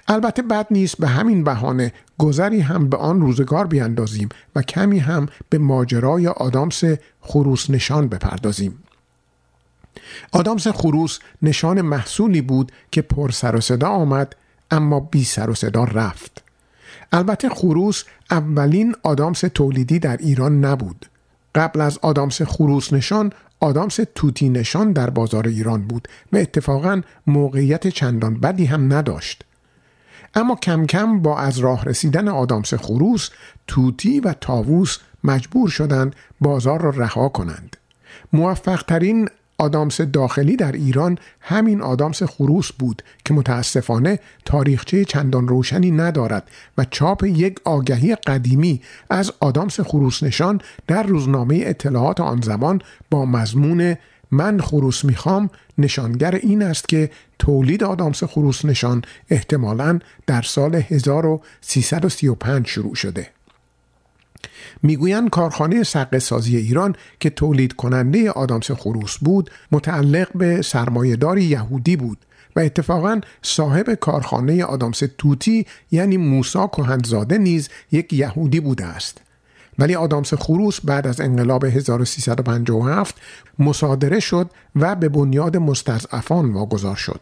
البته 0.08 0.42
بد 0.42 0.68
نیست 0.72 0.98
به 0.98 1.08
همین 1.08 1.44
بهانه 1.44 1.94
گذری 2.18 2.60
هم 2.60 2.90
به 2.90 2.98
آن 2.98 3.22
روزگار 3.22 3.68
بیاندازیم 3.68 4.30
و 4.56 4.62
کمی 4.62 5.00
هم 5.00 5.28
به 5.50 5.58
ماجرای 5.58 6.28
آدامس 6.28 6.84
خروس 7.22 7.70
نشان 7.70 8.08
بپردازیم. 8.08 8.84
آدامس 10.32 10.68
خروس 10.68 11.20
نشان 11.42 11.82
محصولی 11.82 12.42
بود 12.42 12.72
که 12.92 13.02
پر 13.02 13.32
سر 13.32 13.56
و 13.56 13.62
صدا 13.62 13.88
آمد 13.88 14.36
اما 14.72 15.00
بی 15.00 15.24
سر 15.24 15.50
و 15.50 15.56
صدا 15.56 15.84
رفت. 15.84 16.44
البته 17.12 17.50
خروس 17.50 18.04
اولین 18.32 18.96
آدامس 19.04 19.40
تولیدی 19.40 20.00
در 20.00 20.18
ایران 20.18 20.66
نبود. 20.66 21.06
قبل 21.56 21.82
از 21.82 21.98
آدامس 22.02 22.42
خروس 22.42 22.94
نشان 22.94 23.32
آدامس 23.60 24.00
توتی 24.16 24.50
نشان 24.50 24.92
در 24.92 25.10
بازار 25.10 25.48
ایران 25.48 25.82
بود 25.82 26.08
و 26.34 26.38
اتفاقا 26.38 27.02
موقعیت 27.28 27.88
چندان 27.88 28.40
بدی 28.40 28.66
هم 28.66 28.94
نداشت. 28.94 29.44
اما 30.36 30.56
کم 30.56 30.86
کم 30.86 31.20
با 31.20 31.40
از 31.40 31.60
راه 31.60 31.86
رسیدن 31.86 32.28
آدامس 32.28 32.74
خروس 32.74 33.30
توتی 33.68 34.20
و 34.20 34.34
تاووس 34.34 34.98
مجبور 35.24 35.70
شدند 35.70 36.16
بازار 36.42 36.82
را 36.82 36.90
رها 36.90 37.30
کنند. 37.30 37.78
موفق 38.34 38.82
ترین 38.82 39.30
آدامس 39.60 40.02
داخلی 40.02 40.56
در 40.56 40.72
ایران 40.72 41.18
همین 41.42 41.82
آدامس 41.82 42.24
خروس 42.24 42.72
بود 42.72 43.02
که 43.26 43.34
متاسفانه 43.34 44.20
تاریخچه 44.46 45.06
چندان 45.06 45.48
روشنی 45.48 45.92
ندارد 45.92 46.50
و 46.78 46.86
چاپ 46.86 47.24
یک 47.24 47.60
آگهی 47.66 48.16
قدیمی 48.16 48.82
از 49.10 49.32
آدامس 49.40 49.80
خروس 49.80 50.24
نشان 50.24 50.62
در 50.88 51.04
روزنامه 51.04 51.64
اطلاعات 51.66 52.20
آن 52.20 52.42
زمان 52.42 52.82
با 53.10 53.26
مضمون 53.26 53.96
من 54.32 54.60
خروس 54.62 55.06
می‌خوام 55.06 55.50
نشانگر 55.78 56.36
این 56.36 56.64
است 56.64 56.90
که 56.90 57.10
تولید 57.40 57.84
آدامس 57.84 58.24
خروس 58.24 58.66
نشان 58.66 59.02
احتمالا 59.30 60.00
در 60.28 60.42
سال 60.42 60.76
1335 60.76 62.68
شروع 62.68 62.96
شده. 62.96 63.28
می‌گویند 64.84 65.30
کارخانه 65.30 65.84
سقه 65.84 66.20
سازی 66.20 66.58
ایران 66.58 66.96
که 67.20 67.30
تولید 67.30 67.74
کننده 67.74 68.32
آدامس 68.32 68.72
خروس 68.72 69.18
بود 69.18 69.50
متعلق 69.72 70.38
به 70.38 70.62
سرمایهداری 70.62 71.44
یهودی 71.44 71.96
بود 71.96 72.18
و 72.56 72.60
اتفاقا 72.60 73.22
صاحب 73.42 73.94
کارخانه 73.94 74.64
آدامس 74.64 75.04
توتی 75.18 75.66
یعنی 75.92 76.18
موسا 76.18 76.68
کهندزاده 76.68 77.38
نیز 77.38 77.70
یک 77.92 78.14
یهودی 78.14 78.60
بوده 78.60 78.86
است. 78.86 79.22
ولی 79.80 79.96
آدامس 79.96 80.34
خروس 80.34 80.80
بعد 80.84 81.08
از 81.08 81.22
انقلاب 81.22 81.66
1357 81.66 83.16
مصادره 83.60 84.20
شد 84.20 84.50
و 84.76 84.96
به 84.96 85.10
بنیاد 85.10 85.58
مستضعفان 85.58 86.54
واگذار 86.54 86.96
شد 86.96 87.22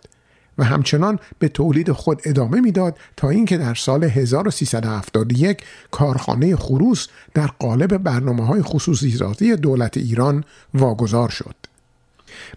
و 0.58 0.64
همچنان 0.64 1.20
به 1.40 1.50
تولید 1.50 1.92
خود 1.92 2.22
ادامه 2.26 2.62
می‌داد 2.62 2.98
تا 3.18 3.30
اینکه 3.30 3.58
در 3.58 3.76
سال 3.76 4.04
1371 4.04 5.64
کارخانه 5.92 6.56
خروس 6.56 7.08
در 7.34 7.48
قالب 7.48 7.98
برنامه 7.98 8.46
های 8.46 8.62
خصوصی 8.62 9.16
ذاتی 9.16 9.56
دولت 9.56 9.98
ایران 9.98 10.44
واگذار 10.74 11.30
شد. 11.30 11.56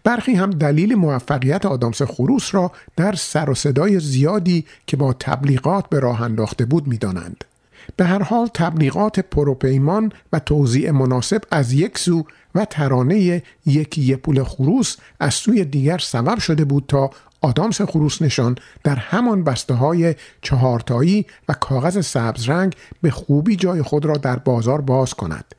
برخی 0.05 0.35
هم 0.35 0.51
دلیل 0.51 0.95
موفقیت 0.95 1.67
آدامس 1.67 2.03
خروس 2.03 2.55
را 2.55 2.73
در 2.97 3.15
سر 3.15 3.51
و 3.51 3.55
صدای 3.55 4.01
زیادی 4.01 4.65
که 4.87 4.97
با 4.97 5.13
تبلیغات 5.13 5.89
به 5.89 6.01
راه 6.01 6.23
انداخته 6.23 6.65
بود 6.65 6.87
می‌دانند. 6.87 7.45
به 7.97 8.05
هر 8.07 8.23
حال 8.23 8.49
تبلیغات 8.55 9.21
پروپیمان 9.21 10.12
و 10.33 10.39
توضیع 10.39 10.91
مناسب 10.91 11.43
از 11.51 11.73
یک 11.73 11.99
سو 11.99 12.25
و 12.55 12.65
ترانه 12.65 13.43
یکی 13.67 14.17
پول 14.17 14.45
خروس 14.45 14.97
از 15.21 15.35
سوی 15.35 15.65
دیگر 15.65 15.99
سبب 15.99 16.39
شده 16.39 16.65
بود 16.65 16.85
تا 16.89 17.11
آدامس 17.41 17.81
خروس 17.81 18.23
نشان 18.23 18.57
در 18.85 18.97
همان 18.97 19.45
بسته 19.45 19.75
های 19.75 20.15
چهارتایی 20.43 21.27
و 21.49 21.53
کاغذ 21.53 22.07
سبز 22.07 22.49
رنگ 22.49 22.77
به 23.03 23.11
خوبی 23.11 23.57
جای 23.57 23.83
خود 23.83 24.05
را 24.05 24.15
در 24.15 24.37
بازار 24.37 24.81
باز 24.81 25.15
کند. 25.15 25.55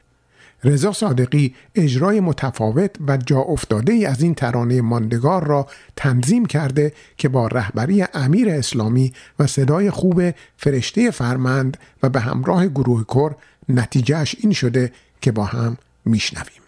رضا 0.64 0.92
صادقی 0.92 1.56
اجرای 1.76 2.20
متفاوت 2.20 2.92
و 3.08 3.18
جا 3.18 3.40
افتاده 3.40 3.94
ای 3.94 4.06
از 4.06 4.22
این 4.22 4.36
ترانه 4.36 4.82
ماندگار 4.82 5.44
را 5.44 5.68
تنظیم 5.96 6.46
کرده 6.46 6.94
که 7.18 7.30
با 7.30 7.48
رهبری 7.48 8.06
امیر 8.14 8.50
اسلامی 8.50 9.14
و 9.40 9.48
صدای 9.48 9.90
خوب 9.90 10.22
فرشته 10.58 11.12
فرمند 11.12 11.78
و 12.04 12.10
به 12.10 12.20
همراه 12.20 12.68
گروه 12.68 13.04
کر 13.04 13.36
نتیجهش 13.70 14.36
این 14.40 14.54
شده 14.54 14.92
که 15.22 15.32
با 15.32 15.44
هم 15.44 15.78
میشنویم. 16.06 16.61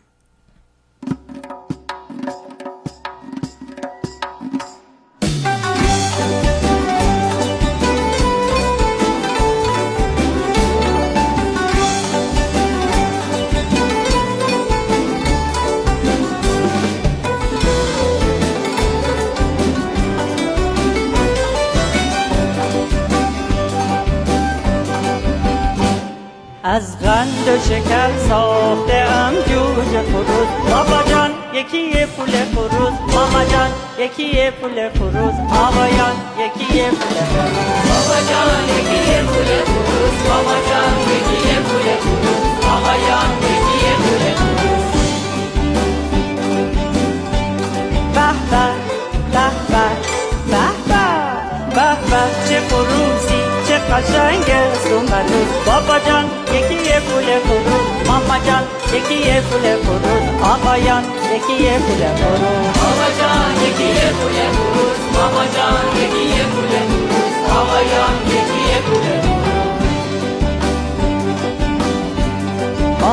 و 27.53 27.59
شکر 27.59 28.09
ساخته 28.30 28.93
ام 28.93 29.34
جوجه 29.34 30.01
فروز 30.01 30.47
بابا 30.69 31.03
جان 31.09 31.31
یکی 31.53 32.05
پول 32.05 32.31
فروز 32.31 32.93
ماما 33.13 33.45
جان 33.45 33.69
یکی 33.99 34.51
پول 34.51 34.89
فروز 34.89 35.34
آبا 35.65 35.88
جان 35.97 36.15
یکی 36.39 36.81
پول 36.91 37.17
فروز 37.23 37.73
بابا 37.89 38.19
جان 38.30 38.63
یکی 38.69 39.21
پول 39.27 39.49
فروز 39.69 40.15
ماما 40.30 40.57
جان 40.69 40.93
یکی 41.13 41.53
پول 41.67 41.88
فروز 42.03 42.43
آبا 42.73 42.93
جان 43.07 43.30
یکی 43.43 43.80
پول 44.01 44.23
فروز 44.39 44.84
به 48.15 48.27
به 48.51 48.65
به 49.31 49.88
به 50.47 50.67
به 51.69 51.95
به 52.09 52.49
چه 52.49 52.59
فروزی 52.59 53.32
kasenge 53.94 54.60
sungaru 54.84 55.40
Baba 55.65 55.98
can 56.06 56.26
yekiye 56.53 56.98
kule 57.07 57.36
kuru 57.48 57.78
Mama 58.07 58.38
can 58.45 58.64
yekiye 58.94 59.36
kule 59.49 59.74
kuru 59.86 60.14
Aba 60.52 60.74
yan 60.86 61.03
yekiye 61.32 61.74
kule 61.86 62.10
kuru 62.20 62.52
Baba 62.78 63.07
can 63.20 63.53
yekiye 63.64 64.07
kule 64.20 64.45
kuru 64.57 64.86
Mama 65.15 65.45
can 65.56 65.86
yekiye 65.99 66.44
kule 66.53 66.82
kuru 66.90 67.20
Aba 67.60 67.80
yan 67.94 68.15
yekiye 68.34 68.78
kule 68.88 69.14
kuru 69.26 69.41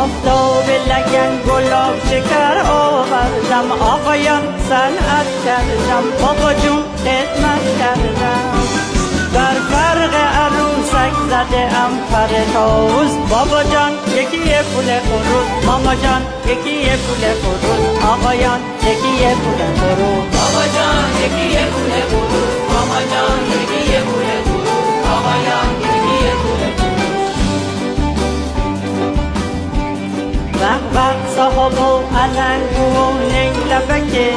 Oftobillagan 0.01 1.33
gulab 1.47 1.95
shekar 2.09 2.57
ovardam 2.79 3.69
Opayon 3.93 4.45
san'at 4.69 5.29
kardam 5.45 6.05
Popajum 6.23 6.81
etmas 7.17 7.65
kardam 7.81 8.45
Barbarga 9.35 10.25
aru 10.45 10.70
عروسک 11.01 11.17
زده 11.31 11.79
ام 11.83 11.93
پر 12.11 12.53
تاوز 12.53 13.13
بابا 13.31 13.63
جان 13.63 13.93
یکی 14.17 14.37
یه 14.37 14.63
پول 14.63 14.85
فروز 14.85 15.65
ماما 15.67 15.95
جان 15.95 16.23
یکی 16.47 16.71
یه 16.71 16.97
پول 16.97 17.23
فروز 17.41 18.05
آقایان 18.05 18.61
یکی 18.83 19.13
پول 19.35 19.61
فروز 19.79 20.25
بابا 20.37 20.65
جان 20.75 21.11
یکی 21.25 21.47
یه 21.55 21.65
پول 21.67 21.91
فروز 22.11 22.53
ماما 22.73 23.01
جان 23.13 23.39
یکی 23.53 23.93
یه 23.93 24.01
پول 24.01 24.27
فروز 24.45 24.69
آقایان 25.17 25.71
یکی 25.81 26.31
پول 26.43 26.63
فروز 26.77 27.01
به 30.93 31.35
صاحب 31.37 31.81
و 31.81 32.17
علنگ 32.17 32.79
و 32.79 33.13
نیلبکه 33.33 34.31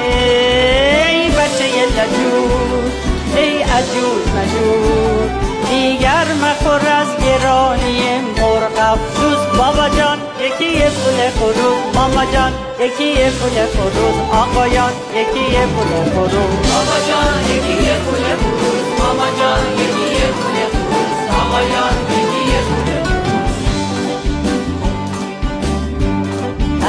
ای 1.10 1.28
بچه 1.28 1.86
لجور 1.96 2.92
ای 3.36 3.64
عجوز 3.64 4.28
مجور 4.36 5.53
دیگر 5.74 6.28
مخور 6.44 6.90
از 7.02 7.08
گرانی 7.26 8.02
مرغ 8.38 8.78
افسوس. 8.78 9.58
بابا 9.58 9.90
جان 9.90 10.18
یکی 10.46 10.66
یه 10.66 10.90
پول 10.90 11.30
فروز 11.30 11.96
ماما 11.96 12.26
جان 12.34 12.52
یکی 12.80 13.04
یه 13.04 13.30
پول 13.30 13.66
فروز 13.66 14.18
آقایان 14.32 14.94
یکی 15.16 15.44
یه 15.56 15.66
پول 15.66 15.92
فروز 16.12 16.56
بابا 16.70 16.98
جان 17.08 17.34
یکی 17.56 17.84
یه 17.88 17.96
پول 18.06 18.24
فروز 18.42 18.86
ماما 19.00 19.28
جان 19.40 19.64
یکی 19.84 20.06
یه 20.20 20.28
پول 20.38 20.56
فروز 20.74 21.12
آقایان 21.42 21.94
یکی 22.12 22.58
پول 22.68 22.94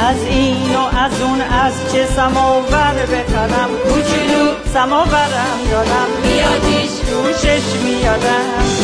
از 0.09 0.23
این 0.29 0.75
و 0.75 0.97
از 0.97 1.21
اون 1.21 1.41
از 1.41 1.73
چه 1.91 2.05
سماور 2.15 2.95
بخرم 3.05 3.69
کوچولو. 3.83 4.51
سماورم 4.73 5.59
دارم. 5.71 6.07
میادیش. 6.23 6.91
روشش 7.11 7.63
میارم 7.83 8.74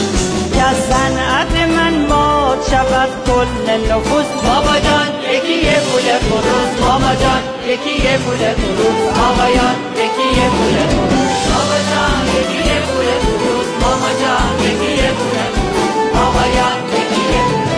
یا 0.61 0.73
صنعت 0.89 1.53
من 1.77 2.07
باد 2.09 2.59
شود 2.71 3.09
کل 3.27 3.51
نفوس. 3.89 4.25
بابا 4.45 4.75
جان 4.85 5.09
یکی 5.33 5.57
یه 5.67 5.79
پول 5.87 6.07
فروز 6.27 6.71
ماما 6.81 7.15
جان 7.21 7.41
یکی 7.67 7.93
یه 8.05 8.17
پول 8.17 8.37
فروز 8.37 9.17
آقایان 9.27 9.75
یکی 10.03 10.27
یه 10.39 10.47
پول 10.55 10.77
فروز 10.91 11.39
بابا 11.49 11.77
جان 11.89 12.23
یکی 12.37 12.59
یه 12.69 12.79
پول 12.87 13.07
فروز 13.23 13.67
ماما 13.81 14.11
جان 14.21 14.53
یکی 14.65 14.91
یه 15.01 15.11
پول 15.17 15.37
فروز 15.53 16.21
آقایان 16.25 16.77
یکی 16.97 17.23
یه 17.33 17.43
پول 17.49 17.71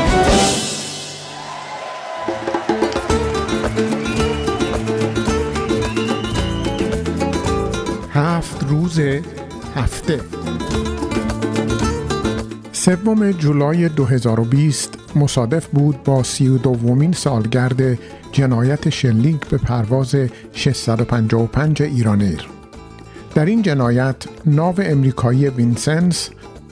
هفت 8.13 8.63
روز 8.69 8.99
هفته. 9.75 10.42
سوم 12.85 13.31
جولای 13.31 13.89
2020 13.89 14.97
مصادف 15.15 15.67
بود 15.67 16.03
با 16.03 16.23
سی 16.23 16.47
و 16.47 16.57
دومین 16.57 17.11
سالگرد 17.11 17.99
جنایت 18.31 18.89
شلیک 18.89 19.47
به 19.47 19.57
پرواز 19.57 20.15
655 20.53 21.81
ایران‌ایر 21.81 22.47
در 23.35 23.45
این 23.45 23.61
جنایت 23.61 24.15
ناو 24.45 24.75
امریکایی 24.79 25.47
وینسنس 25.47 26.29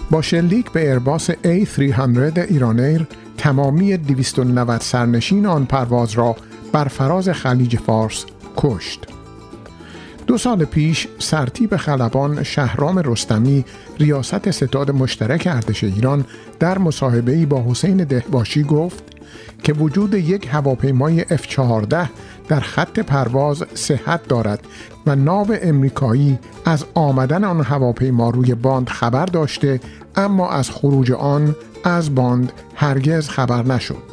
با 0.09 0.21
شلیک 0.21 0.71
به 0.71 0.91
ایرباس 0.91 1.31
A300 1.31 2.37
ایران‌ایر 2.37 3.07
تمامی 3.37 3.97
290 3.97 4.81
سرنشین 4.81 5.45
آن 5.45 5.65
پرواز 5.65 6.11
را 6.11 6.35
بر 6.71 6.87
فراز 6.87 7.29
خلیج 7.29 7.77
فارس 7.77 8.25
کشت. 8.57 9.07
دو 10.31 10.37
سال 10.37 10.65
پیش 10.65 11.07
سرتیب 11.19 11.77
خلبان 11.77 12.43
شهرام 12.43 12.99
رستمی 12.99 13.65
ریاست 13.99 14.51
ستاد 14.51 14.91
مشترک 14.91 15.47
ارتش 15.51 15.83
ایران 15.83 16.25
در 16.59 16.77
مصاحبه‌ای 16.77 17.45
با 17.45 17.63
حسین 17.69 17.97
دهباشی 17.97 18.63
گفت 18.63 19.03
که 19.63 19.73
وجود 19.73 20.13
یک 20.13 20.47
هواپیمای 20.51 21.21
F-14 21.21 21.95
در 22.47 22.59
خط 22.59 22.99
پرواز 22.99 23.63
صحت 23.73 24.27
دارد 24.27 24.59
و 25.05 25.15
ناو 25.15 25.47
امریکایی 25.61 26.39
از 26.65 26.85
آمدن 26.93 27.43
آن 27.43 27.63
هواپیما 27.63 28.29
روی 28.29 28.55
باند 28.55 28.89
خبر 28.89 29.25
داشته 29.25 29.79
اما 30.15 30.49
از 30.49 30.69
خروج 30.69 31.11
آن 31.11 31.55
از 31.83 32.15
باند 32.15 32.51
هرگز 32.75 33.29
خبر 33.29 33.63
نشد. 33.65 34.10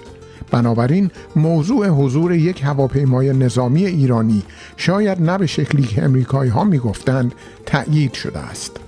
بنابراین 0.51 1.11
موضوع 1.37 1.89
حضور 1.89 2.35
یک 2.35 2.65
هواپیمای 2.65 3.33
نظامی 3.33 3.87
ایرانی 3.87 4.43
شاید 4.77 5.23
نه 5.23 5.39
به 5.39 5.47
شکلی 5.47 5.83
که 5.83 6.05
امریکایی 6.05 6.51
ها 6.51 6.65
می 6.65 6.79
گفتند 6.79 7.35
تأیید 7.67 8.13
شده 8.13 8.39
است. 8.39 8.81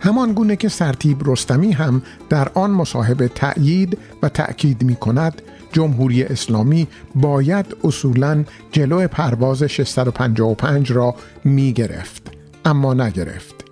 همان 0.00 0.32
گونه 0.32 0.56
که 0.56 0.68
سرتیب 0.68 1.30
رستمی 1.30 1.72
هم 1.72 2.02
در 2.28 2.48
آن 2.54 2.70
مصاحبه 2.70 3.28
تأیید 3.28 3.98
و 4.22 4.28
تأکید 4.28 4.82
می 4.82 4.96
کند 4.96 5.42
جمهوری 5.72 6.22
اسلامی 6.22 6.86
باید 7.14 7.66
اصولا 7.84 8.44
جلو 8.72 9.08
پرواز 9.08 9.62
655 9.62 10.92
را 10.92 11.14
می 11.44 11.72
گرفت 11.72 12.30
اما 12.64 12.94
نگرفت 12.94 13.67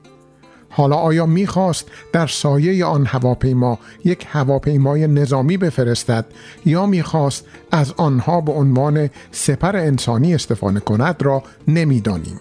حالا 0.76 0.96
آیا 0.96 1.26
می‌خواست 1.26 1.86
در 2.12 2.26
سایه 2.26 2.84
آن 2.84 3.06
هواپیما 3.06 3.78
یک 4.04 4.26
هواپیمای 4.28 5.06
نظامی 5.06 5.56
بفرستد 5.56 6.26
یا 6.64 6.86
می‌خواست 6.86 7.44
از 7.72 7.92
آنها 7.96 8.40
به 8.40 8.52
عنوان 8.52 9.10
سپر 9.30 9.76
انسانی 9.76 10.34
استفاده 10.34 10.80
کند 10.80 11.16
را 11.22 11.42
نمی‌دانیم. 11.68 12.40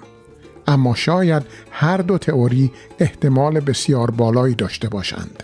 اما 0.67 0.95
شاید 0.95 1.43
هر 1.71 1.97
دو 1.97 2.17
تئوری 2.17 2.71
احتمال 2.99 3.59
بسیار 3.59 4.11
بالایی 4.11 4.55
داشته 4.55 4.89
باشند. 4.89 5.43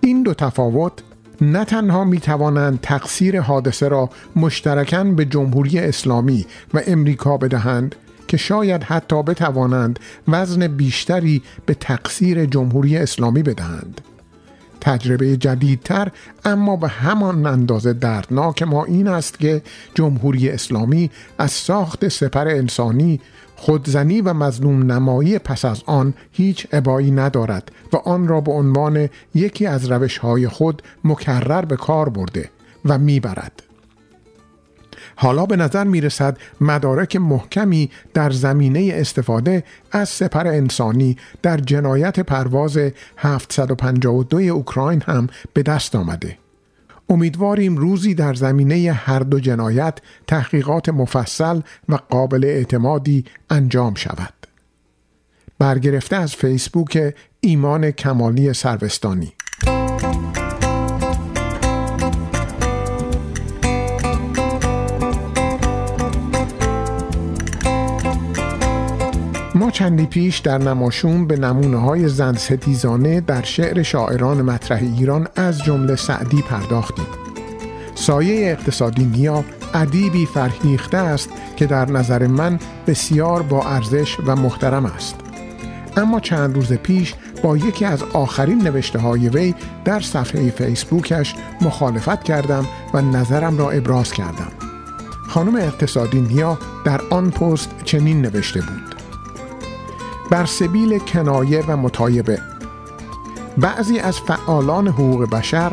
این 0.00 0.22
دو 0.22 0.34
تفاوت 0.34 0.92
نه 1.40 1.64
تنها 1.64 2.04
می 2.04 2.20
توانند 2.20 2.80
تقصیر 2.82 3.40
حادثه 3.40 3.88
را 3.88 4.10
مشترکاً 4.36 5.04
به 5.04 5.24
جمهوری 5.24 5.78
اسلامی 5.78 6.46
و 6.74 6.80
امریکا 6.86 7.36
بدهند 7.36 7.94
که 8.28 8.36
شاید 8.36 8.82
حتی 8.82 9.22
بتوانند 9.22 9.98
وزن 10.28 10.66
بیشتری 10.66 11.42
به 11.66 11.74
تقصیر 11.74 12.46
جمهوری 12.46 12.96
اسلامی 12.96 13.42
بدهند 13.42 14.00
تجربه 14.80 15.36
جدیدتر 15.36 16.08
اما 16.44 16.76
به 16.76 16.88
همان 16.88 17.46
اندازه 17.46 17.92
دردناک 17.92 18.62
ما 18.62 18.84
این 18.84 19.08
است 19.08 19.38
که 19.38 19.62
جمهوری 19.94 20.48
اسلامی 20.48 21.10
از 21.38 21.50
ساخت 21.50 22.08
سپر 22.08 22.48
انسانی 22.48 23.20
خودزنی 23.56 24.20
و 24.20 24.32
مظلوم 24.32 24.92
نمایی 24.92 25.38
پس 25.38 25.64
از 25.64 25.82
آن 25.86 26.14
هیچ 26.32 26.66
عبایی 26.72 27.10
ندارد 27.10 27.72
و 27.92 27.96
آن 27.96 28.28
را 28.28 28.40
به 28.40 28.52
عنوان 28.52 29.08
یکی 29.34 29.66
از 29.66 29.92
روش 29.92 30.18
های 30.18 30.48
خود 30.48 30.82
مکرر 31.04 31.64
به 31.64 31.76
کار 31.76 32.08
برده 32.08 32.50
و 32.84 32.98
می‌برد. 32.98 33.62
حالا 35.16 35.46
به 35.46 35.56
نظر 35.56 35.84
می 35.84 36.00
رسد 36.00 36.38
مدارک 36.60 37.16
محکمی 37.16 37.90
در 38.14 38.30
زمینه 38.30 38.90
استفاده 38.94 39.64
از 39.92 40.08
سپر 40.08 40.46
انسانی 40.46 41.16
در 41.42 41.56
جنایت 41.56 42.20
پرواز 42.20 42.78
752 43.16 44.36
اوکراین 44.36 45.02
هم 45.06 45.28
به 45.52 45.62
دست 45.62 45.96
آمده. 45.96 46.38
امیدواریم 47.08 47.76
روزی 47.76 48.14
در 48.14 48.34
زمینه 48.34 48.92
هر 48.92 49.18
دو 49.18 49.40
جنایت 49.40 49.98
تحقیقات 50.26 50.88
مفصل 50.88 51.60
و 51.88 51.94
قابل 51.94 52.44
اعتمادی 52.44 53.24
انجام 53.50 53.94
شود. 53.94 54.34
برگرفته 55.58 56.16
از 56.16 56.34
فیسبوک 56.34 57.14
ایمان 57.40 57.90
کمالی 57.90 58.52
سروستانی 58.52 59.33
چندی 69.74 70.06
پیش 70.06 70.38
در 70.38 70.58
نماشون 70.58 71.26
به 71.26 71.36
نمونه 71.36 71.76
های 71.76 72.08
زن 72.08 72.34
ستیزانه 72.34 73.20
در 73.20 73.42
شعر 73.42 73.82
شاعران 73.82 74.42
مطرح 74.42 74.78
ایران 74.78 75.28
از 75.36 75.62
جمله 75.62 75.96
سعدی 75.96 76.42
پرداختیم. 76.42 77.06
سایه 77.94 78.50
اقتصادی 78.50 79.04
نیا 79.04 79.44
ادیبی 79.74 80.26
فرهیخته 80.26 80.96
است 80.96 81.28
که 81.56 81.66
در 81.66 81.90
نظر 81.90 82.26
من 82.26 82.58
بسیار 82.86 83.42
با 83.42 83.62
ارزش 83.62 84.16
و 84.26 84.36
محترم 84.36 84.86
است. 84.86 85.16
اما 85.96 86.20
چند 86.20 86.54
روز 86.54 86.72
پیش 86.72 87.14
با 87.42 87.56
یکی 87.56 87.84
از 87.84 88.02
آخرین 88.02 88.62
نوشته 88.62 88.98
های 88.98 89.28
وی 89.28 89.54
در 89.84 90.00
صفحه 90.00 90.50
فیسبوکش 90.50 91.34
مخالفت 91.60 92.22
کردم 92.22 92.66
و 92.94 93.00
نظرم 93.00 93.58
را 93.58 93.70
ابراز 93.70 94.12
کردم. 94.12 94.52
خانم 95.28 95.56
اقتصادی 95.56 96.20
نیا 96.20 96.58
در 96.84 97.00
آن 97.10 97.30
پست 97.30 97.70
چنین 97.84 98.22
نوشته 98.22 98.60
بود. 98.60 98.93
بر 100.30 100.46
سبیل 100.46 100.98
کنایه 100.98 101.64
و 101.68 101.76
مطایبه. 101.76 102.38
بعضی 103.58 103.98
از 103.98 104.18
فعالان 104.18 104.88
حقوق 104.88 105.30
بشر 105.30 105.72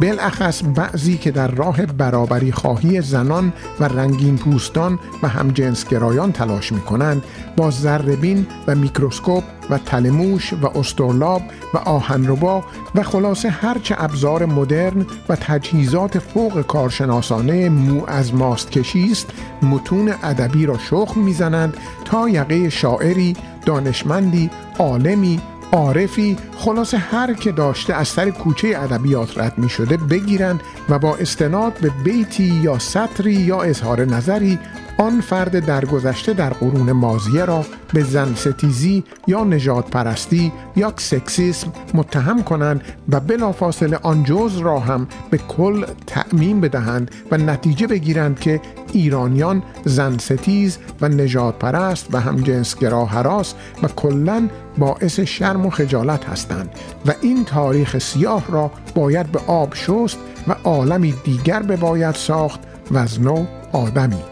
بالاخص 0.00 0.62
بعضی 0.74 1.18
که 1.18 1.30
در 1.30 1.48
راه 1.48 1.86
برابری 1.86 2.52
خواهی 2.52 3.00
زنان 3.00 3.52
و 3.80 3.84
رنگین 3.84 4.36
پوستان 4.36 4.98
و 5.22 5.28
همجنسگرایان 5.28 6.32
تلاش 6.32 6.72
می 6.72 6.80
کنند 6.80 7.24
با 7.56 7.70
ذربین 7.70 8.46
و 8.66 8.74
میکروسکوپ 8.74 9.44
و 9.70 9.78
تلموش 9.78 10.52
و 10.52 10.78
استرلاب 10.78 11.42
و 11.74 11.78
آهنربا 11.78 12.64
و 12.94 13.02
خلاصه 13.02 13.50
هرچه 13.50 13.94
ابزار 13.98 14.46
مدرن 14.46 15.06
و 15.28 15.36
تجهیزات 15.36 16.18
فوق 16.18 16.62
کارشناسانه 16.62 17.68
مو 17.68 18.06
از 18.06 18.34
ماست 18.34 18.70
کشی 18.70 19.08
است 19.12 19.26
متون 19.62 20.12
ادبی 20.22 20.66
را 20.66 20.78
شخم 20.78 21.20
می‌زنند 21.20 21.76
تا 22.04 22.28
یقه 22.28 22.68
شاعری 22.68 23.36
دانشمندی 23.66 24.50
عالمی 24.78 25.40
عارفی 25.72 26.36
خلاصه 26.56 26.98
هر 26.98 27.32
که 27.32 27.52
داشته 27.52 27.94
از 27.94 28.08
سر 28.08 28.30
کوچه 28.30 28.68
ادبیات 28.76 29.38
رد 29.38 29.58
می 29.58 29.68
شده 29.68 29.96
بگیرند 29.96 30.60
و 30.88 30.98
با 30.98 31.16
استناد 31.16 31.72
به 31.80 31.90
بیتی 32.04 32.44
یا 32.44 32.78
سطری 32.78 33.32
یا 33.32 33.62
اظهار 33.62 34.04
نظری 34.04 34.58
آن 34.98 35.20
فرد 35.20 35.66
درگذشته 35.66 36.32
در 36.32 36.50
قرون 36.50 36.92
مازیه 36.92 37.44
را 37.44 37.64
به 37.94 38.02
زن 38.02 38.34
ستیزی 38.34 39.04
یا 39.26 39.44
نجات 39.44 39.90
پرستی 39.90 40.52
یا 40.76 40.92
سکسیسم 40.96 41.72
متهم 41.94 42.42
کنند 42.42 42.84
و 43.08 43.20
بلافاصله 43.20 43.98
آن 44.02 44.24
جز 44.24 44.58
را 44.58 44.80
هم 44.80 45.06
به 45.30 45.38
کل 45.38 45.84
تعمیم 46.06 46.60
بدهند 46.60 47.10
و 47.30 47.36
نتیجه 47.36 47.86
بگیرند 47.86 48.40
که 48.40 48.60
ایرانیان 48.92 49.62
زن 49.84 50.18
ستیز 50.18 50.78
و 51.00 51.08
نجات 51.08 51.58
پرست 51.58 52.06
و 52.14 52.20
همجنسگرا 52.20 53.04
هراس 53.04 53.54
و 53.82 53.88
کلا 53.88 54.48
باعث 54.78 55.20
شرم 55.20 55.66
و 55.66 55.70
خجالت 55.70 56.28
هستند 56.28 56.70
و 57.06 57.14
این 57.20 57.44
تاریخ 57.44 57.98
سیاه 57.98 58.44
را 58.48 58.70
باید 58.94 59.32
به 59.32 59.40
آب 59.46 59.74
شست 59.74 60.18
و 60.48 60.54
عالمی 60.64 61.14
دیگر 61.24 61.62
باید 61.62 62.14
ساخت 62.14 62.60
و 62.90 62.98
از 62.98 63.20
نو 63.20 63.46
آدمی. 63.72 64.29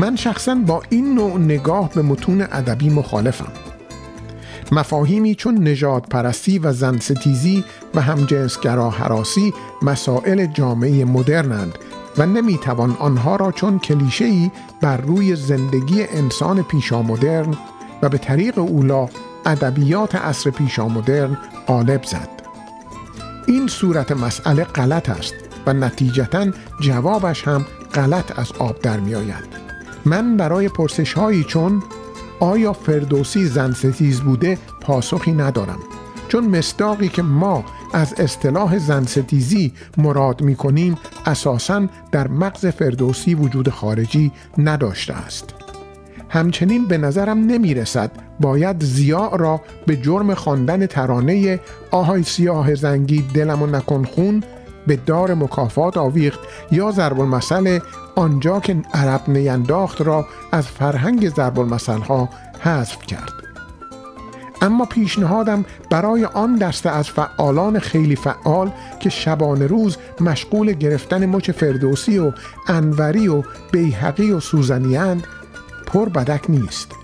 من 0.00 0.16
شخصا 0.16 0.54
با 0.54 0.82
این 0.90 1.14
نوع 1.14 1.38
نگاه 1.38 1.90
به 1.94 2.02
متون 2.02 2.40
ادبی 2.40 2.90
مخالفم 2.90 3.52
مفاهیمی 4.72 5.34
چون 5.34 5.68
نجات 5.68 6.08
پرستی 6.08 6.58
و 6.58 6.72
زن 6.72 6.98
ستیزی 6.98 7.64
و 7.94 8.00
همجنسگرا 8.00 8.90
حراسی 8.90 9.54
مسائل 9.82 10.46
جامعه 10.46 11.04
مدرنند 11.04 11.78
و 12.18 12.26
نمی‌توان 12.26 12.96
آنها 13.00 13.36
را 13.36 13.52
چون 13.52 13.78
کلیشه‌ای 13.78 14.50
بر 14.80 14.96
روی 14.96 15.36
زندگی 15.36 16.02
انسان 16.02 16.62
پیشامدرن 16.62 17.54
و 18.02 18.08
به 18.08 18.18
طریق 18.18 18.58
اولا 18.58 19.08
ادبیات 19.46 20.14
عصر 20.14 20.50
پیشامدرن 20.50 21.38
غالب 21.66 22.04
زد 22.04 22.28
این 23.46 23.66
صورت 23.66 24.12
مسئله 24.12 24.64
غلط 24.64 25.08
است 25.08 25.34
و 25.66 25.72
نتیجتا 25.72 26.46
جوابش 26.80 27.48
هم 27.48 27.66
غلط 27.94 28.38
از 28.38 28.52
آب 28.52 28.80
در 28.80 29.00
می 29.00 29.14
آید. 29.14 29.59
من 30.04 30.36
برای 30.36 30.68
پرسش 30.68 31.12
هایی 31.12 31.44
چون 31.44 31.82
آیا 32.40 32.72
فردوسی 32.72 33.44
زن 33.44 33.72
ستیز 33.72 34.20
بوده 34.20 34.58
پاسخی 34.80 35.32
ندارم. 35.32 35.78
چون 36.28 36.44
مصداقی 36.44 37.08
که 37.08 37.22
ما 37.22 37.64
از 37.92 38.14
اصطلاح 38.18 38.78
زن 38.78 39.04
ستیزی 39.04 39.72
مراد 39.96 40.42
می 40.42 40.56
کنیم 40.56 40.98
اساساً 41.26 41.86
در 42.12 42.28
مغز 42.28 42.66
فردوسی 42.66 43.34
وجود 43.34 43.68
خارجی 43.68 44.32
نداشته 44.58 45.14
است. 45.14 45.54
همچنین 46.28 46.86
به 46.86 46.98
نظرم 46.98 47.38
نمی 47.38 47.74
رسد 47.74 48.10
باید 48.40 48.84
زیاء 48.84 49.36
را 49.36 49.60
به 49.86 49.96
جرم 49.96 50.34
خواندن 50.34 50.86
ترانه 50.86 51.60
آهای 51.90 52.22
سیاه 52.22 52.74
زنگی 52.74 53.22
دلمو 53.34 53.66
نکن 53.66 54.04
خون 54.04 54.42
به 54.90 54.96
دار 54.96 55.34
مکافات 55.34 55.96
آویخت 55.96 56.40
یا 56.70 56.90
ضرب 56.90 57.20
المثل 57.20 57.78
آنجا 58.16 58.60
که 58.60 58.76
عرب 58.94 59.20
نینداخت 59.28 60.00
را 60.00 60.26
از 60.52 60.66
فرهنگ 60.66 61.28
ضرب 61.28 61.58
المثل 61.58 61.98
ها 62.00 62.28
حذف 62.60 63.06
کرد. 63.06 63.32
اما 64.62 64.84
پیشنهادم 64.84 65.64
برای 65.90 66.24
آن 66.24 66.56
دسته 66.56 66.90
از 66.90 67.08
فعالان 67.08 67.78
خیلی 67.78 68.16
فعال 68.16 68.70
که 69.00 69.10
شبانه 69.10 69.66
روز 69.66 69.96
مشغول 70.20 70.72
گرفتن 70.72 71.26
مچ 71.26 71.50
فردوسی 71.50 72.18
و 72.18 72.32
انوری 72.68 73.28
و 73.28 73.42
بیحقی 73.72 74.32
و 74.32 74.40
سوزنیند 74.40 75.26
پر 75.86 76.08
بدک 76.08 76.44
نیست. 76.48 76.99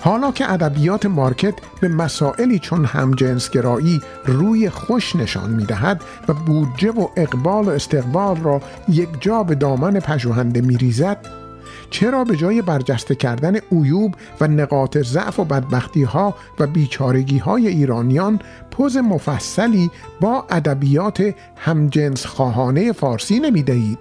حالا 0.00 0.32
که 0.32 0.52
ادبیات 0.52 1.06
مارکت 1.06 1.54
به 1.80 1.88
مسائلی 1.88 2.58
چون 2.58 2.84
همجنسگرایی 2.84 4.00
روی 4.24 4.70
خوش 4.70 5.16
نشان 5.16 5.50
می 5.50 5.64
دهد 5.64 6.02
و 6.28 6.34
بودجه 6.34 6.90
و 6.90 7.08
اقبال 7.16 7.64
و 7.64 7.70
استقبال 7.70 8.36
را 8.36 8.60
یک 8.88 9.08
جا 9.20 9.42
به 9.42 9.54
دامن 9.54 10.00
پژوهنده 10.00 10.60
می 10.60 10.76
ریزد 10.76 11.26
چرا 11.90 12.24
به 12.24 12.36
جای 12.36 12.62
برجسته 12.62 13.14
کردن 13.14 13.56
عیوب 13.56 14.14
و 14.40 14.48
نقاط 14.48 14.98
ضعف 14.98 15.40
و 15.40 15.44
بدبختی 15.44 16.02
ها 16.02 16.34
و 16.58 16.66
بیچارگی 16.66 17.38
های 17.38 17.68
ایرانیان 17.68 18.40
پوز 18.70 18.96
مفصلی 18.96 19.90
با 20.20 20.44
ادبیات 20.50 21.34
همجنس 21.56 22.26
خواهانه 22.26 22.92
فارسی 22.92 23.40
نمی 23.40 23.62
دهید؟ 23.62 23.98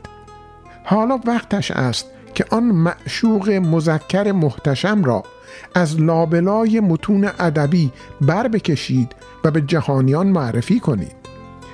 حالا 0.84 1.20
وقتش 1.26 1.72
است 1.72 2.06
که 2.34 2.46
آن 2.52 2.64
معشوق 2.64 3.50
مذکر 3.50 4.32
محتشم 4.32 5.04
را 5.04 5.24
از 5.76 6.00
لابلای 6.02 6.80
متون 6.80 7.30
ادبی 7.40 7.92
بر 8.22 8.48
بکشید 8.48 9.16
و 9.44 9.52
به 9.52 9.62
جهانیان 9.62 10.28
معرفی 10.28 10.80
کنید. 10.80 11.16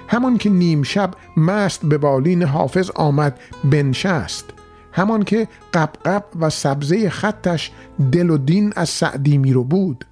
همان 0.07 0.38
که 0.38 0.49
نیم 0.49 0.84
شب 0.84 1.11
مست 1.38 1.85
به 1.85 1.97
بالین 1.97 2.43
حافظ 2.43 2.89
آمد 2.95 3.39
بنشست. 3.64 4.45
همان 4.91 5.23
که 5.23 5.47
قبقب 5.73 6.23
و 6.39 6.49
سبزه 6.49 7.10
خطش 7.10 7.72
دل 8.11 8.30
و 8.30 8.38
دین 8.38 8.73
از 8.76 8.89
سعدی 8.89 9.38
میرو 9.38 9.64
بود. 9.64 10.05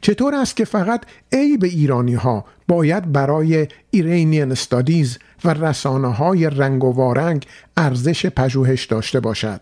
چطور 0.00 0.34
است 0.34 0.56
که 0.56 0.64
فقط 0.64 1.04
ای 1.32 1.56
به 1.56 1.66
ایرانی 1.66 2.14
ها 2.14 2.44
باید 2.68 3.12
برای 3.12 3.68
ایرانیان 3.90 4.52
استادیز 4.52 5.18
و 5.44 5.54
رسانه 5.54 6.08
های 6.08 6.50
رنگ 6.50 6.84
و 6.84 6.92
وارنگ 6.92 7.46
ارزش 7.76 8.26
پژوهش 8.26 8.84
داشته 8.84 9.20
باشد؟ 9.20 9.60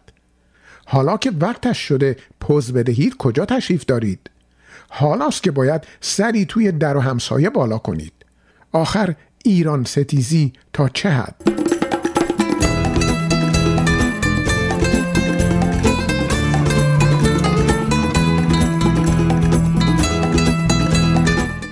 حالا 0.88 1.16
که 1.16 1.32
وقتش 1.40 1.78
شده 1.78 2.16
پوز 2.40 2.72
بدهید 2.72 3.16
کجا 3.16 3.44
تشریف 3.44 3.84
دارید؟ 3.84 4.30
حالاست 4.88 5.42
که 5.42 5.50
باید 5.50 5.86
سری 6.00 6.44
توی 6.44 6.72
در 6.72 6.96
و 6.96 7.00
همسایه 7.00 7.50
بالا 7.50 7.78
کنید. 7.78 8.12
آخر 8.72 9.14
ایران 9.44 9.84
ستیزی 9.84 10.52
تا 10.72 10.88
چه 10.88 11.10
حد؟ 11.10 11.34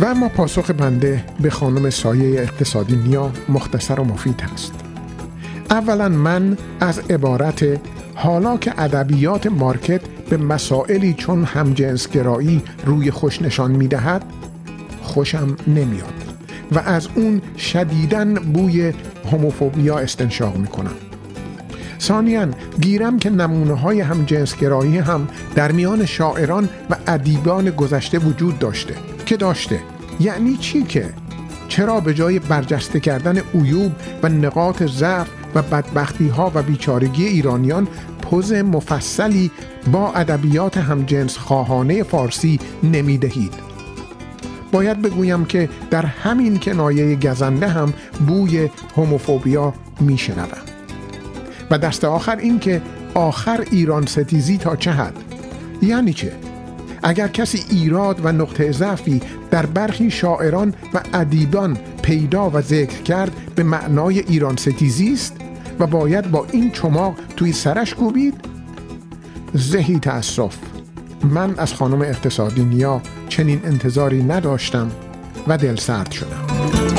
و 0.00 0.04
اما 0.04 0.28
پاسخ 0.28 0.70
بنده 0.70 1.24
به 1.40 1.50
خانم 1.50 1.90
سایه 1.90 2.40
اقتصادی 2.40 2.96
نیا 2.96 3.32
مختصر 3.48 4.00
و 4.00 4.04
مفید 4.04 4.40
هست 4.40 4.74
اولا 5.70 6.08
من 6.08 6.58
از 6.80 6.98
عبارت 6.98 7.80
حالا 8.14 8.56
که 8.56 8.80
ادبیات 8.80 9.46
مارکت 9.46 10.00
به 10.30 10.36
مسائلی 10.36 11.14
چون 11.14 11.44
همجنسگرایی 11.44 12.62
روی 12.84 13.10
خوش 13.10 13.42
نشان 13.42 13.70
می 13.70 13.88
دهد 13.88 14.24
خوشم 15.02 15.56
نمیاد 15.66 16.14
و 16.72 16.78
از 16.78 17.08
اون 17.14 17.42
شدیدن 17.58 18.34
بوی 18.34 18.92
هوموفوبیا 19.32 19.98
استنشاق 19.98 20.56
می 20.56 20.66
کنم 20.66 20.94
ثانیا 22.00 22.48
گیرم 22.80 23.18
که 23.18 23.30
نمونه 23.30 23.74
های 23.74 24.00
همجنسگرایی 24.00 24.98
هم 24.98 25.28
در 25.54 25.72
میان 25.72 26.06
شاعران 26.06 26.68
و 26.90 26.96
ادیبان 27.06 27.70
گذشته 27.70 28.18
وجود 28.18 28.58
داشته. 28.58 28.94
که 29.26 29.36
داشته. 29.36 29.80
یعنی 30.20 30.56
چی 30.56 30.82
که؟ 30.82 31.23
چرا 31.74 32.00
به 32.00 32.14
جای 32.14 32.38
برجسته 32.38 33.00
کردن 33.00 33.38
عیوب 33.54 33.92
و 34.22 34.28
نقاط 34.28 34.82
ضعف 34.82 35.28
و 35.54 35.62
بدبختی 35.62 36.28
ها 36.28 36.52
و 36.54 36.62
بیچارگی 36.62 37.26
ایرانیان 37.26 37.88
پوز 38.22 38.52
مفصلی 38.52 39.50
با 39.92 40.12
ادبیات 40.12 40.78
همجنس 40.78 41.36
خواهانه 41.36 42.02
فارسی 42.02 42.60
نمی‌دهید. 42.82 43.52
باید 44.72 45.02
بگویم 45.02 45.44
که 45.44 45.68
در 45.90 46.06
همین 46.06 46.58
کنایه 46.58 47.16
گزنده 47.16 47.68
هم 47.68 47.92
بوی 48.26 48.70
هوموفوبیا 48.96 49.74
میشنوم. 50.00 50.64
و 51.70 51.78
دست 51.78 52.04
آخر 52.04 52.36
این 52.36 52.58
که 52.58 52.82
آخر 53.14 53.64
ایران 53.70 54.06
ستیزی 54.06 54.58
تا 54.58 54.76
چه 54.76 54.90
حد؟ 54.90 55.16
یعنی 55.82 56.12
چه؟ 56.12 56.32
اگر 57.04 57.28
کسی 57.28 57.64
ایراد 57.70 58.20
و 58.24 58.32
نقطه 58.32 58.72
ضعفی 58.72 59.20
در 59.50 59.66
برخی 59.66 60.10
شاعران 60.10 60.74
و 60.94 61.00
ادیبان 61.14 61.78
پیدا 62.02 62.50
و 62.50 62.60
ذکر 62.60 63.02
کرد 63.02 63.32
به 63.54 63.62
معنای 63.62 64.18
ایران 64.18 64.56
ستیزی 64.56 65.12
است 65.12 65.36
و 65.78 65.86
باید 65.86 66.30
با 66.30 66.46
این 66.52 66.70
چماق 66.70 67.14
توی 67.36 67.52
سرش 67.52 67.94
کوبید؟ 67.94 68.34
زهی 69.54 69.98
تأسف 69.98 70.56
من 71.22 71.54
از 71.58 71.74
خانم 71.74 72.00
اقتصادی 72.00 72.64
نیا 72.64 73.02
چنین 73.28 73.60
انتظاری 73.64 74.22
نداشتم 74.22 74.90
و 75.46 75.58
دل 75.58 75.76
سرد 75.76 76.10
شدم. 76.10 76.93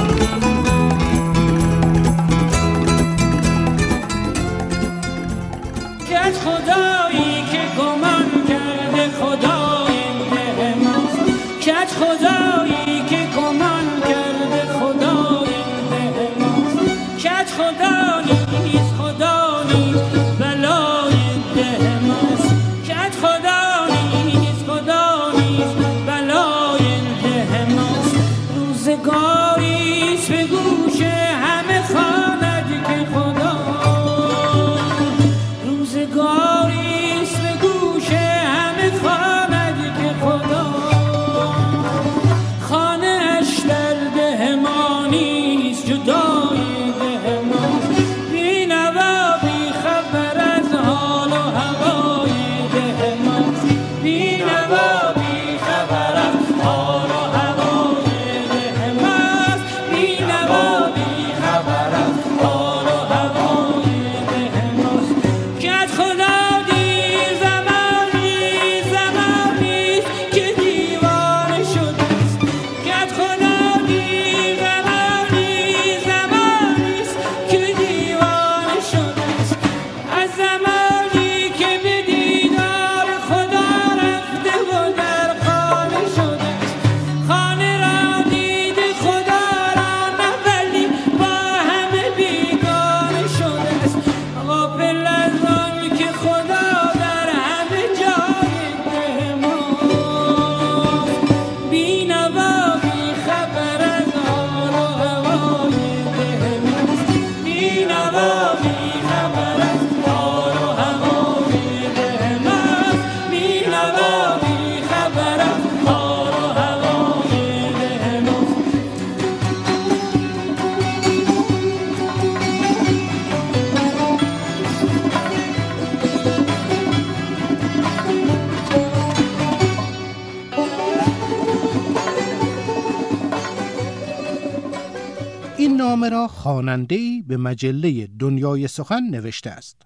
نامه 136.10 136.18
را 136.18 136.28
خواننده‌ای 136.28 137.22
به 137.28 137.38
مجله 137.38 138.08
دنیای 138.20 138.68
سخن 138.68 139.04
نوشته 139.04 139.50
است. 139.50 139.82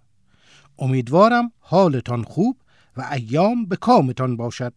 امیدوارم 0.79 1.51
حالتان 1.59 2.23
خوب 2.23 2.57
و 2.97 3.09
ایام 3.11 3.65
به 3.65 3.75
کامتان 3.75 4.37
باشد 4.37 4.73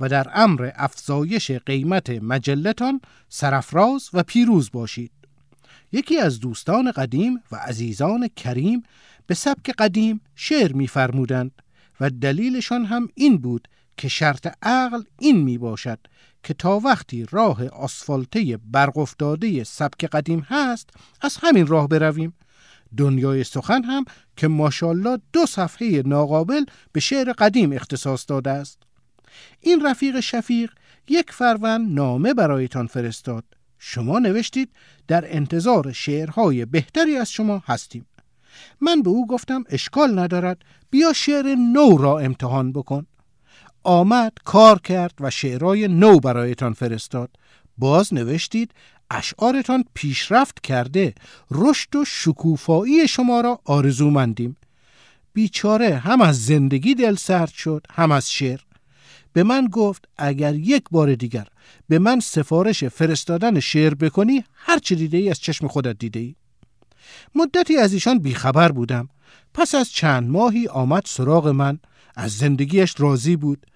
و 0.00 0.08
در 0.08 0.30
امر 0.34 0.70
افزایش 0.74 1.50
قیمت 1.50 2.10
مجلتان 2.10 3.00
سرفراز 3.28 4.10
و 4.12 4.22
پیروز 4.22 4.70
باشید. 4.72 5.10
یکی 5.92 6.18
از 6.18 6.40
دوستان 6.40 6.90
قدیم 6.90 7.42
و 7.52 7.56
عزیزان 7.56 8.28
کریم 8.36 8.82
به 9.26 9.34
سبک 9.34 9.70
قدیم 9.78 10.20
شعر 10.34 10.72
می‌فرمودند 10.72 11.62
و 12.00 12.10
دلیلشان 12.10 12.84
هم 12.84 13.08
این 13.14 13.38
بود 13.38 13.68
که 13.96 14.08
شرط 14.08 14.46
عقل 14.62 15.02
این 15.18 15.36
می 15.42 15.58
باشد 15.58 15.98
که 16.44 16.54
تا 16.54 16.78
وقتی 16.78 17.26
راه 17.30 17.68
آسفالته 17.68 18.56
برق 18.56 18.98
افتاده 18.98 19.64
سبک 19.64 20.04
قدیم 20.04 20.46
هست 20.48 20.90
از 21.20 21.36
همین 21.42 21.66
راه 21.66 21.88
برویم. 21.88 22.34
دنیای 22.96 23.44
سخن 23.44 23.84
هم 23.84 24.04
که 24.36 24.48
ماشاءالله 24.48 25.18
دو 25.32 25.46
صفحه 25.46 26.02
ناقابل 26.06 26.64
به 26.92 27.00
شعر 27.00 27.32
قدیم 27.32 27.72
اختصاص 27.72 28.24
داده 28.28 28.50
است. 28.50 28.78
این 29.60 29.86
رفیق 29.86 30.20
شفیق 30.20 30.70
یک 31.08 31.32
فروند 31.32 31.94
نامه 31.94 32.34
برایتان 32.34 32.86
فرستاد. 32.86 33.44
شما 33.78 34.18
نوشتید 34.18 34.68
در 35.08 35.36
انتظار 35.36 35.92
شعرهای 35.92 36.64
بهتری 36.64 37.16
از 37.16 37.30
شما 37.30 37.62
هستیم. 37.66 38.06
من 38.80 39.02
به 39.02 39.10
او 39.10 39.26
گفتم 39.26 39.64
اشکال 39.68 40.18
ندارد 40.18 40.64
بیا 40.90 41.12
شعر 41.12 41.54
نو 41.54 41.96
را 41.96 42.18
امتحان 42.18 42.72
بکن. 42.72 43.06
آمد 43.84 44.32
کار 44.44 44.78
کرد 44.78 45.14
و 45.20 45.30
شعرهای 45.30 45.88
نو 45.88 46.20
برایتان 46.20 46.72
فرستاد. 46.72 47.30
باز 47.78 48.14
نوشتید 48.14 48.70
اشعارتان 49.10 49.84
پیشرفت 49.94 50.60
کرده 50.60 51.14
رشد 51.50 51.96
و 51.96 52.04
شکوفایی 52.04 53.08
شما 53.08 53.40
را 53.40 53.60
آرزومندیم. 53.64 54.56
بیچاره 55.32 55.96
هم 55.96 56.20
از 56.20 56.44
زندگی 56.44 56.94
دل 56.94 57.14
سرد 57.14 57.50
شد 57.52 57.86
هم 57.90 58.12
از 58.12 58.30
شعر. 58.30 58.60
به 59.32 59.42
من 59.42 59.68
گفت 59.72 60.08
اگر 60.18 60.54
یک 60.54 60.84
بار 60.90 61.14
دیگر 61.14 61.46
به 61.88 61.98
من 61.98 62.20
سفارش 62.20 62.84
فرستادن 62.84 63.60
شعر 63.60 63.94
بکنی 63.94 64.44
هر 64.54 64.78
چه 64.78 64.94
دیده 64.94 65.16
ای 65.16 65.30
از 65.30 65.40
چشم 65.40 65.68
خودت 65.68 65.98
دیده 65.98 66.20
ای 66.20 66.34
مدتی 67.34 67.76
از 67.76 67.92
ایشان 67.92 68.18
بیخبر 68.18 68.72
بودم. 68.72 69.08
پس 69.54 69.74
از 69.74 69.90
چند 69.90 70.30
ماهی 70.30 70.68
آمد 70.68 71.02
سراغ 71.06 71.48
من. 71.48 71.78
از 72.16 72.32
زندگیش 72.32 72.94
راضی 72.98 73.36
بود. 73.36 73.66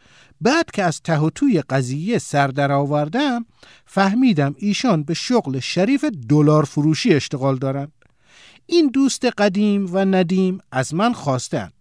بعد 0.41 0.71
که 0.71 0.83
از 0.83 1.03
ته 1.03 1.19
و 1.19 1.31
توی 1.31 1.63
قضیه 1.71 2.19
سر 2.19 2.47
در 2.49 2.73
آوردم 2.73 3.47
فهمیدم 3.87 4.55
ایشان 4.59 5.03
به 5.03 5.15
شغل 5.15 5.61
شریف 5.61 6.05
دلار 6.29 6.65
فروشی 6.65 7.15
اشتغال 7.15 7.57
دارند. 7.57 7.93
این 8.67 8.89
دوست 8.89 9.25
قدیم 9.25 9.89
و 9.93 9.99
ندیم 9.99 10.59
از 10.73 10.95
من 10.95 11.13
خواستند. 11.13 11.73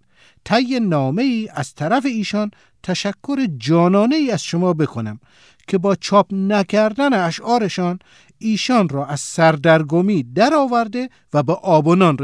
طی 0.46 0.80
نامه 0.80 1.22
ای 1.22 1.50
از 1.54 1.76
طرف 1.76 2.06
ایشان 2.06 2.52
تشکر 2.84 3.48
جانانه 3.58 4.16
ای 4.16 4.32
از 4.32 4.44
شما 4.44 4.74
بکنم 4.74 5.20
که 5.68 5.78
با 5.78 5.96
چاپ 5.96 6.34
نکردن 6.34 7.14
اشعارشان 7.14 8.00
ایشان 8.38 8.90
را 8.90 9.06
از 9.06 9.20
سردرگمی 9.20 10.24
درآورده 10.24 11.10
و 11.34 11.44
به 11.44 11.54
آب 11.54 11.88
و 11.88 11.96
نان 11.96 12.18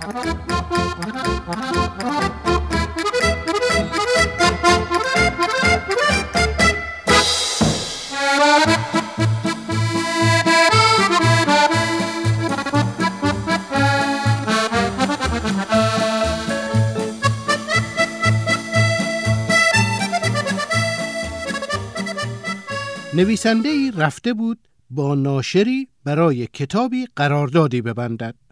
نویسنده 0.05 0.49
ای 23.69 23.91
رفته 23.97 24.33
بود 24.33 24.59
با 24.89 25.15
ناشری 25.15 25.87
برای 26.03 26.47
کتابی 26.47 27.07
قراردادی 27.15 27.81
ببندد. 27.81 28.44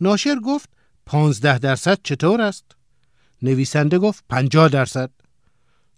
ناشر 0.00 0.36
گفت 0.36 0.68
پانزده 1.06 1.58
درصد 1.58 1.98
چطور 2.02 2.40
است؟ 2.40 2.64
نویسنده 3.42 3.98
گفت 3.98 4.24
پنجاه 4.28 4.68
درصد 4.68 5.10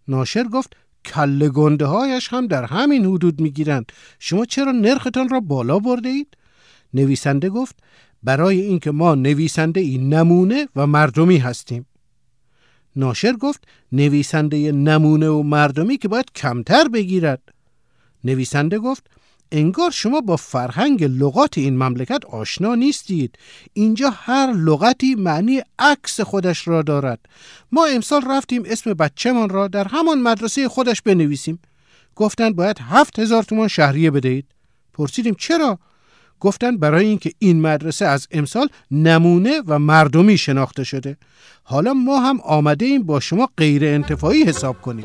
ناشر 0.09 0.45
گفت 0.45 0.77
کل 1.05 1.49
گنده 1.49 1.87
هایش 1.87 2.29
هم 2.29 2.47
در 2.47 2.65
همین 2.65 3.07
حدود 3.07 3.41
می‌گیرند 3.41 3.93
شما 4.19 4.45
چرا 4.45 4.73
نرختان 4.73 5.29
را 5.29 5.41
بالا 5.41 5.79
برده 5.79 6.09
اید؟ 6.09 6.37
نویسنده 6.95 7.49
گفت 7.49 7.77
برای 8.23 8.61
اینکه 8.61 8.91
ما 8.91 9.15
نویسنده 9.15 9.81
ای 9.81 9.99
نمونه 9.99 10.69
و 10.77 10.87
مردمی 10.87 11.39
هستیم 11.39 11.87
ناشر 12.97 13.33
گفت 13.33 13.69
نویسنده 13.93 14.73
نمونه 14.73 15.29
و 15.29 15.43
مردمی 15.43 15.99
که 15.99 16.09
باید 16.09 16.33
کمتر 16.35 16.89
بگیرد 16.89 17.43
نویسنده 18.25 18.79
گفت 18.79 19.11
انگار 19.53 19.91
شما 19.91 20.21
با 20.21 20.37
فرهنگ 20.37 21.05
لغات 21.05 21.59
این 21.59 21.77
مملکت 21.77 22.25
آشنا 22.25 22.75
نیستید. 22.75 23.39
اینجا 23.73 24.11
هر 24.11 24.53
لغتی 24.53 25.15
معنی 25.15 25.63
عکس 25.79 26.21
خودش 26.21 26.69
را 26.69 26.83
دارد. 26.83 27.21
ما 27.73 27.87
امسال 27.87 28.23
رفتیم 28.31 28.63
اسم 28.67 28.95
بچهمان 28.95 29.49
را 29.49 29.69
در 29.69 29.89
همان 29.89 30.23
مدرسه 30.23 30.69
خودش 30.69 31.03
بنویسیم. 31.03 31.59
گفتند 32.17 32.57
باید 32.57 32.79
هفت 32.81 33.19
هزار 33.19 33.43
تومان 33.43 33.69
شهریه 33.69 34.11
بدهید. 34.11 34.47
پرسیدیم 34.93 35.35
چرا؟ 35.35 35.79
گفتند 36.41 36.81
برای 36.81 37.07
اینکه 37.07 37.33
این 37.39 37.61
مدرسه 37.61 38.07
از 38.07 38.29
امسال 38.31 38.69
نمونه 38.91 39.63
و 39.67 39.79
مردمی 39.79 40.39
شناخته 40.39 40.85
شده. 40.85 41.17
حالا 41.63 41.95
ما 41.95 42.21
هم 42.21 42.41
آمده 42.41 42.87
ایم 42.87 43.03
با 43.03 43.21
شما 43.21 43.49
غیر 43.57 43.85
انتفاعی 43.85 44.43
حساب 44.43 44.81
کنیم. 44.83 45.05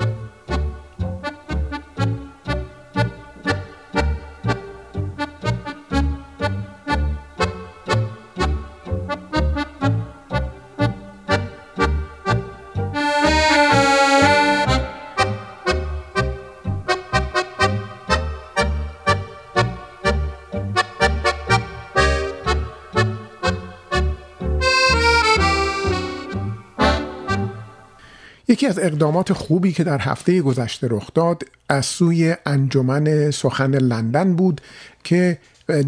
یکی 28.64 28.70
از 28.70 28.80
اقدامات 28.80 29.34
خوبی 29.34 29.72
که 29.72 29.84
در 29.84 30.00
هفته 30.00 30.42
گذشته 30.42 30.88
رخ 30.92 31.10
داد 31.14 31.44
از 31.70 31.86
سوی 31.86 32.36
انجمن 32.46 33.32
سخن 33.32 33.76
لندن 33.76 34.36
بود 34.36 34.62
که 35.04 35.38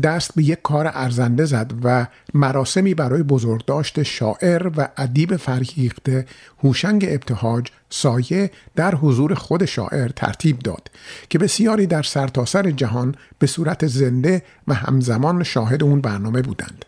دست 0.04 0.36
به 0.36 0.44
یک 0.44 0.62
کار 0.64 0.92
ارزنده 0.94 1.46
زد 1.46 1.72
و 1.84 2.08
مراسمی 2.34 2.94
برای 2.94 3.24
بزرگداشت 3.24 4.04
شاعر 4.04 4.68
و 4.78 4.88
ادیب 4.98 5.36
فرهیخته 5.36 6.26
هوشنگ 6.64 7.06
ابتهاج 7.10 7.68
سایه 7.90 8.52
در 8.76 8.96
حضور 8.96 9.34
خود 9.34 9.66
شاعر 9.66 10.08
ترتیب 10.08 10.60
داد 10.60 10.92
که 11.30 11.40
بسیاری 11.40 11.88
در 11.88 12.04
سرتاسر 12.04 12.72
جهان 12.72 13.16
به 13.40 13.48
صورت 13.48 13.88
زنده 13.88 14.42
و 14.68 14.74
همزمان 14.74 15.44
شاهد 15.44 15.84
اون 15.84 16.02
برنامه 16.02 16.42
بودند. 16.42 16.86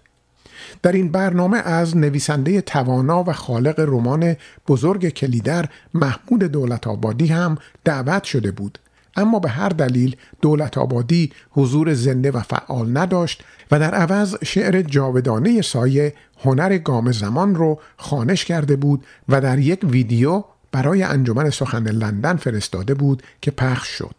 در 0.84 0.92
این 0.92 1.12
برنامه 1.12 1.58
از 1.58 1.98
نویسنده 1.98 2.62
توانا 2.62 3.24
و 3.24 3.34
خالق 3.34 3.80
رمان 3.80 4.36
بزرگ 4.68 5.10
کلیدر 5.10 5.66
محمود 5.94 6.44
دولت 6.44 6.88
آبادی 6.88 7.28
هم 7.28 7.58
دعوت 7.84 8.24
شده 8.24 8.52
بود 8.52 8.80
اما 9.18 9.40
به 9.40 9.50
هر 9.50 9.70
دلیل 9.70 10.16
دولت 10.42 10.78
آبادی 10.78 11.32
حضور 11.52 11.94
زنده 11.94 12.32
و 12.32 12.40
فعال 12.40 12.98
نداشت 12.98 13.44
و 13.72 13.80
در 13.80 13.96
عوض 13.96 14.36
شعر 14.46 14.82
جاودانه 14.82 15.62
سایه 15.62 16.14
هنر 16.44 16.78
گام 16.78 17.12
زمان 17.12 17.56
رو 17.56 17.80
خانش 17.98 18.46
کرده 18.46 18.76
بود 18.76 19.06
و 19.30 19.42
در 19.42 19.60
یک 19.60 19.80
ویدیو 19.84 20.44
برای 20.72 21.04
انجمن 21.04 21.50
سخن 21.50 21.88
لندن 21.88 22.36
فرستاده 22.36 22.94
بود 22.94 23.24
که 23.42 23.52
پخش 23.52 23.88
شد. 23.88 24.16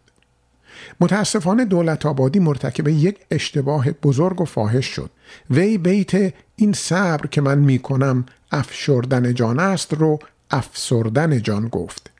متاسفانه 0.99 1.65
دولت 1.65 2.05
آبادی 2.05 2.39
مرتکب 2.39 2.87
یک 2.87 3.17
اشتباه 3.31 3.91
بزرگ 3.91 4.41
و 4.41 4.45
فاحش 4.45 4.85
شد. 4.85 5.09
وی 5.49 5.77
بیت 5.77 6.33
این 6.55 6.73
صبر 6.73 7.27
که 7.27 7.41
من 7.41 7.57
می 7.57 7.79
کنم 7.79 8.25
افشردن 8.51 9.33
جان 9.33 9.59
است 9.59 9.93
رو 9.93 10.19
افسردن 10.51 11.41
جان 11.41 11.67
گفت. 11.67 12.11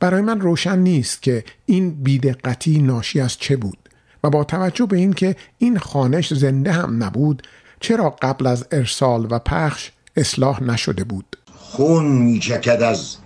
برای 0.00 0.22
من 0.22 0.40
روشن 0.40 0.78
نیست 0.78 1.22
که 1.22 1.44
این 1.66 1.90
بیدقتی 1.90 2.78
ناشی 2.78 3.20
از 3.20 3.38
چه 3.38 3.56
بود 3.56 3.78
و 4.24 4.30
با 4.30 4.44
توجه 4.44 4.86
به 4.86 4.96
اینکه 4.96 5.36
این 5.58 5.78
خانش 5.78 6.34
زنده 6.34 6.72
هم 6.72 7.04
نبود 7.04 7.42
چرا 7.80 8.10
قبل 8.10 8.46
از 8.46 8.66
ارسال 8.72 9.26
و 9.30 9.38
پخش 9.38 9.90
اصلاح 10.16 10.62
نشده 10.62 11.04
بود؟ 11.04 11.36
خون 11.54 12.06
می 12.06 12.38
چکد 12.38 12.82
از 12.82 13.16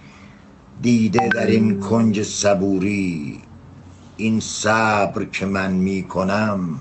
دیده 0.83 1.29
در 1.29 1.47
این 1.47 1.81
کنج 1.81 2.23
صبوری. 2.23 3.43
این 4.21 4.41
صبر 4.41 5.25
که 5.25 5.47
من 5.47 5.73
می 5.73 6.05
کنم 6.09 6.81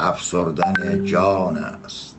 افسردن 0.00 1.04
جان 1.04 1.58
است. 1.58 2.17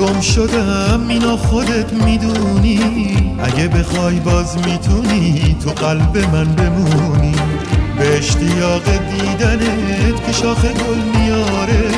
گم 0.00 0.20
شدم 0.20 1.06
اینو 1.08 1.36
خودت 1.36 1.92
می‌دونی. 1.92 2.80
اگه 3.42 3.68
بخوای 3.68 4.20
باز 4.20 4.56
می‌تونی 4.56 5.56
تو 5.64 5.70
قلب 5.70 6.18
من 6.32 6.44
بمونی. 6.54 7.34
به 7.98 8.18
اشتیاق 8.18 8.82
دیدنت 8.84 10.26
که 10.26 10.32
شاخ 10.32 10.64
گل 10.64 11.18
میاره. 11.20 11.90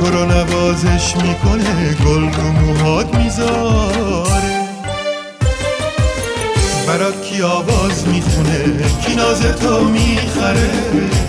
تو 0.00 0.06
رو 0.06 0.24
نوازش 0.24 1.16
می‌کنه 1.16 1.94
گل 2.06 2.32
رو 2.32 2.52
موهات 2.52 3.14
می‌ذاره. 3.14 4.53
برات 6.86 7.22
کی 7.22 7.42
آواز 7.42 8.08
می‌خونه؟ 8.08 8.64
کی 9.06 9.14
ناز 9.14 9.42
تو 9.42 9.84
می‌خره؟ 9.84 10.70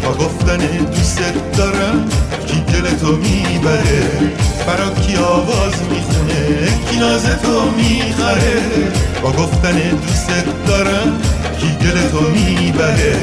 با 0.03 0.11
گفتن 0.11 0.57
دوستت 0.57 1.57
دارم 1.57 2.09
کی 2.47 2.59
دل 2.59 2.89
تو 3.01 3.15
می‌بره؟ 3.15 4.03
برات 4.67 5.07
کی 5.07 5.15
آواز 5.15 5.73
می‌خونه؟ 5.89 6.67
کی 6.91 6.97
ناز 6.97 7.23
تو 7.23 7.61
می‌خره؟ 7.77 8.61
با 9.21 9.31
گفتن 9.31 9.77
دوستت 9.89 10.67
دارم 10.67 11.21
کی 11.59 11.67
دل 11.67 12.09
تو 12.11 12.21
می‌بره؟ 12.21 13.15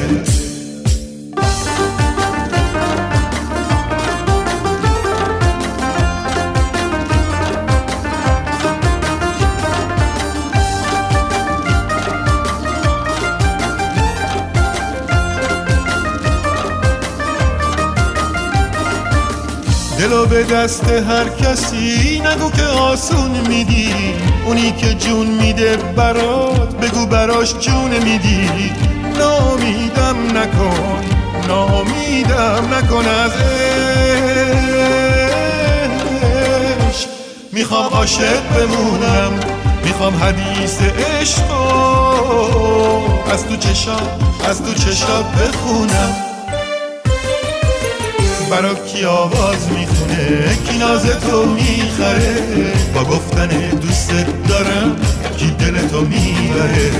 دلو 20.02 20.26
به 20.26 20.44
دست 20.44 20.84
هر 20.84 21.28
کسی 21.28 22.20
نگو 22.20 22.50
که 22.50 22.62
آسون 22.62 23.30
میدی. 23.48 23.94
اونی 24.46 24.72
که 24.72 24.94
جون 24.94 25.26
میده 25.26 25.76
برات 25.76 26.76
بگو 26.76 27.06
براش 27.06 27.54
جون 27.54 27.90
میدی. 27.90 28.50
نامیدم 29.18 30.38
نکن 30.38 31.04
نامیدم 31.48 32.74
نکن 32.74 33.06
از 33.08 33.32
عشق. 36.90 37.08
می‌خوام 37.52 37.86
عاشق 37.92 38.42
بمونم 38.56 39.40
می‌خوام 39.84 40.14
حدیث 40.14 40.80
عشق 40.82 41.52
از 43.32 43.46
تو 43.46 43.56
چشات 43.56 44.08
از 44.48 44.62
تو 44.62 44.74
چشات 44.74 45.24
بخونم. 45.24 46.31
برات 48.52 48.86
کی 48.86 49.04
آواز 49.04 49.68
می‌خونه؟ 49.70 50.56
کی 50.68 50.78
ناز 50.78 51.02
تو 51.02 51.44
می‌خره؟ 51.44 52.36
با 52.94 53.04
گفتن 53.04 53.48
دوستت 53.70 54.48
دارم 54.48 54.96
کی 55.38 55.50
دل 55.50 55.88
تو 55.88 56.00
می‌بره. 56.00 56.90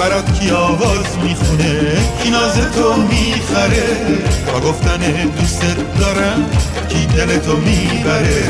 برات 0.00 0.40
کی 0.40 0.50
آواز 0.50 1.06
می‌خونه؟ 1.22 1.80
کی 2.22 2.30
ناز 2.30 2.54
تو 2.74 2.94
می‌خره؟ 2.96 3.96
با 4.52 4.60
گفتن 4.68 5.00
دوستت 5.40 5.98
دارم 6.00 6.50
کی 6.88 7.06
دل 7.06 7.38
تو 7.38 7.56
می‌بره. 7.56 8.42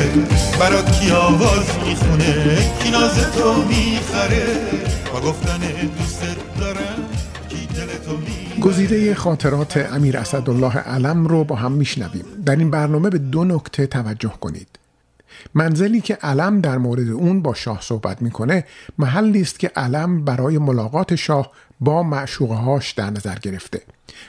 برات 0.60 1.00
کی 1.00 1.10
آواز 1.10 1.66
می‌خونه؟ 1.86 2.58
کی 2.82 2.90
ناز 2.90 3.14
تو 3.34 3.54
می‌خره؟ 3.54 4.46
با 5.12 5.20
گفتن 5.20 5.60
دوستت 5.98 6.41
گزیده 8.62 9.14
خاطرات 9.14 9.76
امیر 9.76 10.18
اسدالله 10.18 10.76
علم 10.76 11.26
رو 11.26 11.44
با 11.44 11.56
هم 11.56 11.72
میشنویم. 11.72 12.24
در 12.46 12.56
این 12.56 12.70
برنامه 12.70 13.10
به 13.10 13.18
دو 13.18 13.44
نکته 13.44 13.86
توجه 13.86 14.32
کنید. 14.40 14.68
منزلی 15.54 16.00
که 16.00 16.14
علم 16.14 16.60
در 16.60 16.78
مورد 16.78 17.08
اون 17.08 17.42
با 17.42 17.54
شاه 17.54 17.80
صحبت 17.80 18.22
می‌کنه 18.22 18.64
محلی 18.98 19.40
است 19.40 19.58
که 19.58 19.70
علم 19.76 20.24
برای 20.24 20.58
ملاقات 20.58 21.14
شاه 21.14 21.50
با 21.80 22.02
معشوقهاش 22.02 22.92
در 22.92 23.10
نظر 23.10 23.34
گرفته. 23.34 23.82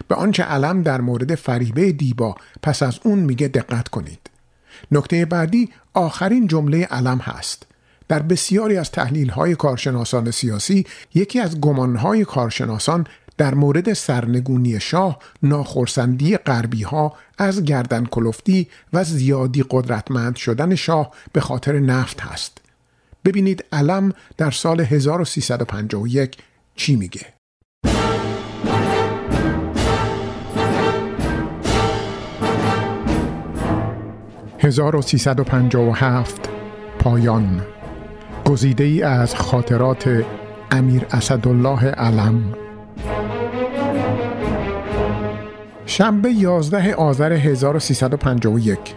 به 0.08 0.16
آنچه 0.16 0.44
علم 0.44 0.82
در 0.82 1.02
مورد 1.02 1.36
فریبه 1.36 1.92
دیبا 1.92 2.36
پس 2.64 2.84
از 2.84 3.00
اون 3.04 3.20
میگه 3.20 3.48
دقت 3.48 3.88
کنید. 3.88 4.30
نکته 4.92 5.26
بعدی 5.26 5.70
آخرین 5.94 6.48
جمله 6.48 6.86
علم 6.86 7.18
هست. 7.18 7.66
در 8.08 8.20
بسیاری 8.20 8.78
از 8.78 8.92
تحلیل 8.92 9.30
های 9.30 9.56
کارشناسان 9.56 10.32
سیاسی 10.32 10.86
یکی 11.14 11.40
از 11.40 11.62
گمانهای 11.62 12.26
کارشناسان 12.26 13.08
در 13.38 13.54
مورد 13.54 13.94
سرنگونی 13.94 14.80
شاه 14.80 15.20
ناخرسندی 15.44 16.38
غربی 16.38 16.84
ها 16.84 17.14
از 17.38 17.64
گردن 17.64 18.06
کلفتی 18.06 18.68
و 18.94 19.04
زیادی 19.04 19.66
قدرتمند 19.70 20.36
شدن 20.36 20.76
شاه 20.76 21.12
به 21.34 21.42
خاطر 21.42 21.80
نفت 21.80 22.22
هست. 22.22 22.58
ببینید 23.26 23.66
علم 23.72 24.14
در 24.38 24.52
سال 24.52 24.82
1351 24.82 26.38
چی 26.76 26.96
میگه. 26.96 27.34
1357 34.64 36.50
پایان 37.00 37.62
گزیده 38.46 38.84
ای 38.84 39.04
از 39.04 39.36
خاطرات 39.36 40.26
امیر 40.72 41.06
اسدالله 41.12 41.86
علم 41.86 42.63
شنبه 45.86 46.30
11 46.30 46.96
آذر 46.96 47.34
1351 47.34 48.96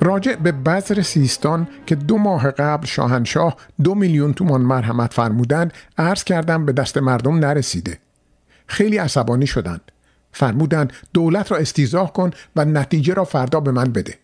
راجع 0.00 0.34
به 0.34 0.52
بذر 0.52 1.02
سیستان 1.02 1.68
که 1.86 1.94
دو 1.94 2.18
ماه 2.18 2.50
قبل 2.50 2.86
شاهنشاه 2.86 3.56
دو 3.82 3.94
میلیون 3.94 4.34
تومان 4.34 4.60
مرحمت 4.60 5.14
فرمودند 5.14 5.72
عرض 5.98 6.24
کردم 6.24 6.66
به 6.66 6.72
دست 6.72 6.98
مردم 6.98 7.34
نرسیده. 7.34 7.98
خیلی 8.66 8.98
عصبانی 8.98 9.46
شدند. 9.46 9.80
فرمودند 10.32 10.92
دولت 11.14 11.52
را 11.52 11.58
استیزاه 11.58 12.12
کن 12.12 12.30
و 12.56 12.64
نتیجه 12.64 13.14
را 13.14 13.24
فردا 13.24 13.60
به 13.60 13.70
من 13.70 13.92
بده. 13.92 14.14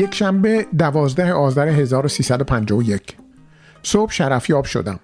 یک 0.00 0.14
شنبه 0.14 0.66
دوازده 0.78 1.32
آذر 1.32 1.68
1351 1.68 3.16
صبح 3.82 4.12
شرفیاب 4.12 4.64
شدم. 4.64 5.00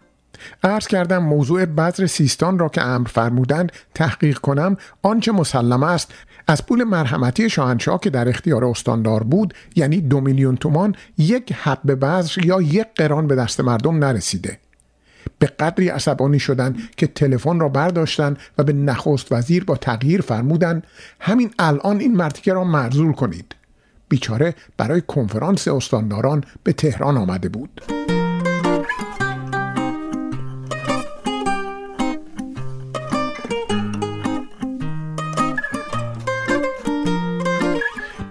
عرض 0.65 0.87
کردم 0.87 1.19
موضوع 1.19 1.65
بذر 1.65 2.07
سیستان 2.07 2.59
را 2.59 2.69
که 2.69 2.83
امر 2.83 3.09
فرمودند 3.09 3.73
تحقیق 3.95 4.39
کنم 4.39 4.77
آنچه 5.03 5.33
مسلم 5.33 5.83
است. 5.83 6.15
از 6.49 6.67
پول 6.67 6.85
مرحمتی 6.85 7.51
شاهنشاه 7.51 8.01
که 8.01 8.11
در 8.11 8.29
اختیار 8.29 8.65
استاندار 8.65 9.23
بود 9.23 9.55
یعنی 9.75 10.01
دو 10.01 10.21
میلیون 10.21 10.57
تومان 10.57 10.95
یک 11.19 11.53
حب 11.53 12.05
بذر 12.05 12.45
یا 12.45 12.63
یک 12.63 12.87
قران 12.95 13.27
به 13.27 13.35
دست 13.35 13.61
مردم 13.61 14.05
نرسیده. 14.05 14.59
به 15.39 15.47
قدری 15.47 15.89
عصبانی 15.89 16.39
شدند 16.39 16.79
که 16.97 17.07
تلفن 17.07 17.61
را 17.61 17.69
برداشتن 17.69 18.37
و 18.59 18.63
به 18.63 18.73
نخست 18.73 19.33
وزیر 19.33 19.65
با 19.65 19.77
تغییر 19.77 20.21
فرمودند 20.21 20.87
همین 21.21 21.51
الان 21.59 22.01
این 22.01 22.17
مرتیکه 22.17 22.53
را 22.53 22.65
مرزول 22.65 23.13
کنید. 23.13 23.55
بیچاره 24.09 24.55
برای 24.77 25.03
کنفرانس 25.09 25.69
استانداران 25.69 26.45
به 26.65 26.73
تهران 26.73 27.17
آمده 27.17 27.49
بود. 27.49 27.83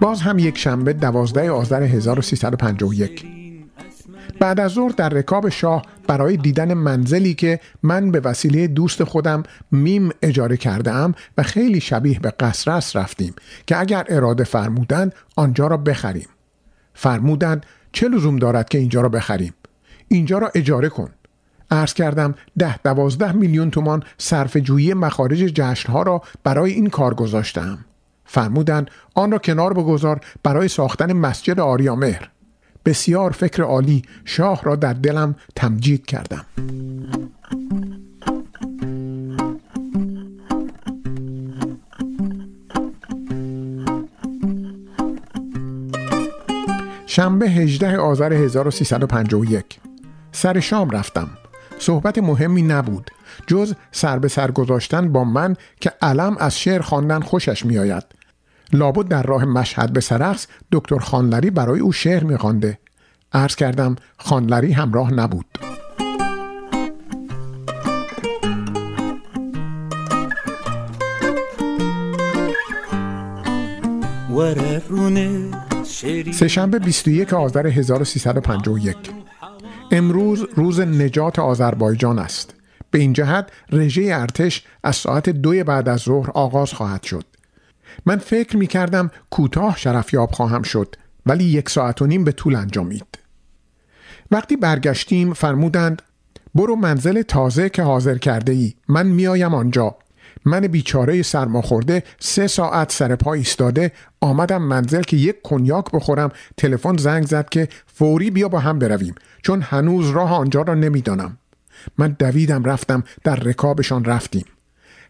باز 0.00 0.20
هم 0.20 0.38
یک 0.38 0.58
شنبه 0.58 0.92
دوازده 0.92 1.50
آذر 1.50 1.82
1351 1.82 3.35
بعد 4.38 4.60
از 4.60 4.70
ظهر 4.70 4.92
در 4.96 5.08
رکاب 5.08 5.48
شاه 5.48 5.82
برای 6.06 6.36
دیدن 6.36 6.74
منزلی 6.74 7.34
که 7.34 7.60
من 7.82 8.10
به 8.10 8.20
وسیله 8.20 8.66
دوست 8.66 9.04
خودم 9.04 9.42
میم 9.72 10.10
اجاره 10.22 10.56
کرده 10.56 10.92
ام 10.92 11.14
و 11.38 11.42
خیلی 11.42 11.80
شبیه 11.80 12.18
به 12.18 12.30
قصر 12.30 12.70
است 12.70 12.96
رفتیم 12.96 13.34
که 13.66 13.80
اگر 13.80 14.06
اراده 14.08 14.44
فرمودند 14.44 15.14
آنجا 15.36 15.66
را 15.66 15.76
بخریم. 15.76 16.28
فرمودند 16.94 17.66
چه 17.92 18.08
لزوم 18.08 18.36
دارد 18.36 18.68
که 18.68 18.78
اینجا 18.78 19.00
را 19.00 19.08
بخریم؟ 19.08 19.54
اینجا 20.08 20.38
را 20.38 20.50
اجاره 20.54 20.88
کن. 20.88 21.10
عرض 21.70 21.94
کردم 21.94 22.34
ده 22.58 22.78
دوازده 22.78 23.32
میلیون 23.32 23.70
تومان 23.70 24.02
صرف 24.18 24.56
جویی 24.56 24.94
مخارج 24.94 25.38
جشنها 25.38 26.02
را 26.02 26.22
برای 26.44 26.72
این 26.72 26.86
کار 26.86 27.14
گذاشتم 27.14 27.78
فرمودند 28.24 28.90
آن 29.14 29.32
را 29.32 29.38
کنار 29.38 29.72
بگذار 29.72 30.20
برای 30.42 30.68
ساختن 30.68 31.12
مسجد 31.12 31.60
آریامهر. 31.60 32.30
بسیار 32.86 33.30
فکر 33.30 33.62
عالی 33.62 34.02
شاه 34.24 34.60
را 34.62 34.76
در 34.76 34.92
دلم 34.92 35.34
تمجید 35.56 36.06
کردم. 36.06 36.46
شنبه 47.06 47.50
18 47.50 47.96
آذر 47.96 48.32
1351 48.32 49.64
سر 50.32 50.60
شام 50.60 50.90
رفتم. 50.90 51.28
صحبت 51.78 52.18
مهمی 52.18 52.62
نبود. 52.62 53.10
جز 53.46 53.74
سر 53.92 54.18
به 54.18 54.28
سر 54.28 54.50
گذاشتن 54.50 55.12
با 55.12 55.24
من 55.24 55.56
که 55.80 55.92
علم 56.02 56.36
از 56.38 56.58
شعر 56.58 56.80
خواندن 56.80 57.20
خوشش 57.20 57.66
میآید. 57.66 58.04
لابد 58.72 59.08
در 59.08 59.22
راه 59.22 59.44
مشهد 59.44 59.92
به 59.92 60.00
سرخص 60.00 60.46
دکتر 60.72 60.98
خانلری 60.98 61.50
برای 61.50 61.80
او 61.80 61.92
شعر 61.92 62.24
میخوانده. 62.24 62.78
عرض 63.32 63.56
کردم 63.56 63.96
خانلری 64.18 64.72
همراه 64.72 65.12
نبود. 65.14 65.46
سهشنبه 76.32 76.78
21 76.78 77.34
آذر 77.34 77.66
1351 77.66 78.96
امروز 79.92 80.46
روز 80.54 80.80
نجات 80.80 81.38
آذربایجان 81.38 82.18
است. 82.18 82.54
به 82.90 82.98
این 82.98 83.12
جهت 83.12 83.50
رژه 83.72 84.02
ارتش 84.12 84.64
از 84.82 84.96
ساعت 84.96 85.30
دوی 85.30 85.64
بعد 85.64 85.88
از 85.88 86.00
ظهر 86.00 86.30
آغاز 86.30 86.72
خواهد 86.72 87.02
شد. 87.02 87.24
من 88.06 88.16
فکر 88.16 88.56
می 88.56 88.66
کردم 88.66 89.10
کوتاه 89.30 89.76
شرفیاب 89.76 90.30
خواهم 90.30 90.62
شد 90.62 90.94
ولی 91.26 91.44
یک 91.44 91.68
ساعت 91.68 92.02
و 92.02 92.06
نیم 92.06 92.24
به 92.24 92.32
طول 92.32 92.56
انجامید. 92.56 93.18
وقتی 94.30 94.56
برگشتیم 94.56 95.32
فرمودند 95.32 96.02
برو 96.54 96.76
منزل 96.76 97.22
تازه 97.22 97.68
که 97.68 97.82
حاضر 97.82 98.18
کرده 98.18 98.52
ای 98.52 98.74
من 98.88 99.06
میایم 99.06 99.54
آنجا. 99.54 99.96
من 100.44 100.60
بیچاره 100.60 101.22
سرماخورده 101.22 102.02
سه 102.18 102.46
ساعت 102.46 102.92
سر 102.92 103.16
پا 103.16 103.32
ایستاده 103.32 103.92
آمدم 104.20 104.62
منزل 104.62 105.02
که 105.02 105.16
یک 105.16 105.42
کنیاک 105.42 105.90
بخورم. 105.90 106.30
تلفن 106.56 106.96
زنگ 106.96 107.26
زد 107.26 107.48
که 107.48 107.68
فوری 107.86 108.30
بیا 108.30 108.48
با 108.48 108.58
هم 108.58 108.78
برویم 108.78 109.14
چون 109.42 109.62
هنوز 109.62 110.10
راه 110.10 110.32
آنجا 110.32 110.62
را 110.62 110.74
نمی‌دانم. 110.74 111.38
من 111.98 112.16
دویدم 112.18 112.64
رفتم 112.64 113.04
در 113.24 113.36
رکابشان 113.36 114.04
رفتیم. 114.04 114.44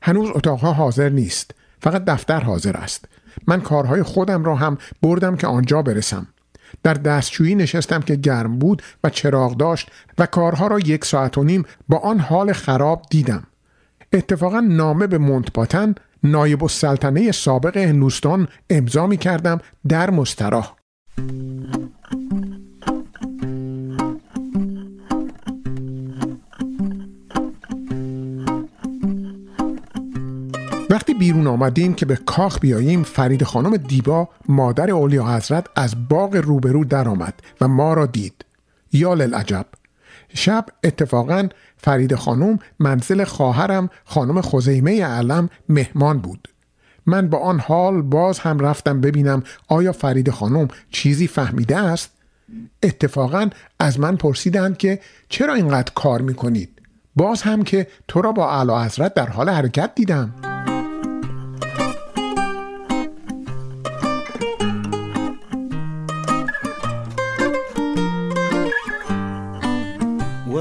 هنوز 0.03 0.31
اتاقها 0.35 0.73
حاضر 0.73 1.09
نیست. 1.09 1.55
فقط 1.81 2.05
دفتر 2.05 2.40
حاضر 2.40 2.77
است. 2.77 3.05
من 3.47 3.61
کارهای 3.61 4.03
خودم 4.03 4.44
را 4.44 4.57
هم 4.57 4.78
بردم 5.03 5.36
که 5.36 5.47
آنجا 5.47 5.82
برسم. 5.82 6.27
در 6.82 6.94
دستشویی 6.94 7.55
نشستم 7.55 8.01
که 8.01 8.16
گرم 8.16 8.59
بود 8.59 8.82
و 9.05 9.11
چراغ 9.11 9.57
داشت 9.57 9.90
و 10.19 10.27
کارها 10.27 10.66
را 10.66 10.78
یک 10.78 11.05
ساعت 11.05 11.39
و 11.39 11.44
نیم 11.44 11.65
با 11.89 11.98
آن 11.98 12.20
حال 12.20 12.53
خراب 12.53 13.03
دیدم. 13.11 13.43
اتفاقا 14.12 14.61
نامه 14.61 15.07
به 15.07 15.19
منتباتن 15.19 15.94
نایب 16.23 16.62
السلطنه 16.65 17.32
سابق 17.32 17.77
هندوستان 17.77 18.48
امضا 18.70 19.07
می 19.07 19.16
کردم 19.16 19.61
در 19.89 20.11
مستراح. 20.11 20.77
وقتی 30.97 31.14
بیرون 31.14 31.47
آمدیم 31.47 31.94
که 31.94 32.06
به 32.06 32.16
کاخ 32.16 32.59
بیاییم 32.60 33.02
فرید 33.02 33.44
خانم 33.44 33.77
دیبا 33.77 34.28
مادر 34.48 34.90
اولیا 34.90 35.36
حضرت 35.36 35.66
از 35.77 36.09
باغ 36.09 36.36
روبرو 36.36 36.85
درآمد 36.85 37.35
و 37.60 37.68
ما 37.68 37.94
را 37.94 38.06
دید. 38.06 38.44
یا 38.93 39.14
للعجب. 39.14 39.66
شب 40.35 40.66
اتفاقا 40.85 41.48
فرید 41.77 42.14
خانم 42.14 42.59
منزل 42.78 43.24
خواهرم 43.24 43.90
خانم 44.05 44.40
خزیمه 44.40 45.05
علم 45.05 45.51
مهمان 45.68 46.18
بود. 46.18 46.48
من 47.06 47.28
با 47.28 47.39
آن 47.39 47.60
حال 47.60 48.02
باز 48.02 48.39
هم 48.39 48.59
رفتم 48.59 49.01
ببینم 49.01 49.43
آیا 49.68 49.93
فرید 49.93 50.31
خانم 50.31 50.68
چیزی 50.90 51.27
فهمیده 51.27 51.77
است. 51.77 52.10
اتفاقا 52.82 53.51
از 53.78 54.01
من 54.01 54.16
پرسیدند 54.16 54.77
که 54.77 55.01
چرا 55.28 55.55
اینقدر 55.55 55.93
کار 55.94 56.23
می‌کنید؟ 56.23 56.70
باز 57.16 57.43
هم 57.43 57.62
که 57.62 57.86
تو 58.09 58.23
را 58.23 58.32
با 58.32 58.51
اعلی 58.51 58.86
حضرت 58.86 59.14
در 59.14 59.28
حال 59.28 59.48
حرکت 59.48 59.90
دیدم. 59.94 60.35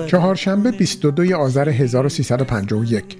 چهارشنبه 0.07 0.72
22 0.72 1.36
آذر 1.36 1.69
1351 1.69 3.18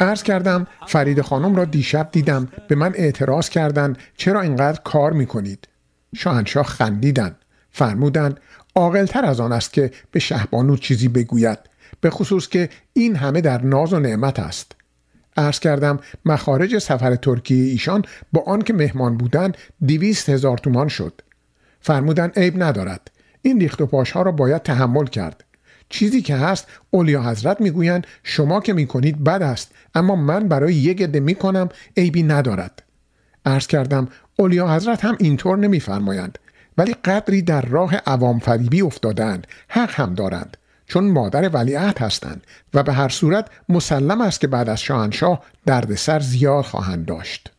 عرض 0.00 0.22
کردم 0.22 0.66
فرید 0.86 1.20
خانم 1.20 1.56
را 1.56 1.64
دیشب 1.64 2.08
دیدم. 2.12 2.48
به 2.68 2.74
من 2.74 2.92
اعتراض 2.94 3.48
کردند 3.48 3.98
چرا 4.16 4.40
اینقدر 4.40 4.80
کار 4.84 5.12
می‌کنید؟ 5.12 5.68
شاهنشاه 6.16 6.64
خندیدند. 6.64 7.36
فرمودند 7.70 8.40
عاقلتر 8.76 9.24
از 9.24 9.40
آن 9.40 9.52
است 9.52 9.72
که 9.72 9.90
به 10.10 10.20
شهبانو 10.20 10.76
چیزی 10.76 11.08
بگوید. 11.08 11.58
به 12.00 12.10
خصوص 12.10 12.48
که 12.48 12.68
این 12.92 13.16
همه 13.16 13.40
در 13.40 13.62
ناز 13.62 13.92
و 13.92 13.98
نعمت 13.98 14.38
است. 14.38 14.72
عرض 15.36 15.60
کردم 15.60 16.00
مخارج 16.24 16.78
سفر 16.78 17.16
ترکیه 17.16 17.70
ایشان 17.70 18.04
با 18.32 18.42
آن 18.46 18.62
که 18.62 18.72
مهمان 18.72 19.16
بودند 19.16 19.56
دویست 19.86 20.28
هزار 20.28 20.58
تومان 20.58 20.88
شد. 20.88 21.22
فرمودن 21.80 22.28
عیب 22.36 22.62
ندارد. 22.62 23.10
این 23.42 23.60
ریخت 23.60 23.80
و 23.80 23.86
پاش 23.86 24.10
ها 24.10 24.22
را 24.22 24.32
باید 24.32 24.62
تحمل 24.62 25.06
کرد. 25.06 25.44
چیزی 25.88 26.22
که 26.22 26.36
هست 26.36 26.66
اولیا 26.90 27.22
حضرت 27.22 27.60
می‌گویند 27.60 28.06
شما 28.22 28.60
که 28.60 28.72
می‌کنید 28.72 29.24
بد 29.24 29.42
است 29.42 29.72
اما 29.94 30.16
من 30.16 30.48
برای 30.48 30.74
یک 30.74 31.02
عده 31.02 31.20
می‌کنم 31.20 31.68
عیبی 31.96 32.22
ندارد. 32.22 32.82
عرض 33.46 33.66
کردم 33.66 34.08
اولیا 34.36 34.74
حضرت 34.74 35.04
هم 35.04 35.16
اینطور 35.20 35.58
نمیفرمایند. 35.58 36.38
ولی 36.78 36.94
قدری 37.04 37.42
در 37.42 37.62
راه 37.62 37.96
عوام 37.96 38.38
فریبی 38.38 38.82
افتادند 38.82 39.46
حق 39.68 39.90
هم 40.00 40.14
دارند 40.14 40.56
چون 40.86 41.10
مادر 41.10 41.48
ولیعهد 41.48 41.98
هستند 41.98 42.46
و 42.74 42.82
به 42.82 42.92
هر 42.92 43.08
صورت 43.08 43.48
مسلم 43.68 44.20
است 44.20 44.40
که 44.40 44.46
بعد 44.46 44.68
از 44.68 44.80
شاهنشاه 44.80 45.42
دردسر 45.66 46.20
زیاد 46.20 46.64
خواهند 46.64 47.06
داشت. 47.06 47.52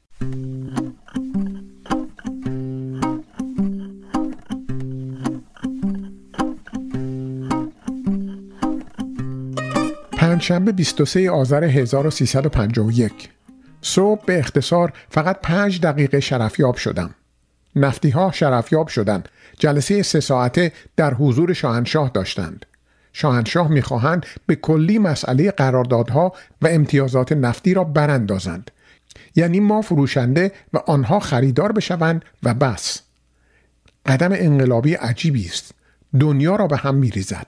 پنجشنبه 10.29 10.71
23 10.71 11.31
آذر 11.31 11.63
1351 11.63 13.29
صبح 13.81 14.25
به 14.25 14.39
اختصار 14.39 14.93
فقط 15.09 15.39
پنج 15.41 15.81
دقیقه 15.81 16.19
شرفیاب 16.19 16.75
شدم. 16.75 17.15
نفتی 17.75 18.09
ها 18.09 18.31
شرفیاب 18.31 18.87
شدند. 18.87 19.29
جلسه 19.59 20.03
سه 20.03 20.19
ساعته 20.19 20.71
در 20.95 21.13
حضور 21.13 21.53
شاهنشاه 21.53 22.11
داشتند. 22.13 22.65
شاهنشاه 23.13 23.67
می‌خواهند 23.67 24.25
به 24.45 24.55
کلی 24.55 24.99
مسئله 24.99 25.51
قراردادها 25.51 26.33
و 26.61 26.67
امتیازات 26.67 27.31
نفتی 27.31 27.73
را 27.73 27.83
براندازند. 27.83 28.71
یعنی 29.35 29.59
ما 29.59 29.81
فروشنده 29.81 30.51
و 30.73 30.77
آنها 30.77 31.19
خریدار 31.19 31.71
بشوند 31.71 32.25
و 32.43 32.53
بس. 32.53 33.01
قدم 34.05 34.31
انقلابی 34.31 34.93
عجیبی 34.93 35.45
است. 35.45 35.71
دنیا 36.19 36.55
را 36.55 36.67
به 36.67 36.77
هم 36.77 36.95
میریزد. 36.95 37.47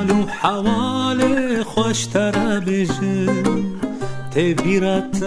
حال 0.00 0.10
و 0.10 0.26
حوال 0.26 1.20
خوشتره 1.62 2.60
بشه 2.60 3.26
تبیرت 4.30 5.24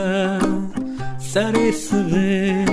سر 1.20 1.72
سوه. 1.72 2.66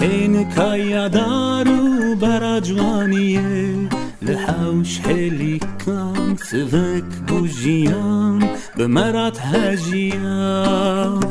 هین 0.00 0.50
کایدارو 0.50 2.14
برا 2.20 2.60
جوانیه. 2.60 3.74
لحوش 4.22 5.00
هلیکان 5.00 6.36
سوک 6.50 7.04
بوجیان 7.26 8.48
بمرات 8.76 9.40
هجیان. 9.40 11.24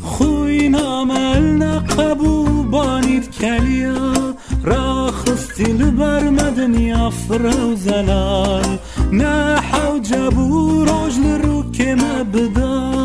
خوی 0.00 0.68
نامل 0.68 1.42
نقبو 1.42 2.62
بانید 2.62 3.30
کلیا. 3.30 4.34
را 4.64 5.10
خستیل 5.10 5.90
بر 5.90 6.30
مدنی 6.30 6.92
افرا 6.92 7.74
زلال 7.74 8.78
نحو 9.12 9.98
جبو 9.98 10.84
رجل 10.84 11.42
رو 11.42 11.70
که 11.70 11.94
مبدا. 11.94 13.00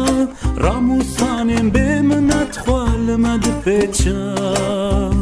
راموسانم 0.57 1.69
به 1.69 2.01
منت 2.01 2.57
خوال 2.57 3.15
مد 3.15 3.61
پیچا 3.63 5.12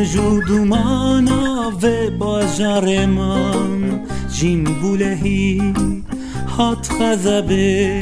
ناو 0.00 0.06
مجو 0.06 0.40
دومانا 0.40 1.72
و 1.82 2.10
باجار 2.18 3.06
من. 3.06 4.00
جیم 4.32 4.64
بولهی 4.64 5.74
هات 6.58 6.88
خزبه 6.88 8.00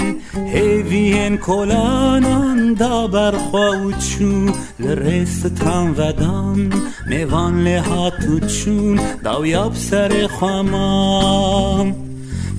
هیوین 0.54 1.36
کلانان 1.36 2.74
دا 2.74 3.06
برخوا 3.06 3.92
چون 3.92 4.52
لرس 4.80 5.40
تام 5.40 5.94
ودان 5.98 6.72
میوان 7.06 7.64
لحاتو 7.64 8.40
چون. 8.40 9.00
داو 9.24 9.46
یاب 9.46 9.74
سر 9.74 10.26
خوامان. 10.26 11.94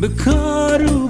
بکارو 0.01 1.09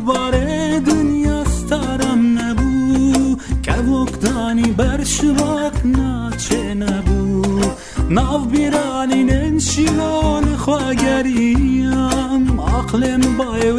ناو 8.09 8.45
بیرانی 8.45 9.23
ننشیلان 9.23 10.55
خواگریم 10.55 12.61
عقلم 12.61 13.37
بای 13.37 13.71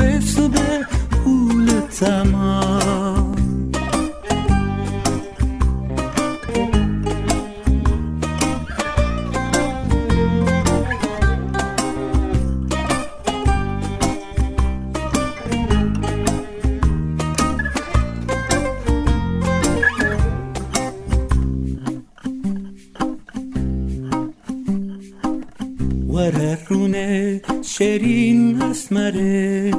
شیرین 27.80 28.62
اسمره 28.62 29.70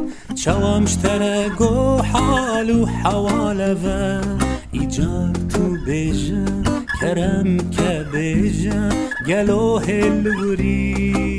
چوامشتره 0.43 1.49
گو 1.49 1.97
حال 1.97 2.69
و 2.69 2.85
حواله 2.85 3.73
و 3.73 4.21
ایجار 4.71 5.31
تو 5.49 5.77
بیجه 5.85 6.45
کرم 7.01 7.57
که 7.57 8.05
بیجه 8.13 8.89
گلو 9.27 9.77
هلوری 9.77 11.30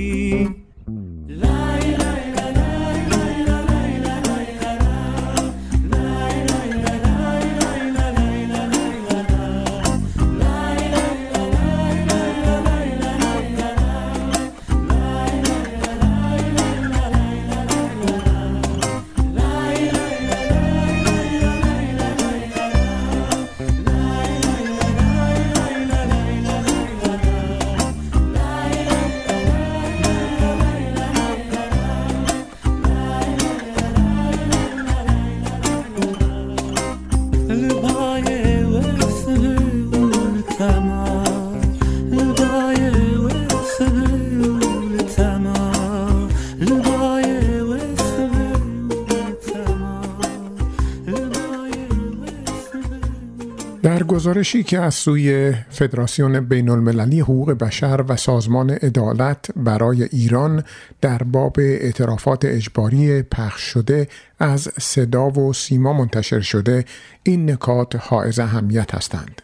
گزارشی 54.42 54.62
که 54.62 54.80
از 54.80 54.94
سوی 54.94 55.54
فدراسیون 55.70 56.40
بین 56.40 56.68
المللی 56.68 57.20
حقوق 57.20 57.52
بشر 57.52 58.04
و 58.08 58.16
سازمان 58.16 58.70
عدالت 58.70 59.50
برای 59.56 60.02
ایران 60.02 60.64
در 61.00 61.18
باب 61.18 61.56
اعترافات 61.58 62.44
اجباری 62.44 63.22
پخش 63.22 63.60
شده 63.60 64.08
از 64.38 64.68
صدا 64.80 65.30
و 65.30 65.52
سیما 65.52 65.92
منتشر 65.92 66.40
شده 66.40 66.84
این 67.22 67.50
نکات 67.50 67.96
حائز 67.96 68.38
اهمیت 68.38 68.94
هستند. 68.94 69.42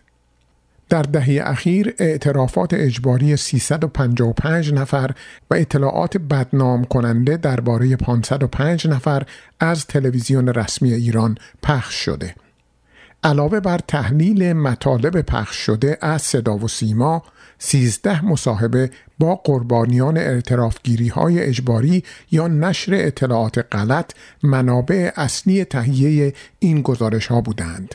در 0.88 1.02
دهه 1.02 1.42
اخیر 1.44 1.94
اعترافات 1.98 2.74
اجباری 2.74 3.36
355 3.36 4.72
نفر 4.72 5.10
و 5.50 5.54
اطلاعات 5.54 6.16
بدنام 6.16 6.84
کننده 6.84 7.36
درباره 7.36 7.96
505 7.96 8.86
نفر 8.86 9.22
از 9.60 9.86
تلویزیون 9.86 10.48
رسمی 10.48 10.92
ایران 10.92 11.38
پخش 11.62 11.94
شده. 11.94 12.34
علاوه 13.24 13.60
بر 13.60 13.78
تحلیل 13.78 14.52
مطالب 14.52 15.20
پخش 15.20 15.56
شده 15.56 15.98
از 16.00 16.22
صدا 16.22 16.56
و 16.56 16.68
سیما 16.68 17.22
13 17.58 18.24
مصاحبه 18.24 18.90
با 19.18 19.34
قربانیان 19.34 20.16
اعترافگیری 20.16 21.08
های 21.08 21.40
اجباری 21.40 22.04
یا 22.30 22.48
نشر 22.48 22.94
اطلاعات 22.94 23.66
غلط 23.72 24.12
منابع 24.42 25.10
اصلی 25.16 25.64
تهیه 25.64 26.32
این 26.58 26.82
گزارش 26.82 27.26
ها 27.26 27.40
بودند. 27.40 27.94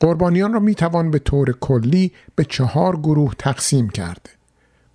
قربانیان 0.00 0.52
را 0.52 0.60
می 0.60 0.74
توان 0.74 1.10
به 1.10 1.18
طور 1.18 1.52
کلی 1.60 2.12
به 2.34 2.44
چهار 2.44 2.96
گروه 2.96 3.34
تقسیم 3.38 3.88
کرد. 3.88 4.28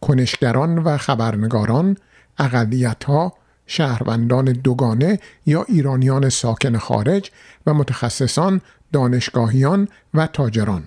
کنشگران 0.01 0.77
و 0.77 0.97
خبرنگاران، 0.97 1.97
اقلیت 2.37 3.03
ها، 3.03 3.33
شهروندان 3.67 4.45
دوگانه 4.45 5.19
یا 5.45 5.65
ایرانیان 5.67 6.29
ساکن 6.29 6.77
خارج 6.77 7.31
و 7.65 7.73
متخصصان 7.73 8.61
دانشگاهیان 8.91 9.87
و 10.13 10.27
تاجران. 10.27 10.83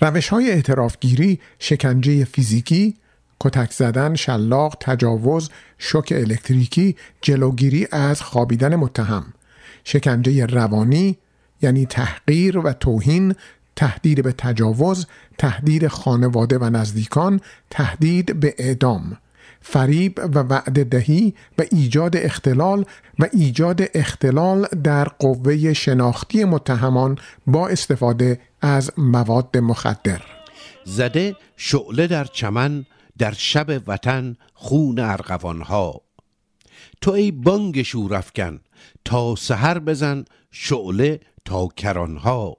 روش 0.00 0.28
های 0.28 0.50
اعترافگیری 0.50 1.40
شکنجه 1.58 2.24
فیزیکی، 2.24 2.96
کتک 3.40 3.72
زدن، 3.72 4.14
شلاق، 4.14 4.76
تجاوز، 4.80 5.50
شوک 5.78 6.12
الکتریکی، 6.16 6.96
جلوگیری 7.20 7.88
از 7.92 8.22
خوابیدن 8.22 8.76
متهم، 8.76 9.24
شکنجه 9.84 10.46
روانی 10.46 11.18
یعنی 11.62 11.86
تحقیر 11.86 12.58
و 12.58 12.72
توهین، 12.72 13.34
تهدید 13.76 14.22
به 14.22 14.32
تجاوز، 14.32 15.06
تهدید 15.38 15.88
خانواده 15.88 16.58
و 16.58 16.70
نزدیکان، 16.70 17.40
تهدید 17.70 18.40
به 18.40 18.54
اعدام، 18.58 19.16
فریب 19.60 20.20
و 20.34 20.38
وعده 20.38 20.84
دهی 20.84 21.34
و 21.58 21.64
ایجاد 21.72 22.16
اختلال 22.16 22.84
و 23.18 23.26
ایجاد 23.32 23.80
اختلال 23.94 24.66
در 24.84 25.04
قوه 25.04 25.72
شناختی 25.72 26.44
متهمان 26.44 27.18
با 27.46 27.68
استفاده 27.68 28.40
از 28.60 28.90
مواد 28.98 29.56
مخدر. 29.56 30.22
زده 30.84 31.36
شعله 31.56 32.06
در 32.06 32.24
چمن 32.24 32.86
در 33.18 33.32
شب 33.32 33.82
وطن 33.86 34.36
خون 34.54 34.98
ارغوانها. 34.98 36.00
تو 37.00 37.10
ای 37.10 37.30
بانگ 37.30 37.82
شورافکن 37.82 38.60
تا 39.04 39.34
سحر 39.36 39.78
بزن 39.78 40.24
شعله 40.50 41.20
تا 41.44 41.68
کرانها. 41.76 42.56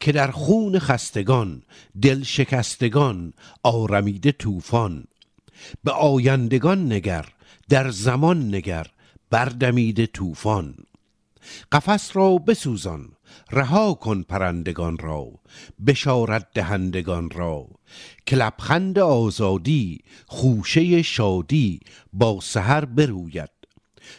که 0.00 0.12
در 0.12 0.30
خون 0.30 0.78
خستگان 0.78 1.62
دل 2.02 2.22
شکستگان 2.22 3.32
آرمیده 3.62 4.32
طوفان 4.32 5.04
به 5.84 5.92
آیندگان 5.92 6.92
نگر 6.92 7.26
در 7.68 7.90
زمان 7.90 8.54
نگر 8.54 8.86
بردمیده 9.30 10.06
طوفان. 10.06 10.74
قفس 11.72 12.16
را 12.16 12.38
بسوزان 12.38 13.08
رها 13.52 13.94
کن 13.94 14.22
پرندگان 14.22 14.98
را 14.98 15.28
بشارت 15.86 16.46
دهندگان 16.54 17.30
را. 17.30 17.66
که 18.26 18.36
لبخند 18.36 18.98
آزادی 18.98 20.00
خوشه 20.26 21.02
شادی 21.02 21.80
با 22.12 22.38
سحر 22.42 22.84
بروید. 22.84 23.50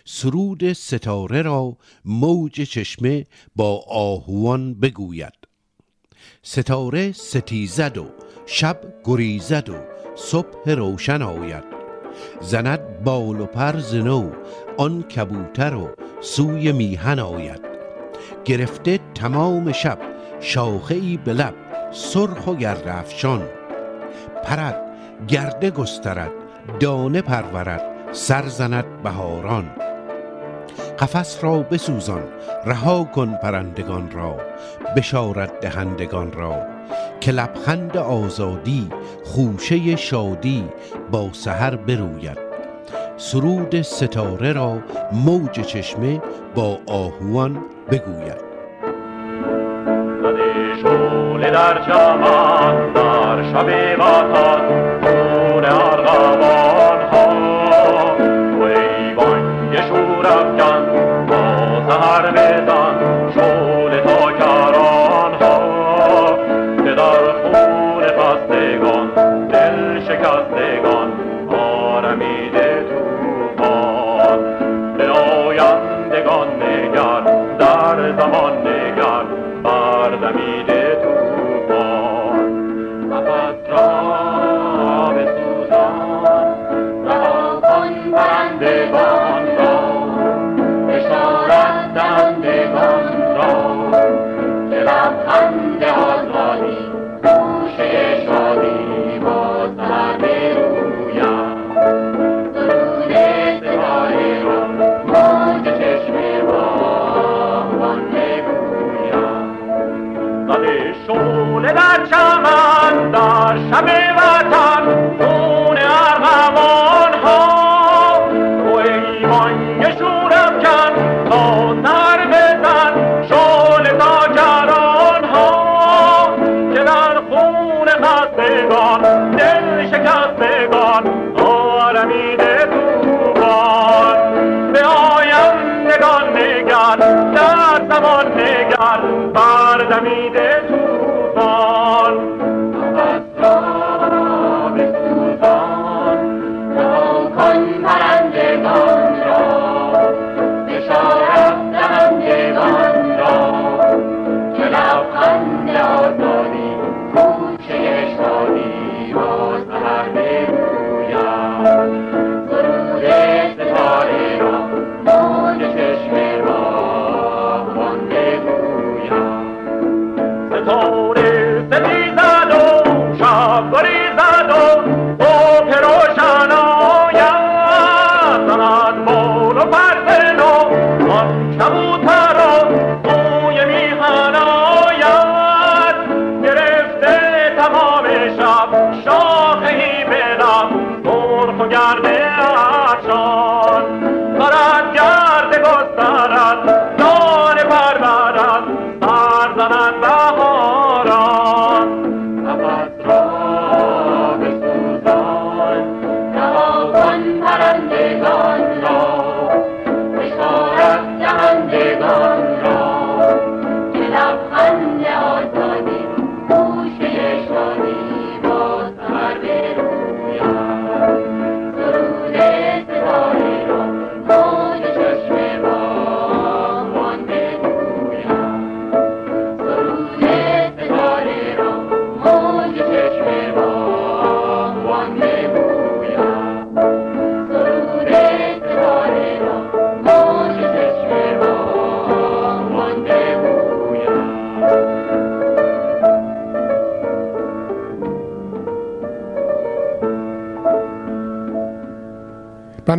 سرود 0.05 0.73
ستاره 0.73 1.41
را 1.41 1.77
موج 2.05 2.61
چشمه 2.61 3.25
با 3.55 3.83
آهوان 3.89 4.73
بگوید. 4.73 5.33
ستاره 6.43 7.11
ستیزد 7.11 7.97
و 7.97 8.07
شب 8.45 8.81
گریزد 9.03 9.69
و 9.69 9.96
صبح 10.17 10.69
روشن 10.71 11.21
آید. 11.21 11.63
زند 12.41 13.03
بال 13.03 13.41
و 13.41 13.45
پر 13.45 13.77
زنو 13.77 14.31
آن 14.77 15.03
کبوتر 15.03 15.75
و 15.75 15.89
سوی 16.21 16.71
میهن 16.71 17.19
آید. 17.19 17.61
گرفته 18.45 18.99
تمام 19.15 19.71
شب 19.71 19.97
شاخه 20.39 20.95
ای 20.95 21.19
به 21.25 21.33
لب 21.33 21.53
سرخ 21.91 22.47
و 22.47 22.55
گرد 22.55 22.87
افشان. 22.87 23.41
پرد 24.43 24.81
گرده 25.27 25.71
گسترد 25.71 26.31
دانه 26.79 27.21
پرورد 27.21 27.83
سر 28.11 28.47
زند 28.47 29.03
بهاران. 29.03 29.71
قفس 30.99 31.43
را 31.43 31.59
بسوزان 31.59 32.23
رها 32.65 33.03
کن 33.03 33.35
پرندگان 33.43 34.11
را 34.11 34.37
بشارت 34.95 35.59
دهندگان 35.59 36.31
را. 36.31 36.76
که 37.21 37.31
لبخند 37.31 37.97
آزادی 37.97 38.89
خوشه 39.23 39.95
شادی 39.95 40.63
با 41.11 41.29
سحر 41.31 41.75
بروید. 41.75 42.37
سرود 43.17 43.81
ستاره 43.81 44.53
را 44.53 44.77
موج 45.11 45.61
چشمه 45.61 46.21
با 46.55 46.79
آهوان 46.87 47.57
بگوید. 47.91 48.47
در 51.41 51.73
در 52.93 53.43
شب 53.53 53.97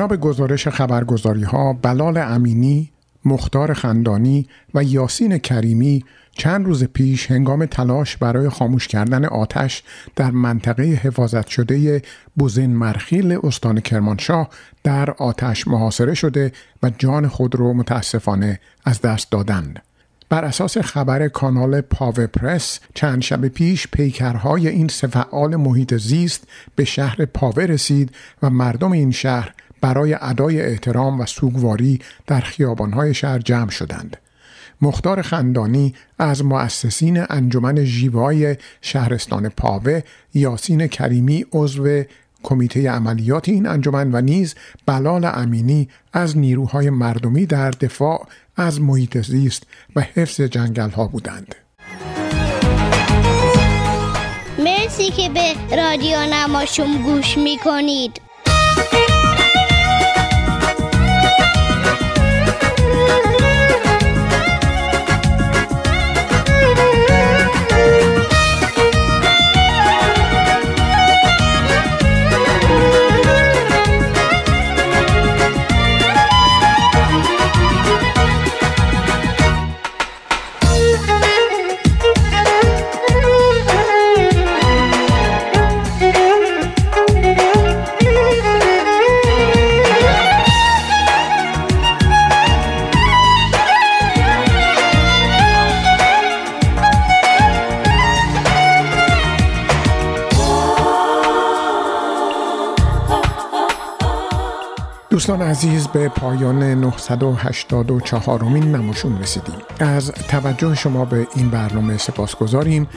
به 0.08 0.16
گزارش 0.16 0.68
خبرگزاری 0.68 1.42
ها 1.42 1.72
بلال 1.72 2.16
امینی، 2.16 2.90
مختار 3.24 3.74
خندانی 3.74 4.46
و 4.74 4.84
یاسین 4.84 5.38
کریمی 5.38 6.04
چند 6.32 6.66
روز 6.66 6.84
پیش 6.84 7.30
هنگام 7.30 7.66
تلاش 7.66 8.16
برای 8.16 8.48
خاموش 8.48 8.88
کردن 8.88 9.24
آتش 9.24 9.82
در 10.16 10.30
منطقه 10.30 10.82
حفاظت 10.82 11.46
شده 11.46 12.02
بوزین 12.36 12.76
مرخیل 12.76 13.38
استان 13.42 13.80
کرمانشاه 13.80 14.48
در 14.84 15.10
آتش 15.10 15.68
محاصره 15.68 16.14
شده 16.14 16.52
و 16.82 16.90
جان 16.98 17.28
خود 17.28 17.54
را 17.54 17.72
متاسفانه 17.72 18.60
از 18.84 19.00
دست 19.00 19.30
دادند. 19.30 19.82
بر 20.28 20.44
اساس 20.44 20.78
خبر 20.78 21.28
کانال 21.28 21.80
پاوه 21.80 22.26
پرس 22.26 22.80
چند 22.94 23.22
شب 23.22 23.48
پیش 23.48 23.88
پیکرهای 23.88 24.68
این 24.68 24.88
سه 24.88 25.06
فعال 25.06 25.56
محیط 25.56 25.94
زیست 25.94 26.48
به 26.76 26.84
شهر 26.84 27.24
پاوه 27.24 27.62
رسید 27.62 28.10
و 28.42 28.50
مردم 28.50 28.92
این 28.92 29.10
شهر 29.10 29.54
برای 29.80 30.16
ادای 30.20 30.62
احترام 30.62 31.20
و 31.20 31.26
سوگواری 31.26 31.98
در 32.26 32.40
خیابانهای 32.40 33.14
شهر 33.14 33.38
جمع 33.38 33.70
شدند. 33.70 34.16
مختار 34.80 35.22
خندانی 35.22 35.94
از 36.18 36.44
مؤسسین 36.44 37.24
انجمن 37.30 37.84
ژیوای 37.84 38.56
شهرستان 38.80 39.48
پاوه 39.48 40.00
یاسین 40.34 40.86
کریمی 40.86 41.44
عضو 41.52 42.02
کمیته 42.42 42.90
عملیات 42.90 43.48
این 43.48 43.66
انجمن 43.66 44.14
و 44.14 44.20
نیز 44.20 44.54
بلال 44.86 45.24
امینی 45.24 45.88
از 46.12 46.38
نیروهای 46.38 46.90
مردمی 46.90 47.46
در 47.46 47.70
دفاع 47.70 48.26
از 48.56 48.80
محیط 48.80 49.18
زیست 49.18 49.62
و 49.96 50.00
حفظ 50.00 50.40
جنگل 50.40 50.90
ها 50.90 51.06
بودند. 51.06 51.54
مرسی 54.58 55.10
که 55.10 55.28
به 55.28 55.76
رادیو 55.76 56.16
نماشوم 56.32 57.02
گوش 57.02 57.38
می 57.38 57.58
کنید. 57.64 58.20
دوستان 105.18 105.42
عزیز 105.42 105.86
به 105.86 106.08
پایان 106.08 106.62
984 106.62 108.42
مین 108.42 108.76
نموشون 108.76 109.18
رسیدیم. 109.18 109.54
از 109.80 110.12
توجه 110.12 110.74
شما 110.74 111.04
به 111.04 111.26
این 111.36 111.50
برنامه 111.50 111.96
سپاس 111.96 112.36
گذاریم 112.36 112.88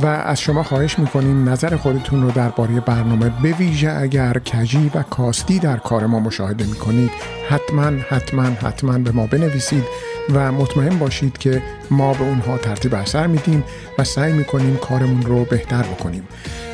و 0.00 0.06
از 0.06 0.40
شما 0.40 0.62
خواهش 0.62 0.98
می‌کنیم 0.98 1.48
نظر 1.48 1.76
خودتون 1.76 2.22
رو 2.22 2.30
درباره 2.30 2.80
برنامه 2.80 3.32
به 3.42 3.52
ویژه 3.52 3.90
اگر 3.90 4.38
کجی 4.38 4.90
و 4.94 5.02
کاستی 5.02 5.58
در 5.58 5.76
کار 5.76 6.06
ما 6.06 6.20
مشاهده 6.20 6.66
می‌کنید 6.66 7.10
حتما 7.48 7.90
حتما 8.08 8.42
حتما 8.42 8.98
به 8.98 9.12
ما 9.12 9.26
بنویسید 9.26 9.84
و 10.34 10.52
مطمئن 10.52 10.98
باشید 10.98 11.38
که 11.38 11.62
ما 11.90 12.12
به 12.12 12.24
اونها 12.24 12.58
ترتیب 12.58 12.94
اثر 12.94 13.26
میدیم 13.26 13.64
و 13.98 14.04
سعی 14.04 14.32
می‌کنیم 14.32 14.76
کارمون 14.76 15.22
رو 15.22 15.44
بهتر 15.44 15.82
بکنیم. 15.82 16.28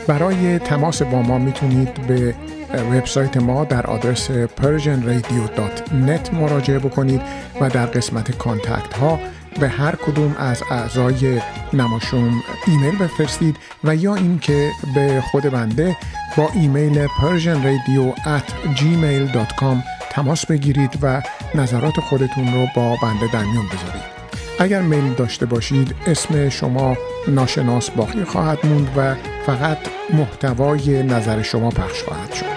برای 0.06 0.58
تماس 0.58 1.02
با 1.02 1.22
ما 1.22 1.38
می‌تونید 1.38 2.06
به 2.06 2.34
وبسایت 2.82 3.36
ما 3.36 3.64
در 3.64 3.86
آدرس 3.86 4.30
persianradio.net 4.30 6.34
مراجعه 6.34 6.78
بکنید 6.78 7.20
و 7.60 7.70
در 7.70 7.86
قسمت 7.86 8.38
contact 8.38 8.94
ها 8.94 9.20
به 9.60 9.68
هر 9.68 9.94
کدوم 9.94 10.36
از 10.38 10.62
اعضای 10.70 11.40
نماشوم 11.72 12.42
ایمیل 12.66 12.98
بفرستید 12.98 13.56
و 13.84 13.96
یا 13.96 14.14
اینکه 14.14 14.70
به 14.94 15.22
خود 15.30 15.42
بنده 15.42 15.96
با 16.36 16.48
ایمیل 16.54 17.06
persianradio 17.06 18.18
at 18.18 18.76
gmail.com 18.78 19.76
تماس 20.10 20.46
بگیرید 20.46 20.98
و 21.02 21.22
نظرات 21.54 22.00
خودتون 22.00 22.54
رو 22.54 22.66
با 22.76 22.96
بنده 23.02 23.32
در 23.32 23.44
میون 23.44 23.66
بذارید. 23.66 24.14
اگر 24.58 24.82
میل 24.82 25.14
داشته 25.14 25.46
باشید 25.46 25.94
اسم 26.06 26.48
شما 26.48 26.96
ناشناس 27.28 27.90
باقی 27.90 28.24
خواهد 28.24 28.66
موند 28.66 28.88
و 28.96 29.14
فقط 29.46 29.78
محتوای 30.12 31.02
نظر 31.02 31.42
شما 31.42 31.70
پخش 31.70 32.02
خواهد 32.02 32.32
شد. 32.32 32.53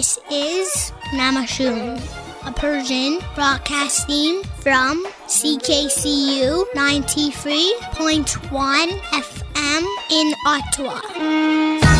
This 0.00 0.16
is 0.32 0.92
Namashun, 1.12 2.00
a 2.46 2.52
Persian 2.52 3.18
broadcasting 3.34 4.42
from 4.60 5.04
CKCU 5.26 6.64
93.1 6.74 8.88
FM 9.12 9.84
in 10.10 10.32
Ottawa. 10.46 11.99